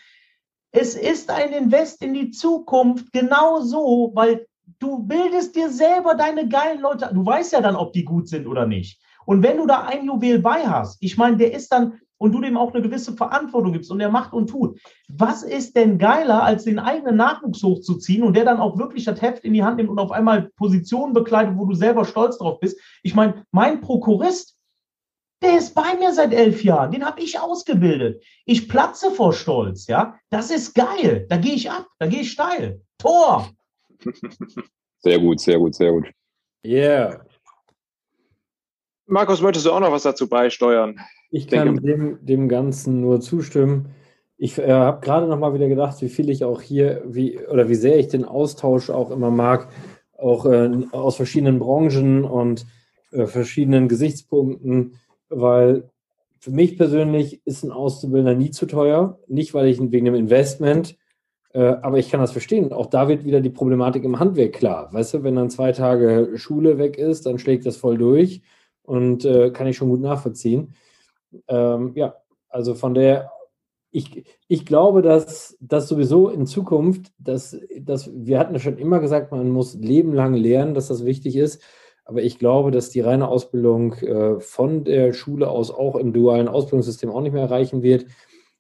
Es 0.73 0.95
ist 0.95 1.31
ein 1.31 1.55
Invest 1.55 2.03
in 2.03 2.13
die 2.13 2.33
Zukunft, 2.33 3.15
genau 3.15 3.61
so, 3.61 4.13
weil 4.15 4.47
du 4.79 4.99
bildest 5.05 5.57
dir 5.57 5.71
selber 5.71 6.15
deine 6.15 6.49
geilen 6.49 6.83
Leute. 6.83 7.09
Du 7.15 7.25
weißt 7.25 7.55
ja 7.55 7.63
dann, 7.63 7.77
ob 7.77 7.95
die 7.95 8.05
gut 8.05 8.29
sind 8.29 8.47
oder 8.47 8.67
nicht. 8.67 9.01
Und 9.25 9.43
wenn 9.43 9.57
du 9.57 9.67
da 9.67 9.87
ein 9.87 10.05
Juwel 10.05 10.39
bei 10.41 10.67
hast, 10.67 11.03
ich 11.03 11.17
meine, 11.17 11.39
der 11.39 11.55
ist 11.55 11.73
dann, 11.73 12.01
und 12.19 12.33
du 12.33 12.41
dem 12.41 12.57
auch 12.57 12.73
eine 12.73 12.83
gewisse 12.83 13.13
Verantwortung 13.13 13.73
gibst 13.73 13.91
und 13.91 13.99
der 13.99 14.11
macht 14.11 14.33
und 14.33 14.49
tut. 14.49 14.79
Was 15.09 15.43
ist 15.43 15.77
denn 15.77 15.99
geiler, 15.99 16.43
als 16.43 16.65
den 16.65 16.79
eigenen 16.79 17.17
Nachwuchs 17.17 17.63
hochzuziehen 17.63 18.23
und 18.23 18.37
der 18.37 18.45
dann 18.45 18.61
auch 18.61 18.79
wirklich 18.79 19.05
das 19.05 19.21
Heft 19.21 19.45
in 19.45 19.53
die 19.53 19.63
Hand 19.63 19.77
nimmt 19.77 19.91
und 19.91 19.99
auf 19.99 20.13
einmal 20.13 20.51
Positionen 20.57 21.13
bekleidet, 21.13 21.57
wo 21.57 21.67
du 21.67 21.75
selber 21.75 22.05
stolz 22.05 22.39
drauf 22.39 22.61
bist? 22.61 22.79
Ich 23.03 23.15
meine, 23.15 23.45
mein 23.51 23.81
Prokurist, 23.81 24.57
der 25.43 25.59
ist 25.59 25.75
bei 25.75 25.97
mir 25.99 26.13
seit 26.13 26.33
elf 26.33 26.65
Jahren, 26.65 26.93
den 26.93 27.05
habe 27.05 27.21
ich 27.21 27.39
ausgebildet. 27.39 28.23
Ich 28.47 28.69
platze 28.69 29.11
vor 29.11 29.33
Stolz, 29.33 29.87
ja. 29.87 30.19
Das 30.31 30.51
ist 30.51 30.75
geil. 30.75 31.27
Da 31.29 31.37
gehe 31.37 31.55
ich 31.55 31.71
ab, 31.71 31.87
da 31.99 32.07
gehe 32.07 32.21
ich 32.21 32.33
steil. 32.33 32.81
Tor! 32.99 33.51
Sehr 35.05 35.19
gut, 35.19 35.39
sehr 35.39 35.59
gut, 35.59 35.75
sehr 35.75 35.93
gut. 35.93 36.11
Yeah. 36.65 37.27
Markus, 39.07 39.43
möchtest 39.43 39.67
du 39.67 39.73
auch 39.73 39.81
noch 39.81 39.93
was 39.93 40.05
dazu 40.05 40.29
beisteuern? 40.29 40.99
Ich 41.31 41.47
kann 41.49 41.77
dem, 41.77 42.19
dem 42.25 42.49
Ganzen 42.49 43.01
nur 43.01 43.21
zustimmen. 43.21 43.91
Ich 44.37 44.59
äh, 44.59 44.73
habe 44.73 45.01
gerade 45.01 45.27
noch 45.27 45.39
mal 45.39 45.53
wieder 45.53 45.69
gedacht, 45.69 46.01
wie 46.01 46.09
viel 46.09 46.31
ich 46.31 46.45
auch 46.45 46.61
hier, 46.61 47.03
wie 47.07 47.39
oder 47.47 47.69
wie 47.69 47.75
sehr 47.75 47.99
ich 47.99 48.09
den 48.09 48.25
Austausch 48.25 48.91
auch 48.91 49.11
immer 49.11 49.31
mag, 49.31 49.69
auch 50.17 50.47
äh, 50.47 50.71
aus 50.93 51.17
verschiedenen 51.17 51.59
Branchen 51.59 52.25
und 52.25 52.67
äh, 53.13 53.27
verschiedenen 53.27 53.89
Gesichtspunkten, 53.89 54.95
weil 55.29 55.91
für 56.39 56.51
mich 56.51 56.79
persönlich 56.79 57.43
ist 57.45 57.63
ein 57.63 57.73
Auszubildender 57.73 58.35
nie 58.35 58.51
zu 58.51 58.67
teuer. 58.67 59.19
Nicht, 59.29 59.55
weil 59.55 59.67
ich 59.67 59.81
wegen 59.81 60.05
dem 60.05 60.15
Investment, 60.15 60.97
äh, 61.53 61.61
aber 61.61 61.99
ich 61.99 62.11
kann 62.11 62.21
das 62.21 62.33
verstehen. 62.33 62.73
Auch 62.73 62.87
da 62.87 63.09
wird 63.09 63.25
wieder 63.25 63.41
die 63.41 63.51
Problematik 63.51 64.05
im 64.05 64.19
Handwerk 64.19 64.55
klar. 64.55 64.93
Weißt 64.93 65.15
du, 65.15 65.23
wenn 65.23 65.37
dann 65.37 65.51
zwei 65.51 65.73
Tage 65.73 66.33
Schule 66.37 66.79
weg 66.79 66.97
ist, 66.97 67.27
dann 67.27 67.39
schlägt 67.39 67.67
das 67.67 67.77
voll 67.77 67.99
durch 67.99 68.43
und 68.85 69.25
äh, 69.25 69.51
kann 69.51 69.67
ich 69.67 69.77
schon 69.77 69.89
gut 69.89 70.01
nachvollziehen. 70.01 70.75
Ähm, 71.49 71.93
ja, 71.97 72.17
also 72.49 72.75
von 72.75 72.95
der, 72.95 73.33
ich, 73.91 74.25
ich 74.49 74.67
glaube, 74.67 75.03
dass 75.03 75.57
das 75.61 75.89
sowieso 75.89 76.29
in 76.29 76.47
Zukunft, 76.47 77.13
dass, 77.19 77.59
dass 77.81 78.11
wir 78.15 78.39
hatten 78.39 78.55
ja 78.55 78.61
schon 78.61 78.79
immer 78.79 79.01
gesagt, 79.01 79.33
man 79.33 79.51
muss 79.51 79.75
lebenlang 79.75 80.35
lernen, 80.35 80.75
dass 80.75 80.89
das 80.89 81.05
wichtig 81.05 81.37
ist. 81.37 81.63
Aber 82.05 82.23
ich 82.23 82.39
glaube, 82.39 82.71
dass 82.71 82.91
die 82.91 83.01
reine 83.01 83.29
Ausbildung 83.29 83.95
äh, 83.95 84.39
von 84.39 84.85
der 84.85 85.15
Schule 85.15 85.49
aus 85.49 85.71
auch 85.71 85.97
im 85.97 86.13
dualen 86.13 86.49
Ausbildungssystem 86.49 87.11
auch 87.11 87.23
nicht 87.23 87.33
mehr 87.33 87.43
erreichen 87.43 87.83
wird, 87.83 88.07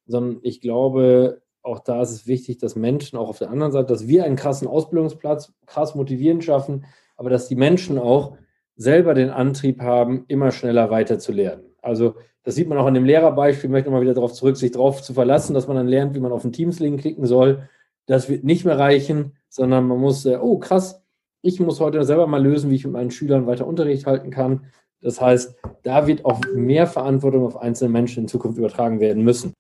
sondern 0.07 0.41
ich 0.43 0.61
glaube, 0.63 1.43
auch 1.63 1.81
da 1.81 2.03
ist 2.03 2.11
es 2.11 2.27
wichtig, 2.27 2.59
dass 2.59 2.77
Menschen 2.77 3.19
auch 3.19 3.29
auf 3.29 3.39
der 3.39 3.51
anderen 3.51 3.73
Seite, 3.73 3.87
dass 3.87 4.07
wir 4.07 4.25
einen 4.25 4.37
krassen 4.37 4.67
Ausbildungsplatz 4.67 5.53
krass 5.67 5.95
motivierend 5.95 6.45
schaffen, 6.45 6.87
aber 7.17 7.31
dass 7.31 7.49
die 7.49 7.57
Menschen 7.57 7.99
auch 7.99 8.37
selber 8.77 9.15
den 9.15 9.31
Antrieb 9.31 9.81
haben, 9.81 10.25
immer 10.29 10.51
schneller 10.51 10.91
weiter 10.91 11.19
zu 11.19 11.33
lernen. 11.33 11.65
Also 11.81 12.15
das 12.43 12.55
sieht 12.55 12.69
man 12.69 12.79
auch 12.79 12.87
an 12.87 12.95
dem 12.95 13.05
Lehrerbeispiel, 13.05 13.69
ich 13.69 13.73
möchte 13.73 13.91
mal 13.91 14.03
wieder 14.03 14.15
darauf 14.15 14.33
zurück, 14.33 14.57
sich 14.57 14.73
darauf 14.73 15.03
zu 15.03 15.15
verlassen, 15.15 15.55
dass 15.55 15.67
man 15.67 15.77
dann 15.77 15.89
lernt, 15.89 16.15
wie 16.15 16.21
man 16.21 16.33
auf 16.33 16.43
den 16.43 16.53
Teams-Link 16.53 17.01
klicken 17.01 17.27
soll. 17.27 17.69
Das 18.07 18.29
wird 18.29 18.45
nicht 18.45 18.65
mehr 18.65 18.79
reichen, 18.79 19.37
sondern 19.49 19.87
man 19.89 19.99
muss, 19.99 20.27
äh, 20.27 20.37
oh 20.41 20.59
krass, 20.59 21.03
ich 21.41 21.59
muss 21.61 21.81
heute 21.81 22.05
selber 22.05 22.27
mal 22.27 22.43
lösen, 22.43 22.71
wie 22.71 22.77
ich 22.77 22.85
mit 22.85 22.93
meinen 22.93 23.11
Schülern 23.11 23.47
weiter 23.47 23.67
Unterricht 23.67 24.07
halten 24.07 24.31
kann. 24.31 24.67
Das 25.01 25.21
heißt, 25.21 25.57
da 25.83 26.07
wird 26.07 26.25
auch 26.25 26.41
mehr 26.55 26.87
Verantwortung 26.87 27.45
auf 27.45 27.57
einzelne 27.57 27.91
Menschen 27.91 28.25
in 28.25 28.29
Zukunft 28.29 28.59
übertragen 28.59 29.01
werden 29.01 29.23
müssen. 29.23 29.53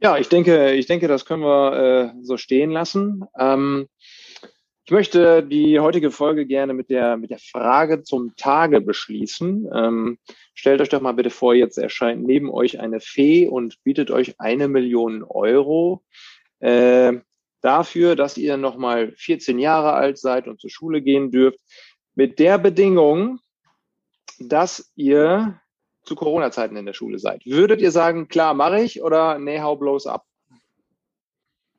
Ja, 0.00 0.18
ich 0.18 0.28
denke, 0.28 0.72
ich 0.72 0.86
denke, 0.86 1.08
das 1.08 1.24
können 1.24 1.42
wir 1.42 1.72
äh, 1.72 2.22
so 2.22 2.36
stehen 2.36 2.70
lassen. 2.70 3.24
Ähm, 3.38 3.88
ich 4.86 4.92
möchte 4.92 5.42
die 5.42 5.80
heutige 5.80 6.12
Folge 6.12 6.46
gerne 6.46 6.72
mit 6.72 6.90
der, 6.90 7.16
mit 7.16 7.30
der 7.30 7.40
Frage 7.40 8.04
zum 8.04 8.36
Tage 8.36 8.80
beschließen. 8.80 9.68
Ähm, 9.74 10.18
stellt 10.54 10.80
euch 10.80 10.90
doch 10.90 11.00
mal 11.00 11.10
bitte 11.10 11.30
vor, 11.30 11.54
jetzt 11.54 11.76
erscheint 11.76 12.24
neben 12.24 12.52
euch 12.52 12.78
eine 12.78 13.00
Fee 13.00 13.48
und 13.48 13.82
bietet 13.82 14.12
euch 14.12 14.38
eine 14.38 14.68
Million 14.68 15.24
Euro 15.24 16.04
äh, 16.60 17.14
dafür, 17.62 18.14
dass 18.14 18.38
ihr 18.38 18.56
nochmal 18.56 19.10
14 19.16 19.58
Jahre 19.58 19.92
alt 19.94 20.18
seid 20.18 20.46
und 20.46 20.60
zur 20.60 20.70
Schule 20.70 21.02
gehen 21.02 21.32
dürft. 21.32 21.58
Mit 22.14 22.38
der 22.38 22.56
Bedingung, 22.56 23.40
dass 24.38 24.92
ihr 24.94 25.60
zu 26.04 26.14
Corona-Zeiten 26.14 26.76
in 26.76 26.86
der 26.86 26.92
Schule 26.92 27.18
seid. 27.18 27.44
Würdet 27.44 27.80
ihr 27.80 27.90
sagen, 27.90 28.28
klar, 28.28 28.54
mache 28.54 28.82
ich 28.82 29.02
oder 29.02 29.40
nee, 29.40 29.60
hau 29.60 29.74
bloß 29.74 30.06
ab? 30.06 30.24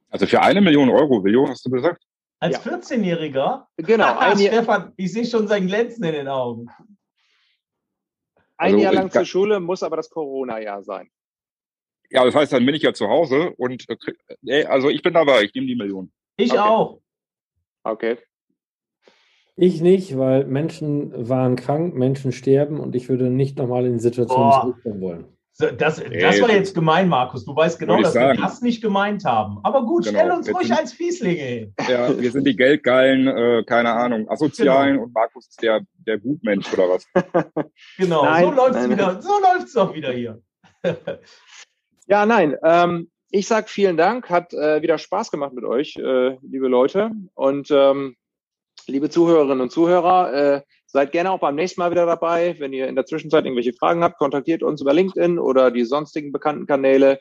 Also 0.09 0.25
für 0.27 0.41
eine 0.41 0.59
Million 0.59 0.89
Euro, 0.89 1.21
Million 1.21 1.47
hast 1.47 1.65
du 1.65 1.69
gesagt? 1.69 2.06
Als 2.39 2.63
ja. 2.63 2.71
14-Jähriger? 2.71 3.65
Genau. 3.77 4.17
Ein 4.17 4.37
Stefan, 4.37 4.93
ich 4.95 5.11
sehe 5.11 5.25
schon 5.25 5.47
sein 5.47 5.67
Glänzen 5.67 6.03
in 6.03 6.13
den 6.13 6.27
Augen. 6.27 6.67
Ein 8.57 8.73
also, 8.73 8.83
Jahr 8.83 8.93
lang 8.93 9.11
zur 9.11 9.25
Schule 9.25 9.59
muss 9.59 9.83
aber 9.83 9.97
das 9.97 10.09
Corona-Jahr 10.09 10.83
sein. 10.83 11.09
Ja, 12.09 12.23
das 12.23 12.35
heißt, 12.35 12.53
dann 12.53 12.65
bin 12.65 12.75
ich 12.75 12.83
ja 12.83 12.93
zu 12.93 13.07
Hause 13.07 13.51
und 13.57 13.85
äh, 14.45 14.63
also 14.65 14.89
ich 14.89 15.01
bin 15.01 15.13
dabei, 15.13 15.43
ich 15.43 15.53
nehme 15.53 15.67
die 15.67 15.75
Million. 15.75 16.11
Ich 16.37 16.51
okay. 16.51 16.59
auch. 16.59 17.01
Okay. 17.83 18.17
Ich 19.55 19.81
nicht, 19.81 20.17
weil 20.17 20.45
Menschen 20.45 21.27
waren 21.27 21.55
krank, 21.55 21.95
Menschen 21.95 22.31
sterben 22.31 22.79
und 22.79 22.95
ich 22.95 23.09
würde 23.09 23.29
nicht 23.29 23.57
nochmal 23.57 23.85
in 23.85 23.93
die 23.93 23.99
Situation 23.99 24.51
zurückkommen 24.51 25.01
wollen. 25.01 25.36
Das, 25.59 25.97
das 25.97 26.41
war 26.41 26.51
jetzt 26.51 26.75
gemein, 26.75 27.09
Markus. 27.09 27.43
Du 27.43 27.55
weißt 27.55 27.79
genau, 27.79 27.99
dass 27.99 28.13
sagen. 28.13 28.37
wir 28.37 28.45
das 28.45 28.61
nicht 28.61 28.79
gemeint 28.79 29.25
haben. 29.25 29.57
Aber 29.63 29.83
gut, 29.83 30.05
genau. 30.05 30.19
stell 30.19 30.31
uns 30.31 30.53
ruhig 30.53 30.71
als 30.71 30.93
Fieslinge 30.93 31.41
hin. 31.41 31.73
Ja, 31.89 32.15
wir 32.15 32.31
sind 32.31 32.45
die 32.45 32.55
Geldgeilen, 32.55 33.27
äh, 33.27 33.63
keine 33.65 33.91
Ahnung, 33.93 34.29
Asozialen 34.29 34.93
genau. 34.93 35.05
und 35.05 35.13
Markus 35.15 35.47
ist 35.47 35.63
der, 35.63 35.81
der 36.05 36.19
Gutmensch 36.19 36.71
oder 36.71 36.89
was? 36.89 37.07
genau, 37.97 38.23
nein, 38.23 38.45
so 38.45 38.51
läuft 38.51 38.75
es 38.75 38.89
wieder. 38.89 39.21
So 39.21 39.39
läuft 39.39 39.67
es 39.67 39.77
auch 39.77 39.95
wieder 39.95 40.11
hier. 40.11 40.43
ja, 42.07 42.27
nein. 42.27 42.55
Ähm, 42.63 43.09
ich 43.31 43.47
sag 43.47 43.67
vielen 43.67 43.97
Dank. 43.97 44.29
Hat 44.29 44.53
äh, 44.53 44.83
wieder 44.83 44.99
Spaß 44.99 45.31
gemacht 45.31 45.53
mit 45.53 45.63
euch, 45.63 45.95
äh, 45.97 46.37
liebe 46.43 46.67
Leute. 46.67 47.09
Und 47.33 47.71
ähm, 47.71 48.15
liebe 48.85 49.09
Zuhörerinnen 49.09 49.61
und 49.61 49.71
Zuhörer, 49.71 50.33
äh, 50.33 50.61
seid 50.97 51.11
gerne 51.11 51.29
auch 51.29 51.39
beim 51.39 51.53
nächsten 51.53 51.79
Mal 51.79 51.91
wieder 51.91 52.07
dabei. 52.07 52.55
Wenn 52.57 52.73
ihr 52.73 52.87
in 52.87 52.95
der 52.95 53.05
Zwischenzeit 53.05 53.45
irgendwelche 53.45 53.73
Fragen 53.73 54.03
habt, 54.03 54.17
kontaktiert 54.17 54.63
uns 54.63 54.81
über 54.81 54.95
LinkedIn 54.95 55.37
oder 55.37 55.69
die 55.69 55.85
sonstigen 55.85 56.31
bekannten 56.31 56.65
Kanäle. 56.65 57.19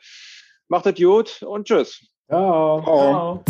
Macht 0.67 0.87
es 0.87 0.95
gut 0.95 1.43
und 1.43 1.67
tschüss. 1.67 2.03
Ciao. 2.27 2.81
Ciao. 2.83 3.43